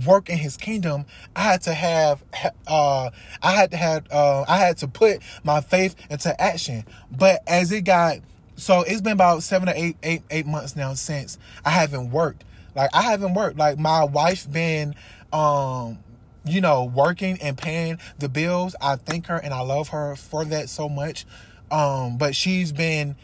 work 0.06 0.30
in 0.30 0.38
His 0.38 0.56
kingdom, 0.56 1.04
I 1.36 1.42
had 1.42 1.60
to 1.62 1.74
have. 1.74 2.24
Uh, 2.66 3.10
I 3.42 3.52
had 3.52 3.70
to 3.72 3.76
have. 3.76 4.06
Uh, 4.10 4.46
I 4.48 4.56
had 4.56 4.78
to 4.78 4.88
put 4.88 5.18
my 5.44 5.60
faith 5.60 5.94
into 6.08 6.40
action. 6.40 6.86
But 7.10 7.42
as 7.46 7.70
it 7.70 7.82
got 7.82 8.20
so 8.56 8.80
it's 8.82 9.02
been 9.02 9.12
about 9.12 9.42
seven 9.42 9.68
or 9.68 9.74
eight, 9.76 9.96
eight, 10.02 10.22
eight 10.30 10.46
months 10.46 10.74
now 10.74 10.94
since 10.94 11.38
I 11.64 11.70
haven't 11.70 12.10
worked. 12.10 12.44
Like 12.78 12.94
I 12.94 13.02
haven't 13.02 13.34
worked. 13.34 13.58
Like 13.58 13.76
my 13.76 14.04
wife 14.04 14.50
been 14.50 14.94
um 15.32 15.98
you 16.44 16.60
know 16.60 16.84
working 16.84 17.36
and 17.42 17.58
paying 17.58 17.98
the 18.20 18.28
bills. 18.28 18.76
I 18.80 18.94
thank 18.94 19.26
her 19.26 19.36
and 19.36 19.52
I 19.52 19.60
love 19.60 19.88
her 19.88 20.14
for 20.14 20.44
that 20.44 20.68
so 20.68 20.88
much. 20.88 21.26
Um 21.72 22.18
but 22.18 22.36
she's 22.36 22.70
been 22.70 23.16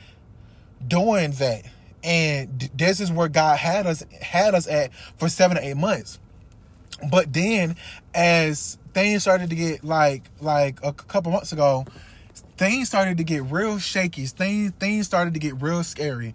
doing 0.86 1.30
that. 1.32 1.62
And 2.02 2.68
this 2.74 2.98
is 2.98 3.12
where 3.12 3.28
God 3.28 3.56
had 3.58 3.86
us 3.86 4.04
had 4.20 4.56
us 4.56 4.66
at 4.66 4.92
for 5.18 5.28
7 5.28 5.56
to 5.56 5.64
8 5.64 5.76
months. 5.76 6.18
But 7.08 7.32
then 7.32 7.76
as 8.12 8.76
things 8.92 9.22
started 9.22 9.50
to 9.50 9.56
get 9.56 9.84
like 9.84 10.24
like 10.40 10.80
a 10.82 10.92
couple 10.92 11.30
months 11.30 11.52
ago, 11.52 11.86
things 12.56 12.88
started 12.88 13.18
to 13.18 13.24
get 13.24 13.44
real 13.44 13.78
shaky. 13.78 14.26
Things 14.26 14.72
things 14.80 15.06
started 15.06 15.32
to 15.34 15.40
get 15.40 15.62
real 15.62 15.84
scary 15.84 16.34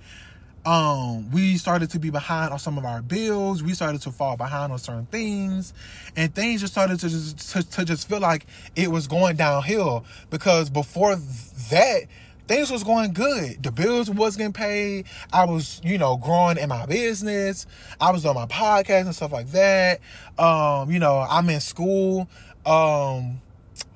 um 0.65 1.31
we 1.31 1.57
started 1.57 1.89
to 1.91 1.99
be 1.99 2.09
behind 2.09 2.51
on 2.51 2.59
some 2.59 2.77
of 2.77 2.85
our 2.85 3.01
bills. 3.01 3.63
We 3.63 3.73
started 3.73 4.01
to 4.01 4.11
fall 4.11 4.37
behind 4.37 4.71
on 4.71 4.79
certain 4.79 5.05
things. 5.05 5.73
And 6.15 6.33
things 6.33 6.61
just 6.61 6.73
started 6.73 6.99
to 6.99 7.09
just 7.09 7.51
to, 7.51 7.63
to 7.63 7.85
just 7.85 8.09
feel 8.09 8.19
like 8.19 8.45
it 8.75 8.91
was 8.91 9.07
going 9.07 9.37
downhill 9.37 10.05
because 10.29 10.69
before 10.69 11.15
that 11.15 12.01
things 12.47 12.71
was 12.71 12.83
going 12.83 13.13
good. 13.13 13.61
The 13.61 13.71
bills 13.71 14.09
was 14.09 14.35
getting 14.35 14.53
paid. 14.53 15.05
I 15.31 15.45
was 15.45 15.81
you 15.83 15.97
know 15.97 16.17
growing 16.17 16.57
in 16.57 16.69
my 16.69 16.85
business. 16.85 17.65
I 18.01 18.11
was 18.11 18.25
on 18.25 18.35
my 18.35 18.47
podcast 18.47 19.05
and 19.05 19.15
stuff 19.15 19.31
like 19.31 19.51
that. 19.51 20.01
Um 20.37 20.91
you 20.91 20.99
know 20.99 21.25
i'm 21.29 21.49
in 21.49 21.62
school 21.62 22.27
um 22.65 23.39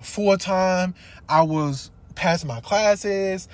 full 0.01 0.38
time 0.38 0.95
i 1.28 1.41
was 1.41 1.91
passing 2.16 2.47
my 2.47 2.61
classes. 2.61 3.47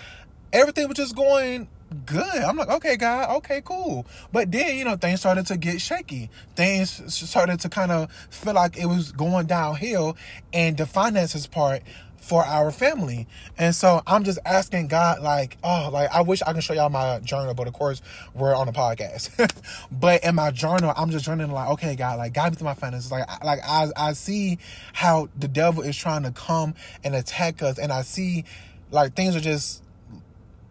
Everything 0.51 0.87
was 0.87 0.97
just 0.97 1.15
going 1.15 1.67
good. 2.05 2.23
I'm 2.23 2.57
like, 2.57 2.69
okay, 2.69 2.97
God, 2.97 3.37
okay, 3.37 3.61
cool. 3.63 4.05
But 4.31 4.51
then, 4.51 4.77
you 4.77 4.85
know, 4.85 4.95
things 4.95 5.19
started 5.19 5.47
to 5.47 5.57
get 5.57 5.81
shaky. 5.81 6.29
Things 6.55 7.13
started 7.13 7.59
to 7.61 7.69
kind 7.69 7.91
of 7.91 8.11
feel 8.29 8.53
like 8.53 8.77
it 8.77 8.85
was 8.85 9.11
going 9.11 9.47
downhill 9.47 10.17
and 10.53 10.77
the 10.77 10.85
finances 10.85 11.47
part 11.47 11.81
for 12.29 12.43
our 12.45 12.69
family. 12.69 13.27
And 13.57 13.73
so 13.73 14.01
I'm 14.05 14.23
just 14.23 14.39
asking 14.45 14.87
God, 14.87 15.21
like, 15.21 15.57
oh, 15.63 15.89
like 15.91 16.11
I 16.13 16.21
wish 16.21 16.41
I 16.43 16.51
can 16.51 16.61
show 16.61 16.73
y'all 16.73 16.89
my 16.89 17.19
journal, 17.19 17.53
but 17.53 17.67
of 17.67 17.73
course 17.73 18.01
we're 18.35 18.55
on 18.55 18.67
a 18.67 18.73
podcast. 18.73 19.51
but 19.91 20.23
in 20.23 20.35
my 20.35 20.51
journal, 20.51 20.93
I'm 20.95 21.09
just 21.09 21.25
journaling 21.25 21.51
like, 21.51 21.69
okay, 21.69 21.95
God, 21.95 22.19
like 22.19 22.33
guide 22.33 22.51
me 22.51 22.57
through 22.57 22.65
my 22.65 22.73
finances. 22.73 23.11
Like, 23.11 23.27
like 23.43 23.59
I, 23.65 23.87
I 23.95 24.13
see 24.13 24.59
how 24.93 25.29
the 25.37 25.47
devil 25.47 25.81
is 25.81 25.97
trying 25.97 26.23
to 26.23 26.31
come 26.31 26.75
and 27.03 27.15
attack 27.15 27.63
us, 27.63 27.79
and 27.79 27.91
I 27.91 28.03
see 28.03 28.45
like 28.91 29.15
things 29.15 29.35
are 29.35 29.41
just 29.41 29.81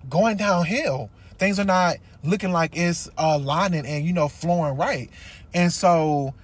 going 0.09 0.37
downhill. 0.37 1.11
Things 1.39 1.59
are 1.59 1.65
not 1.65 1.97
looking 2.25 2.53
like 2.53 2.77
it's 2.77 3.09
uh, 3.17 3.35
aligning 3.37 3.87
and 3.87 4.05
you 4.05 4.13
know 4.13 4.29
flowing 4.29 4.77
right. 4.77 5.11
And 5.55 5.73
so 5.73 6.35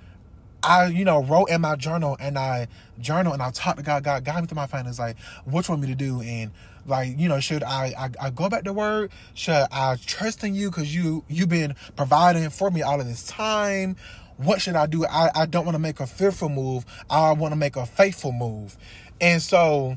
I, 0.65 0.87
you 0.87 1.05
know, 1.05 1.23
wrote 1.23 1.51
in 1.51 1.61
my 1.61 1.77
journal 1.77 2.17
and 2.19 2.39
I 2.39 2.69
journal 2.99 3.33
and 3.35 3.43
I 3.43 3.51
talked 3.51 3.79
to 3.79 3.85
God, 3.85 4.03
God 4.03 4.25
guide 4.25 4.41
me 4.41 4.47
to 4.47 4.55
my 4.55 4.67
finances, 4.67 4.99
like, 4.99 5.19
what 5.45 5.69
you 5.69 5.73
want 5.73 5.83
me 5.83 5.89
to 5.89 5.95
do? 5.95 6.23
And 6.23 6.53
like, 6.87 7.19
you 7.19 7.29
know, 7.29 7.39
should 7.41 7.63
I, 7.63 7.93
I, 7.99 8.27
I 8.27 8.31
go 8.31 8.49
back 8.49 8.65
to 8.65 8.73
work? 8.73 9.11
Should 9.35 9.67
I 9.71 9.97
trust 10.07 10.43
in 10.43 10.55
you? 10.55 10.71
Cause 10.71 10.95
you, 10.95 11.25
you've 11.29 11.51
been 11.51 11.75
providing 11.97 12.49
for 12.51 12.71
me 12.71 12.83
all 12.83 13.01
of 13.01 13.07
this 13.07 13.27
time. 13.27 13.97
What 14.37 14.61
should 14.61 14.75
I 14.75 14.87
do? 14.87 15.05
I, 15.07 15.31
I 15.35 15.47
don't 15.47 15.65
want 15.65 15.75
to 15.75 15.81
make 15.81 16.01
a 16.01 16.07
fearful 16.07 16.49
move. 16.49 16.87
I 17.11 17.33
want 17.33 17.53
to 17.53 17.57
make 17.57 17.77
a 17.77 17.87
faithful 17.87 18.33
move. 18.33 18.77
And 19.21 19.43
so 19.43 19.97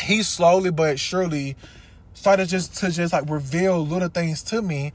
he 0.00 0.22
slowly 0.22 0.70
but 0.70 0.98
surely 0.98 1.56
started 2.14 2.48
just 2.48 2.76
to 2.76 2.90
just 2.90 3.12
like 3.12 3.28
reveal 3.28 3.84
little 3.84 4.08
things 4.08 4.42
to 4.42 4.62
me 4.62 4.92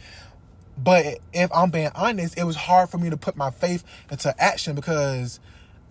but 0.84 1.20
if 1.34 1.52
I'm 1.54 1.72
being 1.72 1.92
honest, 1.94 2.38
it 2.38 2.44
was 2.44 2.56
hard 2.56 2.90
for 2.90 2.98
me 2.98 3.10
to 3.10 3.18
put 3.18 3.36
my 3.36 3.52
faith 3.52 3.84
into 4.10 4.34
action 4.42 4.76
because 4.76 5.40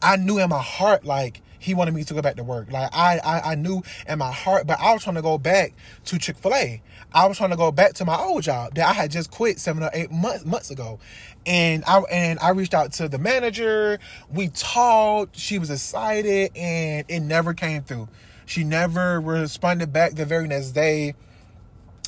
I 0.01 0.16
knew 0.16 0.39
in 0.39 0.49
my 0.49 0.62
heart 0.62 1.05
like 1.05 1.43
he 1.59 1.74
wanted 1.74 1.93
me 1.93 2.05
to 2.05 2.14
go 2.14 2.22
back 2.22 2.37
to 2.37 2.45
work. 2.45 2.70
Like 2.70 2.89
I, 2.95 3.18
I, 3.18 3.53
I 3.53 3.55
knew 3.55 3.83
in 4.09 4.18
my 4.18 4.33
heart, 4.33 4.66
but 4.66 4.79
I 4.81 4.93
was 4.93 5.03
trying 5.03 5.16
to 5.16 5.22
go 5.22 5.37
back 5.37 5.74
to 6.07 6.18
Chick 6.18 6.39
Fil 6.39 6.55
A. 6.55 6.83
I 7.12 7.26
was 7.26 7.37
trying 7.37 7.51
to 7.51 7.57
go 7.57 7.70
back 7.72 7.95
to 7.95 8.05
my 8.05 8.16
old 8.16 8.45
job 8.45 8.74
that 8.74 8.89
I 8.89 8.93
had 8.93 9.11
just 9.11 9.31
quit 9.31 9.59
seven 9.59 9.83
or 9.83 9.91
eight 9.93 10.11
months 10.11 10.45
months 10.45 10.70
ago, 10.70 11.01
and 11.45 11.85
I 11.87 11.99
and 12.11 12.39
I 12.39 12.51
reached 12.51 12.74
out 12.74 12.93
to 12.95 13.09
the 13.09 13.18
manager. 13.18 13.99
We 14.31 14.49
talked. 14.49 15.37
She 15.37 15.59
was 15.59 15.70
excited, 15.70 16.53
and 16.57 17.05
it 17.09 17.20
never 17.20 17.55
came 17.55 17.83
through. 17.83 18.09
She 18.49 18.65
never 18.65 19.21
responded 19.21 19.93
back 19.93 20.15
the 20.15 20.25
very 20.25 20.49
next 20.49 20.71
day. 20.71 21.15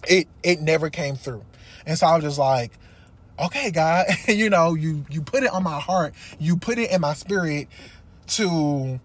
It 0.09 0.27
it 0.43 0.63
never 0.63 0.89
came 0.89 1.15
through. 1.15 1.45
And 1.85 1.99
so 1.99 2.07
I 2.07 2.15
was 2.15 2.25
just 2.25 2.39
like, 2.39 2.73
okay, 3.39 3.71
God, 3.71 4.07
you 4.27 4.49
know, 4.49 4.73
you 4.73 5.05
you 5.11 5.21
put 5.21 5.43
it 5.43 5.51
on 5.51 5.63
my 5.63 5.79
heart, 5.79 6.15
you 6.39 6.57
put 6.57 6.79
it 6.79 6.91
in 6.91 7.03
my 7.03 7.13
spirit 7.13 7.69
to 8.29 9.01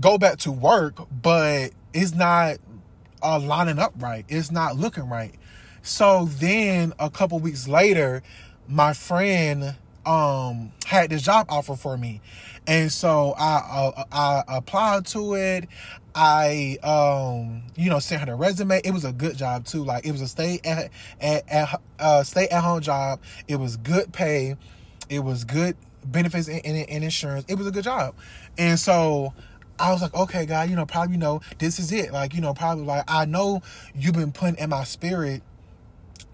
go 0.00 0.16
back 0.16 0.38
to 0.38 0.52
work, 0.52 0.94
but 1.22 1.72
it's 1.92 2.14
not 2.14 2.56
uh, 3.22 3.38
lining 3.38 3.78
up 3.78 3.92
right. 3.98 4.24
It's 4.26 4.50
not 4.50 4.76
looking 4.76 5.10
right. 5.10 5.34
So 5.82 6.24
then 6.24 6.94
a 6.98 7.10
couple 7.10 7.40
weeks 7.40 7.68
later, 7.68 8.22
my 8.66 8.94
friend 8.94 9.76
um 10.06 10.72
had 10.86 11.10
this 11.10 11.20
job 11.20 11.44
offer 11.50 11.76
for 11.76 11.98
me 11.98 12.22
and 12.66 12.90
so 12.90 13.34
i 13.38 13.92
uh, 13.92 14.04
i 14.12 14.56
applied 14.56 15.06
to 15.06 15.34
it 15.34 15.68
I 16.14 16.78
um 16.84 17.62
you 17.76 17.90
know 17.90 17.98
sent 17.98 18.20
her 18.20 18.26
the 18.26 18.34
resume. 18.36 18.80
It 18.84 18.92
was 18.92 19.04
a 19.04 19.12
good 19.12 19.36
job 19.36 19.64
too. 19.64 19.82
Like 19.82 20.06
it 20.06 20.12
was 20.12 20.20
a 20.20 20.28
stay 20.28 20.60
at 20.64 20.90
at, 21.20 21.48
at 21.48 21.80
uh 21.98 22.22
stay 22.22 22.46
at 22.48 22.62
home 22.62 22.80
job. 22.80 23.20
It 23.48 23.56
was 23.56 23.76
good 23.76 24.12
pay. 24.12 24.56
It 25.08 25.20
was 25.20 25.44
good 25.44 25.76
benefits 26.04 26.48
and, 26.48 26.64
insurance. 26.64 27.44
It 27.48 27.56
was 27.56 27.66
a 27.66 27.72
good 27.72 27.84
job. 27.84 28.14
And 28.56 28.78
so 28.78 29.34
I 29.78 29.92
was 29.92 30.02
like, 30.02 30.14
okay, 30.14 30.46
God, 30.46 30.70
you 30.70 30.76
know, 30.76 30.86
probably 30.86 31.14
you 31.14 31.18
know 31.18 31.40
this 31.58 31.80
is 31.80 31.90
it. 31.90 32.12
Like 32.12 32.34
you 32.34 32.40
know, 32.40 32.54
probably 32.54 32.84
like 32.84 33.04
I 33.08 33.24
know 33.24 33.62
you've 33.94 34.14
been 34.14 34.32
putting 34.32 34.58
in 34.58 34.70
my 34.70 34.84
spirit 34.84 35.42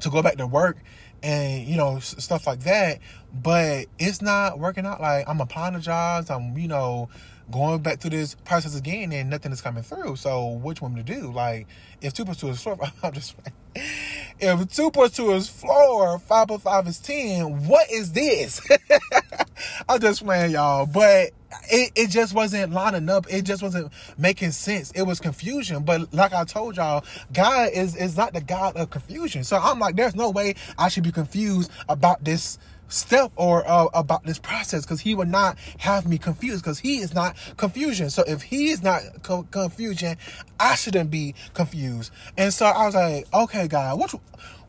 to 0.01 0.11
go 0.11 0.23
back 0.23 0.37
to 0.37 0.47
work 0.47 0.77
and 1.23 1.67
you 1.67 1.77
know 1.77 1.99
stuff 1.99 2.47
like 2.47 2.61
that 2.61 2.99
but 3.33 3.87
it's 3.99 4.23
not 4.23 4.59
working 4.59 4.87
out 4.87 5.01
like 5.01 5.29
i'm 5.29 5.41
jobs 5.81 6.31
i'm 6.31 6.57
you 6.57 6.69
know 6.69 7.09
going 7.51 7.83
back 7.83 8.01
through 8.01 8.11
this 8.11 8.35
process 8.45 8.77
again 8.77 9.13
and 9.13 9.31
nothing 9.31 9.53
is 9.53 9.61
coming 9.61 9.83
through. 9.83 10.17
So 10.17 10.49
which 10.49 10.81
me 10.95 11.03
to 11.03 11.03
do? 11.03 11.33
Like, 11.33 11.67
if 12.01 12.13
two 12.13 12.25
plus 12.25 12.39
two 12.39 12.49
is 12.49 12.63
four, 12.63 12.79
I'm 13.03 13.13
just 13.13 13.35
if 13.75 14.73
two 14.73 14.91
plus 14.91 15.13
two 15.13 15.33
is 15.33 15.49
four, 15.49 16.19
five 16.19 16.49
plus 16.49 16.63
five 16.63 16.87
is 16.87 16.99
ten. 16.99 17.67
What 17.67 17.91
is 17.91 18.13
this? 18.13 18.61
I'm 19.89 20.01
just 20.01 20.25
playing, 20.25 20.53
y'all. 20.53 20.87
But 20.87 21.31
it, 21.71 21.93
it 21.95 22.11
just 22.11 22.35
wasn't 22.35 22.73
lining 22.73 23.09
up. 23.09 23.27
It 23.29 23.43
just 23.43 23.63
wasn't 23.63 23.93
making 24.19 24.53
sense. 24.53 24.91
It 24.93 25.03
was 25.03 25.21
confusion. 25.21 25.83
But 25.85 26.13
like 26.13 26.33
I 26.33 26.45
told 26.45 26.77
y'all, 26.77 27.05
God 27.33 27.71
is 27.73 27.97
is 27.97 28.17
not 28.17 28.35
the 28.35 28.41
God 28.41 28.77
of 28.77 28.91
confusion. 28.91 29.45
So 29.45 29.57
I'm 29.57 29.79
like, 29.79 29.97
there's 29.97 30.15
no 30.15 30.31
way 30.31 30.55
I 30.79 30.89
should 30.89 31.05
be 31.05 31.13
confused 31.13 31.71
about 31.89 32.25
this 32.25 32.59
step 32.91 33.33
or 33.37 33.67
uh, 33.69 33.87
about 33.95 34.25
this 34.25 34.39
process 34.39 34.85
because 34.85 35.01
he 35.01 35.15
would 35.15 35.29
not 35.29 35.57
have 35.79 36.07
me 36.07 36.19
confused 36.19 36.63
because 36.63 36.81
he 36.81 36.99
is 36.99 37.15
not 37.15 37.37
confusion. 37.57 38.11
So 38.11 38.23
if 38.27 38.43
he 38.43 38.71
is 38.71 38.83
not 38.83 39.03
co- 39.23 39.45
confusion, 39.45 40.17
I 40.59 40.75
shouldn't 40.75 41.11
be 41.11 41.35
confused. 41.55 42.13
And 42.37 42.53
so 42.53 42.67
I 42.67 42.87
was 42.87 42.95
like, 42.95 43.27
okay, 43.33 43.69
God, 43.69 43.99
what 43.99 44.15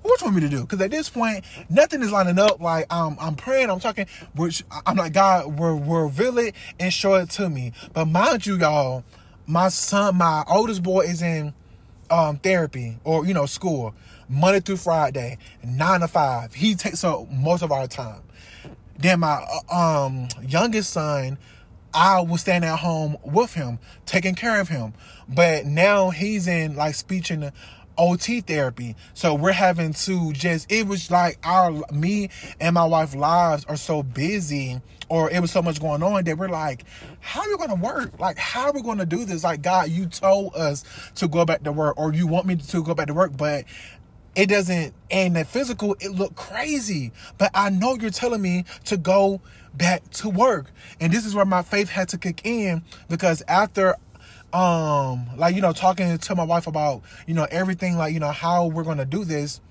what 0.02 0.22
you 0.22 0.26
want 0.26 0.36
me 0.36 0.42
to 0.42 0.50
do? 0.50 0.62
Because 0.62 0.82
at 0.82 0.92
this 0.92 1.10
point, 1.10 1.46
nothing 1.70 2.02
is 2.02 2.12
lining 2.12 2.40
up. 2.40 2.60
Like 2.60 2.92
um, 2.92 3.18
I'm 3.20 3.36
praying, 3.36 3.70
I'm 3.70 3.80
talking, 3.80 4.08
which 4.36 4.64
I'm 4.86 4.98
like, 4.98 5.14
God, 5.14 5.60
we're, 5.60 5.76
we're 5.76 6.04
reveal 6.06 6.38
it 6.40 6.56
and 6.80 6.92
show 6.92 7.16
it 7.16 7.30
to 7.32 7.50
me. 7.50 7.74
But 7.94 8.06
mind 8.06 8.46
you, 8.46 8.58
y'all, 8.58 9.04
my 9.48 9.70
son, 9.70 10.18
my 10.18 10.44
oldest 10.48 10.84
boy 10.84 11.02
is 11.02 11.22
in 11.22 11.54
um, 12.10 12.38
therapy 12.38 12.98
or 13.04 13.26
you 13.26 13.34
know 13.34 13.46
school 13.46 13.96
Monday 14.30 14.60
through 14.60 14.78
Friday, 14.78 15.38
nine 15.64 16.02
to 16.02 16.08
five. 16.08 16.54
He 16.54 16.76
takes 16.76 17.04
up 17.04 17.30
most 17.30 17.62
of 17.62 17.72
our 17.72 17.88
time. 17.88 18.22
Then 18.98 19.22
my 19.22 19.46
uh, 19.70 19.76
um 19.76 20.28
youngest 20.46 20.92
son, 20.92 21.38
I 21.94 22.22
was 22.22 22.42
staying 22.42 22.64
at 22.64 22.80
home 22.80 23.18
with 23.24 23.54
him, 23.54 23.80
taking 24.06 24.36
care 24.36 24.62
of 24.62 24.70
him. 24.70 24.94
But 25.28 25.66
now 25.66 26.10
he's 26.10 26.48
in 26.48 26.76
like 26.76 26.96
speech 26.96 27.32
and 27.32 27.52
OT 28.02 28.42
therapy. 28.42 28.96
So 29.14 29.36
we're 29.36 29.52
having 29.52 29.94
to 29.94 30.34
just 30.34 30.72
it 30.72 30.88
was 30.88 31.12
like 31.12 31.38
our 31.44 31.72
me 31.94 32.30
and 32.60 32.74
my 32.74 32.84
wife 32.84 33.14
lives 33.14 33.64
are 33.66 33.78
so 33.78 34.02
busy 34.02 34.82
or 35.08 35.30
it 35.30 35.40
was 35.40 35.52
so 35.52 35.62
much 35.62 35.80
going 35.80 36.02
on 36.02 36.24
that 36.24 36.36
we're 36.36 36.50
like, 36.50 36.84
how 37.20 37.42
are 37.42 37.50
we 37.50 37.58
gonna 37.58 37.76
work? 37.76 38.20
Like 38.20 38.40
how 38.40 38.66
are 38.66 38.74
we 38.74 38.82
gonna 38.82 39.06
do 39.06 39.24
this? 39.24 39.44
Like 39.44 39.62
God, 39.62 39.90
you 39.90 40.08
told 40.08 40.56
us 40.56 40.84
to 41.16 41.28
go 41.28 41.46
back 41.46 41.62
to 41.64 41.72
work 41.72 41.96
or 42.00 42.12
you 42.12 42.26
want 42.26 42.48
me 42.48 42.56
to 42.56 42.84
go 42.84 42.96
back 42.96 43.06
to 43.06 43.14
work, 43.14 43.38
but 43.38 43.66
it 44.34 44.48
doesn't 44.48 44.96
and 45.12 45.36
the 45.36 45.46
physical 45.46 45.96
it 46.00 46.10
looked 46.10 46.36
crazy. 46.36 47.12
But 47.38 47.52
I 47.54 47.70
know 47.70 47.98
you're 48.02 48.10
telling 48.10 48.42
me 48.42 48.66
to 48.86 48.98
go 48.98 49.42
back 49.76 50.10
to 50.10 50.30
work. 50.30 50.72
And 51.00 51.14
this 51.14 51.24
is 51.24 51.36
where 51.36 51.46
my 51.46 51.62
faith 51.62 51.90
had 51.90 52.10
to 52.10 52.18
kick 52.18 52.42
in 52.46 52.82
because 53.10 53.44
after 53.48 53.96
um 54.54 55.30
like 55.38 55.56
you 55.56 55.62
know 55.62 55.72
talking 55.72 56.18
to 56.18 56.36
my 56.36 56.44
wife 56.44 56.68
about 56.68 57.02
you 57.28 57.34
know 57.34 57.48
everything 57.50 57.98
like 57.98 58.14
you 58.14 58.20
know 58.20 58.32
how 58.32 58.68
we're 58.68 58.84
gonna 58.84 59.06
do 59.06 59.24
this 59.24 59.62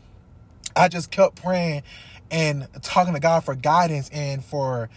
i 0.75 0.89
just 0.89 1.11
kept 1.11 1.41
praying 1.43 1.83
and 2.31 2.67
talking 2.83 3.13
to 3.13 3.21
god 3.21 3.45
for 3.45 3.55
guidance 3.55 4.09
and 4.11 4.45
for 4.45 4.89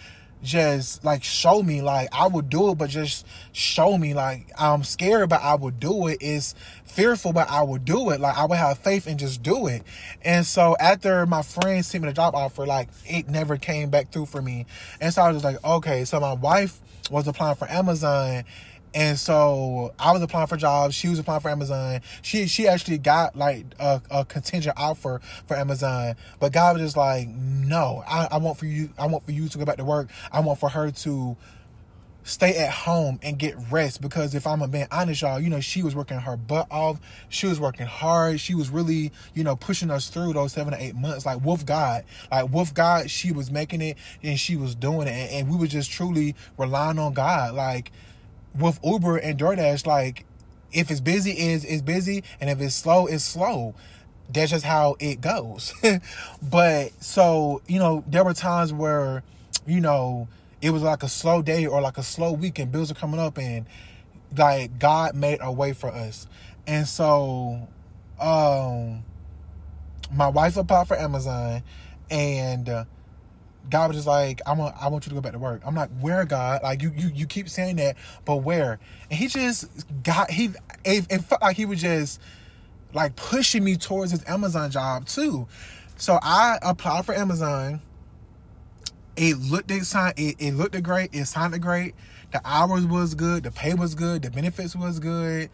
just 0.44 1.04
like 1.06 1.24
show 1.24 1.64
me 1.64 1.82
like 1.82 2.10
I 2.12 2.28
would 2.28 2.50
do 2.50 2.72
it, 2.72 2.78
but 2.78 2.90
just 2.90 3.26
show 3.54 3.98
me 3.98 4.14
like 4.14 4.52
I'm 4.60 4.84
scared, 4.84 5.30
but 5.30 5.42
I 5.42 5.56
would 5.56 5.80
do 5.80 6.08
it. 6.08 6.22
Is 6.22 6.54
fearful, 6.84 7.34
but 7.34 7.50
I 7.50 7.64
would 7.64 7.86
do 7.86 8.12
it. 8.12 8.20
Like 8.20 8.38
I 8.38 8.46
would 8.46 8.58
have 8.58 8.78
faith 8.78 9.08
and 9.08 9.18
just 9.18 9.42
do 9.42 9.68
it. 9.68 9.84
And 10.22 10.46
so 10.46 10.76
after 10.80 11.26
my 11.26 11.42
friend 11.42 11.84
sent 11.84 12.04
me 12.04 12.10
the 12.10 12.14
job 12.14 12.36
offer, 12.36 12.66
like 12.66 12.90
it 13.06 13.30
never 13.30 13.58
came 13.58 13.90
back 13.90 14.12
through 14.12 14.28
for 14.28 14.42
me. 14.42 14.66
And 15.00 15.14
so 15.14 15.22
I 15.24 15.32
was 15.32 15.44
like, 15.44 15.64
okay. 15.64 16.04
So 16.06 16.20
my 16.20 16.34
wife 16.34 16.80
was 17.10 17.28
applying 17.28 17.56
for 17.56 17.70
Amazon 17.72 18.44
and 18.94 19.18
so 19.18 19.94
I 20.00 20.12
was 20.12 20.22
applying 20.22 20.48
for 20.48 20.58
jobs. 20.58 20.96
She 20.96 21.10
was 21.10 21.20
applying 21.20 21.42
for 21.42 21.50
Amazon. 21.50 22.02
She 22.22 22.48
she 22.48 22.68
actually 22.68 22.98
got 22.98 23.36
like 23.36 23.66
a, 23.80 24.02
a 24.12 24.26
contingent 24.26 24.78
offer 24.78 25.22
for 25.48 25.56
Amazon. 25.58 26.16
But 26.40 26.52
God 26.52 26.76
was 26.76 26.84
just 26.84 26.98
like, 26.98 27.28
no, 27.28 28.04
I, 28.08 28.28
I 28.32 28.38
want 28.38 28.58
for 28.58 28.66
you. 28.66 28.90
I 28.98 29.08
want 29.08 29.26
for 29.26 29.32
you 29.32 29.48
to 29.48 29.58
go 29.58 29.66
back 29.66 29.78
to 29.78 29.86
work. 29.86 30.10
I 30.32 30.42
want 30.42 30.60
for 30.60 30.70
her 30.70 30.92
to 30.92 31.38
stay 32.24 32.56
at 32.56 32.72
home 32.72 33.20
and 33.22 33.38
get 33.38 33.56
rest 33.70 34.02
because 34.02 34.34
if 34.34 34.48
I'm 34.48 34.70
being 34.72 34.88
honest, 34.92 35.22
y'all, 35.22 35.40
you 35.40 35.50
know, 35.50 35.60
she 35.60 35.84
was 35.84 35.96
working 35.96 36.20
her 36.20 36.38
butt 36.38 36.68
off. 36.72 37.00
She 37.30 37.48
was 37.48 37.60
working 37.60 37.86
hard. 37.86 38.40
She 38.40 38.56
was 38.56 38.70
really, 38.70 39.12
you 39.34 39.44
know, 39.44 39.56
pushing 39.56 39.92
us 39.92 40.08
through 40.10 40.34
those 40.34 40.54
seven 40.54 40.74
to 40.74 40.82
eight 40.82 40.96
months. 40.96 41.26
Like 41.26 41.44
with 41.44 41.66
God, 41.66 42.06
like 42.32 42.52
with 42.52 42.74
God, 42.74 43.10
she 43.10 43.32
was 43.32 43.52
making 43.52 43.82
it 43.82 43.98
and 44.22 44.40
she 44.40 44.56
was 44.56 44.76
doing 44.76 45.08
it, 45.08 45.12
and, 45.12 45.32
and 45.32 45.50
we 45.50 45.58
were 45.58 45.68
just 45.68 45.92
truly 45.92 46.36
relying 46.58 47.00
on 47.00 47.14
God. 47.14 47.56
Like 47.56 47.92
with 48.58 48.80
Uber 48.84 49.18
and 49.18 49.40
DoorDash, 49.40 49.86
like 49.86 50.26
if 50.72 50.90
it's 50.92 51.02
busy, 51.02 51.32
is 51.32 51.64
is 51.66 51.82
busy, 51.82 52.24
and 52.42 52.50
if 52.50 52.60
it's 52.60 52.76
slow, 52.76 53.06
it's 53.08 53.24
slow. 53.24 53.76
That's 54.30 54.52
just 54.52 54.66
how 54.66 54.96
it 55.00 55.22
goes. 55.22 55.74
but 56.42 56.92
so 57.04 57.62
you 57.68 57.80
know, 57.80 58.04
there 58.08 58.24
were 58.24 58.34
times 58.34 58.74
where 58.74 59.24
you 59.66 59.82
know 59.82 60.28
it 60.62 60.72
was 60.72 60.82
like 60.82 61.04
a 61.04 61.10
slow 61.10 61.42
day 61.42 61.66
or 61.66 61.82
like 61.82 61.98
a 61.98 62.04
slow 62.04 62.32
week, 62.34 62.60
and 62.60 62.72
bills 62.72 62.92
are 62.92 62.96
coming 62.96 63.20
up, 63.20 63.38
and 63.38 63.66
like 64.36 64.80
God 64.80 65.16
made 65.16 65.40
a 65.42 65.52
way 65.52 65.74
for 65.74 65.90
us, 65.90 66.28
and 66.66 66.88
so 66.88 67.68
um, 68.20 69.04
my 70.12 70.28
wife 70.28 70.58
applied 70.58 70.88
for 70.88 70.98
Amazon, 70.98 71.64
and. 72.10 72.86
God 73.70 73.88
was 73.88 73.98
just 73.98 74.08
like, 74.08 74.42
I 74.46 74.54
want 74.54 74.76
I 74.80 74.88
want 74.90 75.06
you 75.06 75.10
to 75.10 75.16
go 75.16 75.22
back 75.22 75.34
to 75.34 75.40
work. 75.40 75.62
I'm 75.66 75.76
like, 75.76 75.90
where 76.00 76.26
God? 76.26 76.64
Like 76.64 76.82
you 76.82 76.92
you 76.96 77.10
you 77.14 77.26
keep 77.26 77.50
saying 77.50 77.78
that, 77.78 77.96
but 78.26 78.38
where? 78.38 78.80
And 79.10 79.20
he 79.20 79.28
just 79.28 79.68
got 80.04 80.30
he 80.30 80.52
it, 80.84 81.06
it 81.10 81.20
felt 81.20 81.42
like 81.42 81.56
he 81.56 81.66
was 81.66 81.82
just 81.82 82.22
like 82.94 83.16
pushing 83.16 83.64
me 83.64 83.76
towards 83.76 84.12
his 84.12 84.24
Amazon 84.28 84.72
job 84.72 85.06
too. 85.06 85.48
So 85.98 86.20
I 86.22 86.60
applied 86.62 87.06
for 87.06 87.14
Amazon 87.14 87.82
it 89.16 89.38
looked 89.38 89.72
it, 89.72 89.84
it, 90.18 90.36
it 90.40 90.54
looked 90.54 90.82
great, 90.84 91.14
it 91.14 91.26
sounded 91.26 91.62
great, 91.62 91.96
the 92.32 92.42
hours 92.44 92.86
was 92.86 93.14
good, 93.14 93.44
the 93.44 93.52
pay 93.52 93.74
was 93.74 93.96
good, 93.96 94.24
the 94.24 94.32
benefits 94.32 94.76
was 94.76 95.00
good. 95.00 95.50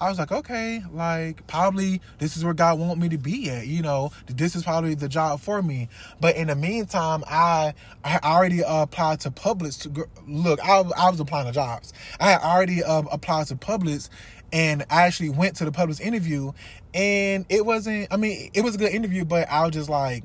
I 0.00 0.10
was 0.10 0.18
like, 0.18 0.30
okay, 0.30 0.82
like 0.92 1.46
probably 1.46 2.00
this 2.18 2.36
is 2.36 2.44
where 2.44 2.52
God 2.52 2.78
want 2.78 3.00
me 3.00 3.08
to 3.08 3.18
be 3.18 3.48
at. 3.50 3.66
You 3.66 3.82
know, 3.82 4.12
this 4.26 4.54
is 4.54 4.62
probably 4.62 4.94
the 4.94 5.08
job 5.08 5.40
for 5.40 5.62
me. 5.62 5.88
But 6.20 6.36
in 6.36 6.48
the 6.48 6.56
meantime, 6.56 7.24
I 7.26 7.74
I 8.04 8.18
already 8.22 8.62
uh, 8.62 8.82
applied 8.82 9.20
to 9.20 9.30
Publix. 9.30 9.82
To, 9.82 10.08
look, 10.26 10.60
I, 10.62 10.80
I 10.80 11.10
was 11.10 11.18
applying 11.18 11.46
to 11.46 11.52
jobs. 11.52 11.92
I 12.20 12.32
had 12.32 12.42
already 12.42 12.84
uh, 12.84 13.02
applied 13.10 13.46
to 13.48 13.56
Publix, 13.56 14.10
and 14.52 14.84
I 14.90 15.02
actually 15.02 15.30
went 15.30 15.56
to 15.56 15.64
the 15.64 15.72
Publix 15.72 16.00
interview, 16.00 16.52
and 16.92 17.46
it 17.48 17.64
wasn't. 17.64 18.08
I 18.10 18.16
mean, 18.18 18.50
it 18.52 18.62
was 18.62 18.74
a 18.74 18.78
good 18.78 18.92
interview, 18.92 19.24
but 19.24 19.48
I 19.48 19.64
was 19.64 19.72
just 19.72 19.88
like, 19.88 20.24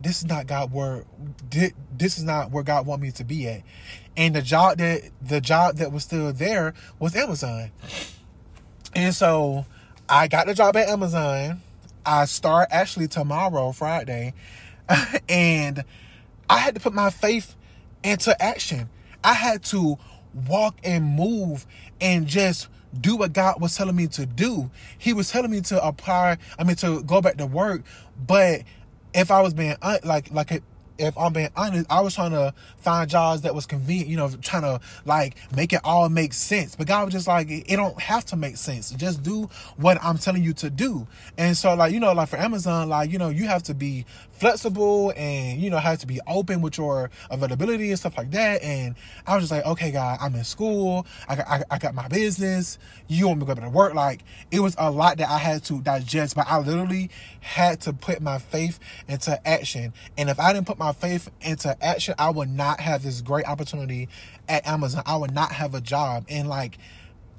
this 0.00 0.18
is 0.18 0.26
not 0.26 0.46
God 0.46 0.72
where 0.72 1.04
this 1.50 2.18
is 2.18 2.24
not 2.24 2.52
where 2.52 2.62
God 2.62 2.86
want 2.86 3.02
me 3.02 3.10
to 3.12 3.24
be 3.24 3.48
at. 3.48 3.62
And 4.16 4.36
the 4.36 4.42
job 4.42 4.78
that 4.78 5.02
the 5.20 5.40
job 5.40 5.76
that 5.76 5.92
was 5.92 6.04
still 6.04 6.32
there 6.32 6.74
was 6.98 7.16
Amazon. 7.16 7.70
And 8.94 9.14
so 9.14 9.66
I 10.08 10.28
got 10.28 10.46
the 10.46 10.54
job 10.54 10.76
at 10.76 10.88
Amazon. 10.88 11.62
I 12.04 12.24
start 12.24 12.68
actually 12.70 13.08
tomorrow, 13.08 13.72
Friday. 13.72 14.34
and 15.28 15.84
I 16.48 16.58
had 16.58 16.74
to 16.74 16.80
put 16.80 16.94
my 16.94 17.10
faith 17.10 17.54
into 18.02 18.40
action. 18.42 18.88
I 19.22 19.34
had 19.34 19.62
to 19.64 19.98
walk 20.46 20.78
and 20.82 21.04
move 21.04 21.66
and 22.00 22.26
just 22.26 22.68
do 22.98 23.16
what 23.16 23.32
God 23.32 23.60
was 23.60 23.76
telling 23.76 23.96
me 23.96 24.06
to 24.08 24.24
do. 24.24 24.70
He 24.96 25.12
was 25.12 25.30
telling 25.30 25.50
me 25.50 25.60
to 25.62 25.84
apply, 25.84 26.38
I 26.58 26.64
mean 26.64 26.76
to 26.76 27.02
go 27.02 27.20
back 27.20 27.36
to 27.36 27.46
work, 27.46 27.82
but 28.26 28.62
if 29.14 29.30
I 29.30 29.40
was 29.42 29.54
being 29.54 29.76
like 29.82 30.32
like 30.32 30.62
if 30.98 31.16
I'm 31.16 31.32
being 31.32 31.50
honest, 31.56 31.86
I 31.90 32.00
was 32.00 32.14
trying 32.14 32.32
to 32.32 32.52
find 32.78 33.08
jobs 33.08 33.42
that 33.42 33.54
was 33.54 33.66
convenient, 33.66 34.08
you 34.08 34.16
know, 34.16 34.30
trying 34.42 34.62
to 34.62 34.80
like 35.04 35.36
make 35.54 35.72
it 35.72 35.80
all 35.84 36.08
make 36.08 36.32
sense. 36.32 36.76
But 36.76 36.86
God 36.86 37.04
was 37.04 37.14
just 37.14 37.26
like, 37.26 37.50
it 37.50 37.76
don't 37.76 38.00
have 38.00 38.24
to 38.26 38.36
make 38.36 38.56
sense. 38.56 38.90
Just 38.90 39.22
do 39.22 39.48
what 39.76 39.98
I'm 40.02 40.18
telling 40.18 40.42
you 40.42 40.52
to 40.54 40.70
do. 40.70 41.06
And 41.36 41.56
so, 41.56 41.74
like, 41.74 41.92
you 41.92 42.00
know, 42.00 42.12
like 42.12 42.28
for 42.28 42.36
Amazon, 42.36 42.88
like, 42.88 43.10
you 43.10 43.18
know, 43.18 43.28
you 43.28 43.46
have 43.46 43.62
to 43.64 43.74
be 43.74 44.04
flexible 44.38 45.12
and, 45.16 45.60
you 45.60 45.70
know, 45.70 45.78
have 45.78 45.98
to 46.00 46.06
be 46.06 46.20
open 46.26 46.60
with 46.60 46.78
your 46.78 47.10
availability 47.30 47.90
and 47.90 47.98
stuff 47.98 48.16
like 48.16 48.30
that. 48.30 48.62
And 48.62 48.94
I 49.26 49.34
was 49.34 49.44
just 49.44 49.52
like, 49.52 49.66
okay, 49.66 49.90
God, 49.90 50.18
I'm 50.20 50.34
in 50.34 50.44
school. 50.44 51.06
I 51.28 51.36
got, 51.36 51.48
I, 51.48 51.64
I 51.70 51.78
got 51.78 51.94
my 51.94 52.08
business. 52.08 52.78
You 53.08 53.28
want 53.28 53.40
me 53.40 53.46
to 53.46 53.54
go 53.54 53.60
to 53.60 53.68
work? 53.68 53.94
Like, 53.94 54.22
it 54.50 54.60
was 54.60 54.74
a 54.78 54.90
lot 54.90 55.18
that 55.18 55.28
I 55.28 55.38
had 55.38 55.64
to 55.64 55.80
digest, 55.80 56.36
but 56.36 56.46
I 56.48 56.58
literally 56.58 57.10
had 57.40 57.80
to 57.82 57.92
put 57.92 58.20
my 58.20 58.38
faith 58.38 58.78
into 59.08 59.46
action. 59.46 59.92
And 60.16 60.30
if 60.30 60.38
I 60.38 60.52
didn't 60.52 60.66
put 60.66 60.78
my 60.78 60.92
faith 60.92 61.30
into 61.40 61.76
action, 61.84 62.14
I 62.18 62.30
would 62.30 62.50
not 62.50 62.80
have 62.80 63.02
this 63.02 63.20
great 63.20 63.46
opportunity 63.46 64.08
at 64.48 64.66
Amazon. 64.66 65.02
I 65.06 65.16
would 65.16 65.34
not 65.34 65.52
have 65.52 65.74
a 65.74 65.80
job. 65.80 66.24
And 66.28 66.48
like, 66.48 66.78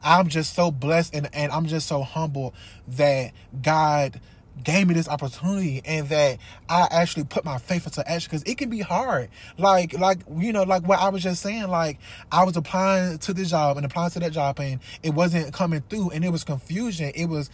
I'm 0.04 0.28
just 0.28 0.54
so 0.54 0.72
blessed 0.72 1.14
and, 1.14 1.30
and 1.34 1.52
I'm 1.52 1.66
just 1.66 1.88
so 1.88 2.04
humble 2.04 2.54
that 2.88 3.32
God 3.62 4.20
gave 4.64 4.88
me 4.88 4.94
this 4.94 5.08
opportunity 5.08 5.82
and 5.86 6.08
that 6.10 6.38
I 6.68 6.88
actually 6.92 7.24
put 7.24 7.46
my 7.46 7.58
faith 7.58 7.86
into 7.86 8.10
action 8.10 8.30
because 8.30 8.44
it 8.44 8.58
can 8.58 8.70
be 8.70 8.80
hard. 8.80 9.30
Like, 9.58 9.94
like, 9.94 10.20
you 10.38 10.54
know, 10.54 10.64
like 10.64 10.88
what 10.88 11.00
I 11.00 11.10
was 11.10 11.24
just 11.24 11.42
saying, 11.42 11.68
like 11.68 11.98
I 12.32 12.44
was 12.44 12.58
applying 12.58 13.18
to 13.20 13.34
this 13.34 13.50
job 13.50 13.78
and 13.78 13.86
applying 13.86 14.12
to 14.12 14.20
that 14.20 14.32
job 14.32 14.60
and 14.60 14.80
it 15.04 15.12
wasn't 15.12 15.54
coming 15.54 15.82
through 15.90 16.12
and 16.12 16.24
it 16.24 16.30
was 16.30 16.44
confusion. 16.44 17.12
It 17.16 17.28
was, 17.28 17.50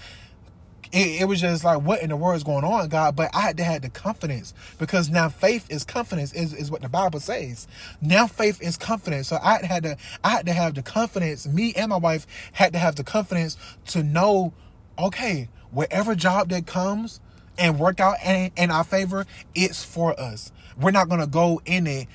it, 0.91 1.22
it, 1.22 1.26
was 1.26 1.41
just 1.41 1.64
like 1.64 1.82
what 1.82 2.01
in 2.01 2.10
the 2.10 2.16
world 2.16 2.38
is 2.38 2.43
going 2.43 2.64
on 2.64 2.88
god 2.88 3.16
but 3.16 3.30
i 3.34 3.41
had 3.41 3.58
to 3.58 3.64
have 3.64 3.82
the 3.82 3.89
confidence 3.89 4.53
because 4.78 5.10
now 5.10 5.28
faith 5.30 5.70
is 5.70 5.84
confidence 5.84 6.32
is, 6.34 6.53
is 6.53 6.70
what 6.70 6.82
the 6.82 6.89
bible 6.89 7.20
says 7.20 7.68
now 8.01 8.28
faith 8.28 8.62
is 8.62 8.78
confidence 8.78 9.28
so 9.28 9.38
i 9.41 9.64
had 9.66 9.84
to 9.84 9.97
i 10.24 10.30
had 10.30 10.45
to 10.45 10.53
have 10.53 10.76
the 10.76 10.84
confidence 10.84 11.47
me 11.47 11.74
and 11.76 11.89
my 11.89 11.97
wife 11.97 12.28
had 12.53 12.72
to 12.72 12.80
have 12.80 12.95
the 12.95 13.03
confidence 13.03 13.58
to 13.88 14.03
know 14.03 14.53
okay 14.98 15.50
whatever 15.72 16.16
job 16.16 16.50
that 16.50 16.66
comes 16.66 17.20
and 17.58 17.80
work 17.80 18.00
out 18.00 18.18
in, 18.24 18.52
in 18.56 18.72
our 18.72 18.84
favor 18.84 19.26
it's 19.54 19.84
for 19.84 20.20
us. 20.20 20.52
We're 20.80 20.91
not 20.91 21.10
to 21.10 21.28
go 21.28 21.62
in 21.66 21.88
it 21.88 22.08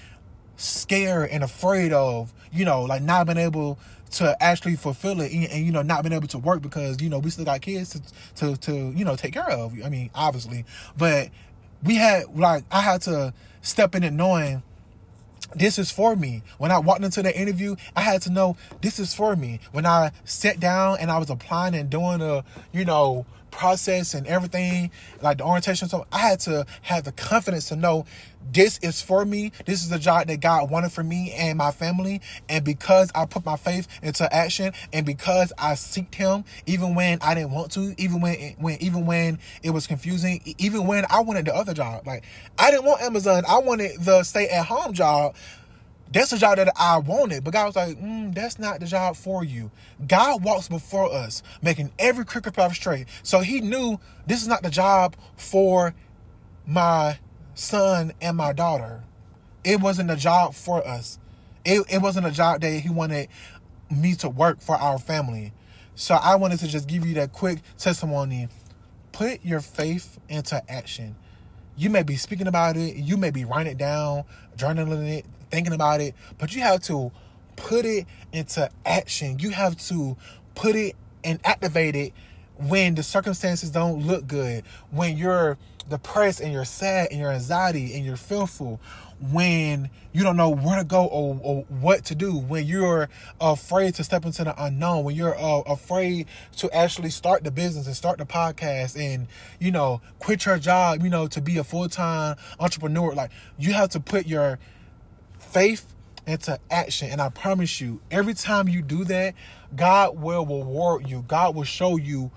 scared 0.57 1.31
and 1.31 1.43
afraid 1.43 1.93
of 1.93 2.33
you 2.53 2.65
know 2.65 2.83
like 2.83 3.03
not 3.03 3.27
being 3.27 3.39
able 3.39 3.79
to 4.11 4.37
actually 4.43 4.77
fulfill 4.77 5.21
it 5.21 5.33
and, 5.33 5.45
and, 5.47 5.65
you 5.65 5.73
know 5.73 5.81
not 5.81 6.03
being 6.03 6.13
able 6.13 6.29
to 6.29 6.39
work 6.39 6.61
because 6.61 7.01
you 7.01 7.09
know 7.09 7.19
we 7.19 7.31
still 7.31 7.45
got 7.47 7.63
kids 7.63 7.91
to, 7.91 8.03
to 8.35 8.57
to 8.59 8.93
you 8.95 9.05
know 9.05 9.17
take 9.17 9.33
care 9.33 9.49
of 9.49 9.75
i 9.85 9.89
mean 9.89 10.11
obviously. 10.15 10.65
But 10.99 11.31
we 11.83 11.95
had 11.95 12.25
like 12.37 12.65
i 12.71 12.81
had 12.81 13.03
to 13.03 13.33
step 13.63 13.95
in 13.95 14.03
it 14.03 14.13
knowing 14.13 14.63
this 15.55 15.79
is 15.79 15.91
for 15.91 16.17
me. 16.17 16.43
When 16.59 16.71
I 16.71 16.79
walked 16.79 17.03
into 17.03 17.23
the 17.23 17.39
interview, 17.39 17.77
I 17.97 18.03
had 18.03 18.23
to 18.23 18.31
know 18.31 18.57
this 18.81 18.99
is 18.99 19.15
for 19.15 19.37
me. 19.37 19.61
When 19.73 19.87
I 19.87 20.13
sat 20.25 20.61
down 20.61 20.99
and 21.01 21.11
I 21.11 21.19
was 21.19 21.31
applying 21.31 21.75
and 21.75 21.91
doing 21.91 22.21
a, 22.21 22.45
you 22.73 22.85
know, 22.85 23.27
process 23.51 24.15
and 24.15 24.27
everything, 24.27 24.91
like 25.23 25.39
the 25.39 25.45
orientation 25.45 25.89
so 25.89 26.07
I 26.13 26.19
had 26.19 26.41
to 26.41 26.67
have 26.83 27.05
the 27.05 27.13
confidence 27.13 27.69
to 27.69 27.77
know 27.77 28.07
this 28.53 28.79
is 28.79 29.03
for 29.03 29.25
me. 29.25 29.53
This 29.67 29.83
is 29.83 29.91
the 29.91 29.99
job 29.99 30.27
that 30.29 30.41
God 30.41 30.71
wanted 30.71 30.93
for 30.93 31.03
me 31.03 31.33
and 31.33 31.59
my 31.59 31.71
family. 31.71 32.21
And 32.49 32.65
because 32.65 33.11
I 33.15 33.27
put 33.27 33.45
my 33.45 33.57
faith 33.57 33.87
into 34.03 34.33
action 34.35 34.73
and 34.93 35.05
because 35.05 35.53
I 35.59 35.73
seeked 35.73 36.15
him 36.15 36.45
even 36.67 36.95
when 36.95 37.19
I 37.21 37.35
didn't 37.35 37.53
want 37.53 37.73
to, 37.73 37.95
even 37.99 38.21
when 38.21 38.57
when 38.59 38.83
even 38.83 39.07
when 39.07 39.39
it 39.63 39.71
was 39.71 39.87
confusing, 39.87 40.41
even 40.59 40.87
when 40.87 41.05
I 41.11 41.21
wanted 41.21 41.47
the 41.47 41.55
other 41.55 41.75
job. 41.75 42.07
Like 42.07 42.25
I 42.59 42.71
didn't 42.71 42.87
want 42.87 43.03
Amazon. 43.03 43.45
I 43.49 43.59
wanted 43.59 44.01
the 44.01 44.23
stay 44.23 44.49
at 44.49 44.67
home 44.67 44.95
job 44.95 45.35
that's 46.13 46.31
the 46.31 46.39
job 46.39 46.57
that 46.57 46.73
I 46.77 46.99
wanted. 46.99 47.45
But 47.45 47.53
God 47.53 47.67
was 47.67 47.77
like, 47.77 47.99
mm, 47.99 48.35
that's 48.35 48.59
not 48.59 48.81
the 48.81 48.87
job 48.87 49.17
for 49.17 49.45
you. 49.45 49.71
God 50.07 50.43
walks 50.43 50.69
before 50.69 51.13
us, 51.13 51.43
making 51.63 51.93
every 51.99 52.25
crooked 52.25 52.55
path 52.55 52.75
straight. 52.75 53.07
So 53.23 53.41
he 53.41 53.61
knew 53.61 54.01
this 54.27 54.43
is 54.43 54.49
not 54.49 54.63
the 54.63 54.71
job 54.71 55.17
for 55.37 55.95
my 56.67 57.19
son 57.55 58.13
and 58.21 58.37
my 58.37 58.53
daughter. 58.53 59.05
It 59.63 59.81
wasn't 59.81 60.11
a 60.11 60.17
job 60.17 60.55
for 60.55 60.87
us. 60.87 61.19
It, 61.65 61.85
it 61.91 61.99
wasn't 62.01 62.27
a 62.27 62.31
job 62.31 62.63
that 62.63 62.71
he 62.71 62.89
wanted 62.89 63.29
me 63.91 64.15
to 64.17 64.29
work 64.29 64.61
for 64.61 64.77
our 64.77 64.99
family. 64.99 65.53
So 65.95 66.15
I 66.15 66.37
wanted 66.37 66.61
to 66.61 66.69
just 66.69 66.89
give 66.89 67.07
you 67.07 67.15
that 67.15 67.33
quick 67.33 67.59
testimony. 67.77 68.49
Put 69.13 69.45
your 69.45 69.61
faith 69.61 70.19
into 70.29 70.63
action. 70.71 71.17
You 71.77 71.91
may 71.91 72.03
be 72.03 72.17
speaking 72.17 72.47
about 72.47 72.77
it, 72.77 72.97
you 72.97 73.17
may 73.17 73.31
be 73.31 73.45
writing 73.45 73.73
it 73.73 73.79
down, 73.79 74.25
journaling 74.57 75.09
it, 75.09 75.27
thinking 75.51 75.73
about 75.73 76.01
it, 76.01 76.15
but 76.39 76.55
you 76.55 76.63
have 76.63 76.81
to 76.85 77.13
put 77.57 77.85
it 77.85 78.07
into 78.33 78.71
action. 78.87 79.39
You 79.39 79.51
have 79.51 79.77
to 79.89 80.17
put 80.55 80.77
it 80.77 80.97
and 81.25 81.39
activate 81.45 81.97
it 81.97 82.13
when 82.57 82.95
the 82.95 83.03
circumstances 83.03 83.71
don't 83.71 84.07
look 84.07 84.27
good, 84.27 84.65
when 84.91 85.17
you're 85.17 85.57
depressed 85.89 86.41
and 86.41 86.53
you're 86.53 86.65
sad 86.65 87.09
and 87.11 87.19
you're 87.19 87.33
anxiety 87.33 87.95
and 87.95 88.05
you're 88.05 88.17
fearful, 88.17 88.81
when 89.33 89.91
you 90.13 90.23
don't 90.23 90.37
know 90.37 90.51
where 90.51 90.79
to 90.79 90.85
go 90.85 91.05
or, 91.05 91.39
or 91.43 91.63
what 91.69 92.05
to 92.07 92.15
do, 92.15 92.37
when 92.39 92.67
you're 92.67 93.09
afraid 93.41 93.95
to 93.95 94.05
step 94.05 94.25
into 94.25 94.45
the 94.45 94.63
unknown, 94.63 95.05
when 95.05 95.15
you're 95.15 95.39
uh, 95.39 95.61
afraid 95.61 96.27
to 96.57 96.71
actually 96.75 97.11
start 97.11 97.45
the 97.45 97.51
business 97.51 97.87
and 97.87 97.97
start 97.97 98.19
the 98.19 98.25
podcast 98.25 98.99
and, 98.99 99.27
you 99.59 99.71
know, 99.71 100.01
quit 100.19 100.47
your 100.47 100.59
job, 100.59 101.03
you 101.03 101.11
know, 101.11 101.27
to 101.27 101.41
be 101.41 101.59
a 101.59 101.65
full 101.65 101.89
time 101.89 102.37
entrepreneur. 102.59 103.15
Like, 103.15 103.31
you 103.59 103.73
have 103.75 103.91
to 103.91 104.01
put 104.01 104.27
your 104.27 104.59
faith 105.51 105.93
into 106.27 106.59
action. 106.71 107.11
And 107.11 107.21
I 107.21 107.29
promise 107.29 107.81
you, 107.81 108.01
every 108.11 108.35
time 108.35 108.69
you 108.69 108.83
do 108.83 109.05
that, 109.05 109.35
God 109.75 110.21
will 110.21 110.47
reward 110.47 111.09
you. 111.09 111.25
God 111.27 111.55
will 111.55 111.65
show 111.65 111.97
you 111.97 112.31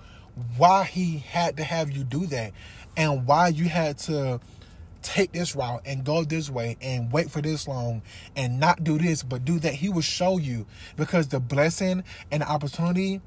why 0.56 0.84
He 0.84 1.18
had 1.18 1.56
to 1.58 1.64
have 1.64 1.90
you 1.90 2.04
do 2.04 2.26
that 2.26 2.52
and 2.96 3.26
why 3.26 3.48
you 3.48 3.68
had 3.68 3.98
to 3.98 4.40
take 5.02 5.32
this 5.32 5.54
route 5.54 5.82
and 5.84 6.02
go 6.02 6.24
this 6.24 6.48
way 6.48 6.76
and 6.80 7.12
wait 7.12 7.30
for 7.30 7.42
this 7.42 7.68
long 7.68 8.00
and 8.34 8.58
not 8.58 8.82
do 8.82 8.98
this 8.98 9.22
but 9.22 9.44
do 9.44 9.58
that. 9.60 9.74
He 9.74 9.88
will 9.88 10.00
show 10.00 10.38
you 10.38 10.66
because 10.96 11.28
the 11.28 11.40
blessing 11.40 12.04
and 12.30 12.42
the 12.42 12.48
opportunity 12.48 13.20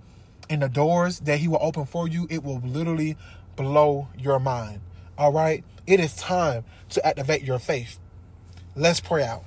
and 0.49 0.61
the 0.61 0.69
doors 0.69 1.19
that 1.21 1.39
He 1.39 1.47
will 1.47 1.59
open 1.61 1.85
for 1.85 2.07
you, 2.07 2.27
it 2.29 2.43
will 2.43 2.59
literally 2.59 3.15
blow 3.55 4.07
your 4.17 4.39
mind. 4.39 4.81
All 5.17 5.31
right? 5.31 5.63
It 5.85 5.99
is 5.99 6.15
time 6.15 6.65
to 6.89 7.05
activate 7.05 7.43
your 7.43 7.59
faith. 7.59 7.99
Let's 8.75 8.99
pray 8.99 9.23
out. 9.23 9.43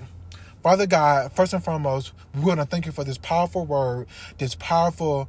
Father 0.63 0.87
God, 0.87 1.33
first 1.33 1.55
and 1.55 1.65
foremost, 1.65 2.13
we 2.35 2.43
want 2.43 2.61
to 2.61 2.67
thank 2.67 2.85
you 2.85 2.93
for 2.93 3.03
this 3.03 3.17
powerful 3.17 3.65
word, 3.65 4.07
this 4.37 4.55
powerful 4.57 5.27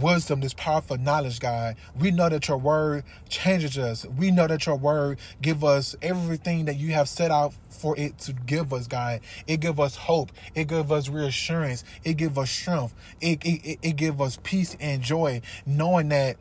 wisdom, 0.00 0.40
this 0.40 0.54
powerful 0.54 0.96
knowledge, 0.96 1.38
God. 1.38 1.76
We 1.98 2.10
know 2.10 2.30
that 2.30 2.48
your 2.48 2.56
word 2.56 3.04
changes 3.28 3.76
us. 3.76 4.06
We 4.06 4.30
know 4.30 4.46
that 4.46 4.64
your 4.64 4.76
word 4.76 5.18
give 5.42 5.64
us 5.64 5.96
everything 6.00 6.64
that 6.64 6.76
you 6.78 6.92
have 6.92 7.10
set 7.10 7.30
out 7.30 7.52
for 7.68 7.98
it 7.98 8.18
to 8.20 8.32
give 8.32 8.72
us, 8.72 8.86
God. 8.86 9.20
It 9.46 9.60
give 9.60 9.78
us 9.78 9.96
hope. 9.96 10.32
It 10.54 10.68
give 10.68 10.90
us 10.90 11.10
reassurance. 11.10 11.84
It 12.02 12.14
give 12.14 12.38
us 12.38 12.50
strength. 12.50 12.94
It, 13.20 13.44
it, 13.44 13.78
it 13.82 13.96
give 13.96 14.20
us 14.22 14.38
peace 14.42 14.78
and 14.80 15.02
joy, 15.02 15.42
knowing 15.66 16.08
that 16.08 16.36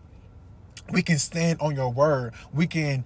we 0.91 1.01
can 1.01 1.17
stand 1.19 1.59
on 1.59 1.75
your 1.75 1.89
word. 1.91 2.33
We 2.53 2.67
can 2.67 3.03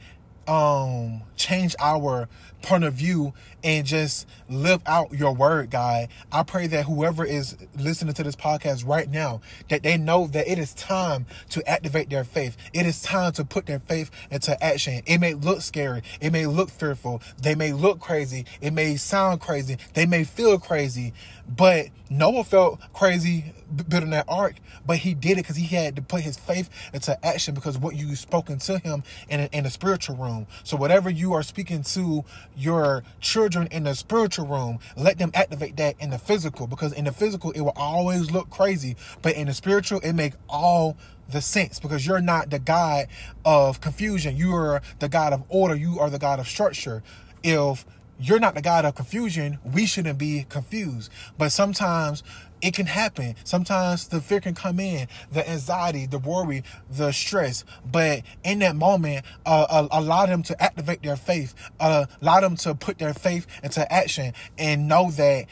um 0.47 1.21
change 1.37 1.73
our 1.79 2.27
point 2.63 2.83
of 2.83 2.95
view 2.95 3.33
and 3.63 3.85
just 3.85 4.27
live 4.49 4.81
out 4.87 5.13
your 5.13 5.33
word 5.33 5.69
god. 5.69 6.07
I 6.31 6.41
pray 6.43 6.65
that 6.67 6.85
whoever 6.85 7.23
is 7.23 7.55
listening 7.77 8.13
to 8.15 8.23
this 8.23 8.35
podcast 8.35 8.87
right 8.87 9.07
now 9.07 9.41
that 9.69 9.83
they 9.83 9.97
know 9.97 10.27
that 10.27 10.47
it 10.51 10.57
is 10.57 10.73
time 10.73 11.27
to 11.49 11.67
activate 11.69 12.09
their 12.09 12.23
faith. 12.23 12.57
It 12.73 12.87
is 12.87 13.03
time 13.03 13.33
to 13.33 13.45
put 13.45 13.67
their 13.67 13.79
faith 13.79 14.09
into 14.31 14.61
action. 14.63 15.03
It 15.05 15.19
may 15.19 15.35
look 15.35 15.61
scary. 15.61 16.01
It 16.19 16.31
may 16.31 16.47
look 16.47 16.71
fearful. 16.71 17.21
They 17.39 17.53
may 17.53 17.73
look 17.73 17.99
crazy. 17.99 18.45
It 18.61 18.73
may 18.73 18.95
sound 18.95 19.41
crazy. 19.41 19.77
They 19.93 20.05
may 20.05 20.23
feel 20.23 20.57
crazy. 20.57 21.13
But 21.47 21.87
Noah 22.09 22.45
felt 22.45 22.79
crazy 22.93 23.53
building 23.89 24.11
that 24.11 24.25
ark, 24.27 24.55
but 24.85 24.97
he 24.97 25.13
did 25.13 25.33
it 25.33 25.37
because 25.37 25.55
he 25.55 25.65
had 25.75 25.95
to 25.95 26.01
put 26.01 26.21
his 26.21 26.37
faith 26.37 26.69
into 26.93 27.25
action 27.25 27.53
because 27.53 27.77
what 27.77 27.95
you 27.95 28.15
spoken 28.15 28.59
to 28.59 28.77
him 28.79 29.03
in 29.29 29.41
in 29.51 29.63
the 29.63 29.69
spiritual 29.69 30.15
room. 30.15 30.47
So 30.63 30.77
whatever 30.77 31.09
you 31.09 31.33
are 31.33 31.43
speaking 31.43 31.83
to 31.83 32.23
your 32.55 33.03
children 33.19 33.67
in 33.71 33.83
the 33.83 33.95
spiritual 33.95 34.47
room, 34.47 34.79
let 34.95 35.17
them 35.17 35.31
activate 35.33 35.77
that 35.77 35.95
in 35.99 36.09
the 36.09 36.17
physical 36.17 36.67
because 36.67 36.93
in 36.93 37.05
the 37.05 37.11
physical 37.11 37.51
it 37.51 37.61
will 37.61 37.73
always 37.75 38.31
look 38.31 38.49
crazy, 38.49 38.95
but 39.21 39.35
in 39.35 39.47
the 39.47 39.53
spiritual 39.53 39.99
it 40.01 40.13
make 40.13 40.33
all 40.49 40.97
the 41.29 41.41
sense 41.41 41.79
because 41.79 42.05
you're 42.05 42.21
not 42.21 42.49
the 42.49 42.59
God 42.59 43.07
of 43.45 43.81
confusion. 43.81 44.37
You 44.37 44.53
are 44.55 44.81
the 44.99 45.09
God 45.09 45.33
of 45.33 45.43
order. 45.49 45.75
You 45.75 45.99
are 45.99 46.09
the 46.09 46.19
God 46.19 46.39
of 46.39 46.47
structure. 46.47 47.03
If 47.43 47.85
you're 48.23 48.39
not 48.39 48.55
the 48.55 48.61
God 48.61 48.85
of 48.85 48.95
confusion, 48.95 49.59
we 49.65 49.85
shouldn't 49.85 50.17
be 50.17 50.45
confused. 50.47 51.11
But 51.37 51.51
sometimes 51.51 52.23
it 52.61 52.73
can 52.73 52.85
happen. 52.85 53.35
Sometimes 53.43 54.07
the 54.07 54.21
fear 54.21 54.39
can 54.39 54.55
come 54.55 54.79
in, 54.79 55.09
the 55.29 55.47
anxiety, 55.47 56.05
the 56.05 56.19
worry, 56.19 56.63
the 56.89 57.11
stress. 57.11 57.65
But 57.85 58.21
in 58.45 58.59
that 58.59 58.77
moment, 58.77 59.25
uh, 59.45 59.87
allow 59.91 60.25
them 60.25 60.41
to 60.43 60.63
activate 60.63 61.03
their 61.03 61.17
faith, 61.17 61.53
uh, 61.81 62.05
allow 62.21 62.39
them 62.39 62.55
to 62.57 62.73
put 62.73 62.97
their 62.97 63.13
faith 63.13 63.45
into 63.61 63.91
action 63.91 64.33
and 64.57 64.87
know 64.87 65.11
that 65.11 65.47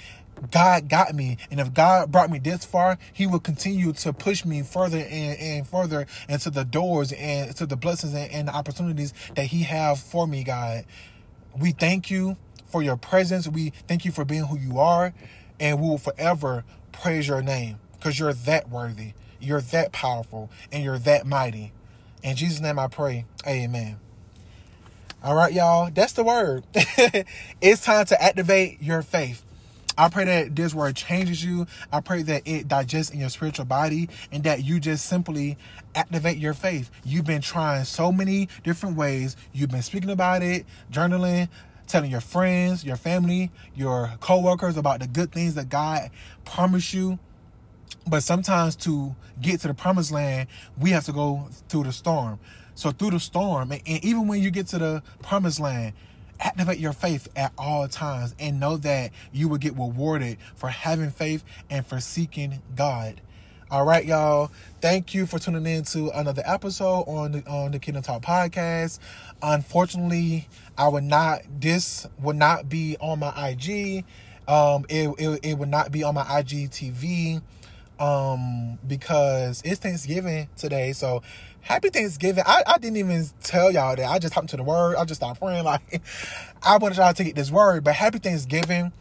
God 0.50 0.88
got 0.88 1.14
me. 1.14 1.38
And 1.52 1.60
if 1.60 1.74
God 1.74 2.10
brought 2.10 2.32
me 2.32 2.40
this 2.40 2.64
far, 2.64 2.98
He 3.12 3.28
will 3.28 3.42
continue 3.42 3.92
to 3.92 4.14
push 4.14 4.46
me 4.46 4.62
further 4.62 5.00
and, 5.00 5.38
and 5.38 5.68
further 5.68 6.08
into 6.30 6.50
the 6.50 6.64
doors 6.64 7.12
and 7.12 7.54
to 7.58 7.66
the 7.66 7.76
blessings 7.76 8.14
and, 8.14 8.32
and 8.32 8.48
the 8.48 8.56
opportunities 8.56 9.14
that 9.36 9.48
He 9.48 9.64
have 9.64 10.00
for 10.00 10.26
me, 10.26 10.46
God. 10.46 10.86
We 11.60 11.72
thank 11.72 12.10
you 12.10 12.38
for 12.72 12.82
your 12.82 12.98
presence. 12.98 13.48
We 13.48 13.72
thank 13.88 14.06
you 14.06 14.12
for 14.12 14.26
being 14.26 14.46
who 14.46 14.58
you 14.58 14.80
are. 14.80 15.14
And 15.60 15.80
we 15.80 15.88
will 15.88 15.98
forever 15.98 16.64
praise 16.92 17.28
your 17.28 17.42
name 17.42 17.80
because 17.94 18.20
you're 18.20 18.34
that 18.34 18.70
worthy. 18.70 19.14
You're 19.40 19.62
that 19.62 19.92
powerful 19.92 20.50
and 20.72 20.84
you're 20.84 21.00
that 21.00 21.26
mighty. 21.26 21.74
In 22.24 22.36
Jesus' 22.36 22.60
name 22.60 22.80
I 22.80 22.88
pray. 22.88 23.26
Amen. 23.48 24.00
All 25.24 25.36
right, 25.36 25.54
y'all. 25.54 25.92
That's 25.94 26.14
the 26.14 26.24
word. 26.24 26.66
it's 27.62 27.86
time 27.86 28.06
to 28.06 28.22
activate 28.22 28.82
your 28.82 29.02
faith. 29.02 29.46
I 29.98 30.10
pray 30.10 30.26
that 30.26 30.56
this 30.56 30.74
word 30.74 30.96
changes 30.96 31.44
you. 31.44 31.68
I 31.92 32.00
pray 32.00 32.24
that 32.24 32.44
it 32.46 32.68
digests 32.68 33.12
in 33.12 33.20
your 33.20 33.30
spiritual 33.30 33.66
body 33.66 34.10
and 34.32 34.44
that 34.46 34.64
you 34.64 34.80
just 34.80 35.06
simply 35.06 35.58
activate 35.94 36.38
your 36.38 36.54
faith. 36.54 36.90
You've 37.04 37.26
been 37.26 37.42
trying 37.42 37.84
so 37.86 38.12
many 38.12 38.48
different 38.64 38.96
ways. 38.98 39.36
You've 39.54 39.70
been 39.70 39.84
speaking 39.84 40.10
about 40.10 40.42
it, 40.42 40.66
journaling, 40.92 41.50
telling 41.92 42.10
your 42.10 42.22
friends, 42.22 42.84
your 42.84 42.96
family, 42.96 43.52
your 43.76 44.12
coworkers 44.20 44.78
about 44.78 45.02
the 45.02 45.08
good 45.08 45.32
things 45.32 45.56
that 45.56 45.70
God 45.70 46.10
promised 46.46 46.94
you. 46.94 47.20
But 48.08 48.24
sometimes 48.24 48.76
to 48.78 49.16
get 49.42 49.60
to 49.62 49.68
the 49.68 49.74
promised 49.74 50.12
land, 50.12 50.48
we 50.80 50.92
have 50.92 51.06
to 51.06 51.12
go 51.12 51.48
through 51.70 51.84
the 51.84 51.92
storm. 51.92 52.40
So 52.74 52.92
through 52.92 53.12
the 53.12 53.20
storm, 53.20 53.72
and 53.72 53.82
even 53.86 54.28
when 54.28 54.42
you 54.42 54.50
get 54.50 54.68
to 54.68 54.80
the 54.80 55.04
promised 55.22 55.60
land, 55.60 55.94
activate 56.40 56.80
your 56.80 56.94
faith 56.94 57.28
at 57.36 57.52
all 57.58 57.88
times 57.88 58.34
and 58.40 58.60
know 58.60 58.78
that 58.78 59.12
you 59.32 59.48
will 59.48 59.58
get 59.58 59.74
rewarded 59.74 60.38
for 60.56 60.70
having 60.70 61.12
faith 61.12 61.44
and 61.70 61.86
for 61.86 62.00
seeking 62.00 62.62
God. 62.76 63.22
All 63.72 63.86
right, 63.86 64.04
y'all. 64.04 64.52
Thank 64.82 65.14
you 65.14 65.26
for 65.26 65.40
tuning 65.40 65.66
in 65.66 65.84
to 65.86 66.10
another 66.10 66.44
episode 66.46 67.04
on 67.04 67.32
the 67.32 67.48
on 67.48 67.72
the 67.72 67.80
Kingdom 67.80 68.04
Talk 68.04 68.22
podcast. 68.22 69.00
Unfortunately, 69.42 70.50
I 70.82 70.88
would 70.88 71.04
not. 71.04 71.44
This 71.60 72.08
would 72.20 72.38
not 72.38 72.68
be 72.68 72.98
on 73.00 73.20
my 73.20 73.50
IG. 73.50 74.04
Um, 74.48 74.84
it 74.90 75.10
it, 75.20 75.40
it 75.44 75.54
would 75.60 75.70
not 75.70 75.92
be 75.92 76.04
on 76.04 76.16
my 76.16 76.24
IGTV. 76.24 77.44
Um, 78.00 78.80
because 78.88 79.62
it's 79.64 79.80
Thanksgiving 79.80 80.50
today. 80.58 80.92
So 80.94 81.22
happy 81.62 81.90
Thanksgiving. 81.90 82.44
I, 82.48 82.64
I 82.66 82.80
didn't 82.80 82.98
even 82.98 83.28
tell 83.44 83.70
y'all 83.70 83.96
that. 83.96 84.10
I 84.10 84.18
just 84.18 84.34
hopped 84.34 84.50
to 84.50 84.58
the 84.58 84.64
word. 84.64 84.96
I 84.96 85.06
just 85.06 85.22
started 85.22 85.40
praying 85.40 85.64
like 85.66 86.02
I 86.64 86.78
wanted 86.78 86.98
y'all 86.98 87.14
to 87.14 87.24
get 87.24 87.36
this 87.36 87.52
word. 87.52 87.84
But 87.84 87.94
happy 87.94 88.18
Thanksgiving 88.18 88.92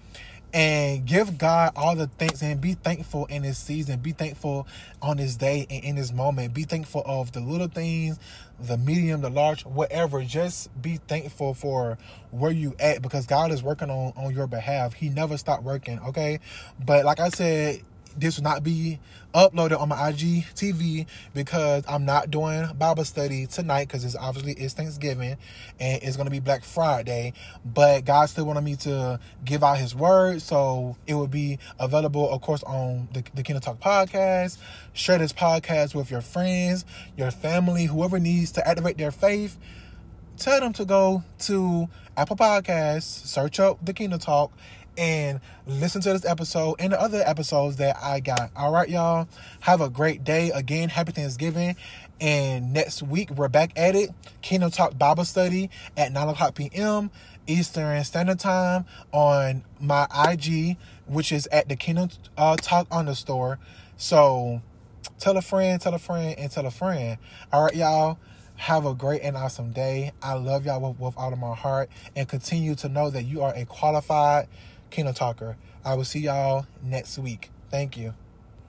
and 0.53 1.07
give 1.07 1.39
God 1.39 1.73
all 1.77 1.95
the 1.95 2.07
thanks 2.07 2.43
and 2.43 2.61
be 2.61 2.75
thankful 2.75 3.27
in 3.27 3.43
this 3.43 3.59
season. 3.59 4.01
Be 4.01 4.13
thankful 4.13 4.67
on 5.01 5.19
this 5.19 5.37
day 5.37 5.67
and 5.71 5.85
in 5.85 5.97
this 5.97 6.13
moment. 6.13 6.55
Be 6.55 6.65
thankful 6.65 7.03
of 7.07 7.33
the 7.33 7.41
little 7.41 7.69
things, 7.69 8.19
the 8.59 8.77
medium, 8.77 9.21
the 9.21 9.31
large, 9.31 9.65
whatever. 9.65 10.23
Just 10.25 10.71
be 10.81 10.97
thankful 11.09 11.55
for 11.55 11.99
where 12.31 12.51
you 12.51 12.75
at 12.81 13.03
because 13.03 13.27
God 13.27 13.53
is 13.53 13.63
working 13.63 13.91
on 13.91 14.13
on 14.17 14.35
your 14.35 14.47
behalf. 14.47 14.95
He 14.95 15.09
never 15.09 15.37
stopped 15.37 15.63
working, 15.63 16.01
okay? 16.01 16.41
But 16.85 17.05
like 17.05 17.21
I 17.21 17.29
said, 17.29 17.83
this 18.17 18.37
will 18.37 18.45
not 18.45 18.63
be 18.63 18.99
uploaded 19.35 19.81
on 19.81 19.89
my 19.89 20.09
IG 20.09 20.45
TV 20.55 21.07
because 21.35 21.85
I'm 21.89 22.05
not 22.05 22.31
doing 22.31 22.67
Bible 22.79 23.05
study 23.05 23.47
tonight 23.47 23.89
because 23.89 24.05
it's 24.05 24.17
obviously 24.17 24.53
it's 24.53 24.75
Thanksgiving 24.75 25.37
and 25.79 26.03
it's 26.03 26.17
gonna 26.17 26.31
be 26.31 26.41
Black 26.41 26.65
Friday. 26.65 27.33
But 27.65 28.05
God 28.05 28.29
still 28.29 28.47
wanted 28.47 28.65
me 28.65 28.77
to 28.77 29.21
give 29.45 29.63
out 29.63 29.79
His 29.79 29.95
word, 29.95 30.43
so 30.43 30.97
it 31.07 31.15
will 31.15 31.29
be 31.29 31.59
available, 31.79 32.31
of 32.31 32.41
course, 32.41 32.63
on 32.65 33.09
the, 33.13 33.25
the 33.35 33.43
Kingdom 33.43 33.63
Talk 33.63 33.81
podcast. 33.81 34.59
Share 34.93 35.19
this 35.19 35.33
podcast 35.33 35.95
with 35.95 36.11
your 36.11 36.21
friends, 36.21 36.85
your 37.17 37.31
family, 37.31 37.87
whoever 37.87 38.19
needs 38.19 38.53
to 38.53 38.67
activate 38.67 38.99
their 38.99 39.13
faith. 39.13 39.57
Tell 40.37 40.59
them 40.61 40.73
to 40.75 40.87
go 40.87 41.23
to 41.41 41.89
Apple 42.17 42.37
Podcasts, 42.37 43.27
search 43.27 43.61
up 43.61 43.85
the 43.85 43.93
Kingdom 43.93 44.19
Talk, 44.19 44.53
and 44.97 45.41
listen 45.67 46.01
to 46.03 46.13
this 46.13 46.25
episode 46.25 46.77
and 46.79 46.93
the 46.93 47.01
other 47.01 47.23
episodes 47.25 47.77
that 47.77 47.97
I 48.03 48.21
got. 48.21 48.51
All 48.57 48.73
right, 48.73 48.89
y'all. 48.89 49.29
Have 49.61 49.81
a 49.81 49.91
great 49.91 50.25
day. 50.25 50.51
Again, 50.51 50.89
happy 50.89 51.13
Thanksgiving. 51.13 51.77
And 52.21 52.73
next 52.73 53.03
week, 53.03 53.31
we're 53.31 53.49
back 53.49 53.73
at 53.77 53.95
it. 53.95 54.11
Kingdom 54.43 54.71
Talk 54.71 54.99
Bible 54.99 55.25
Study 55.25 55.71
at 55.97 56.13
9 56.13 56.29
o'clock 56.29 56.55
p.m. 56.55 57.11
Eastern 57.47 58.05
Standard 58.05 58.39
Time 58.39 58.85
on 59.13 59.65
my 59.81 60.07
IG, 60.29 60.77
which 61.07 61.33
is 61.33 61.47
at 61.49 61.69
the 61.69 61.77
Kingdom 61.77 62.11
uh, 62.37 62.57
Talk 62.57 62.87
Underscore. 62.91 63.59
So 63.97 64.61
tell 65.19 65.37
a 65.37 65.43
friend, 65.43 65.81
tell 65.81 65.95
a 65.95 65.99
friend, 65.99 66.39
and 66.39 66.51
tell 66.51 66.67
a 66.67 66.71
friend. 66.71 67.19
All 67.53 67.65
right, 67.65 67.75
y'all. 67.75 68.19
Have 68.57 68.85
a 68.85 68.95
great 68.95 69.23
and 69.23 69.39
awesome 69.39 69.73
day. 69.73 70.13
I 70.23 70.35
love 70.35 70.67
y'all 70.67 70.87
with, 70.87 71.01
with 71.01 71.17
all 71.17 71.33
of 71.33 71.39
my 71.39 71.55
heart 71.55 71.89
and 72.15 72.29
continue 72.29 72.75
to 72.75 72.91
know 72.91 73.09
that 73.09 73.23
you 73.23 73.41
are 73.41 73.55
a 73.55 73.65
qualified 73.65 74.49
Kingdom 74.91 75.15
Talker. 75.15 75.57
I 75.85 75.95
will 75.95 76.05
see 76.05 76.21
y'all 76.21 76.67
next 76.83 77.19
week. 77.19 77.51
Thank 77.71 77.97
you. 77.97 78.15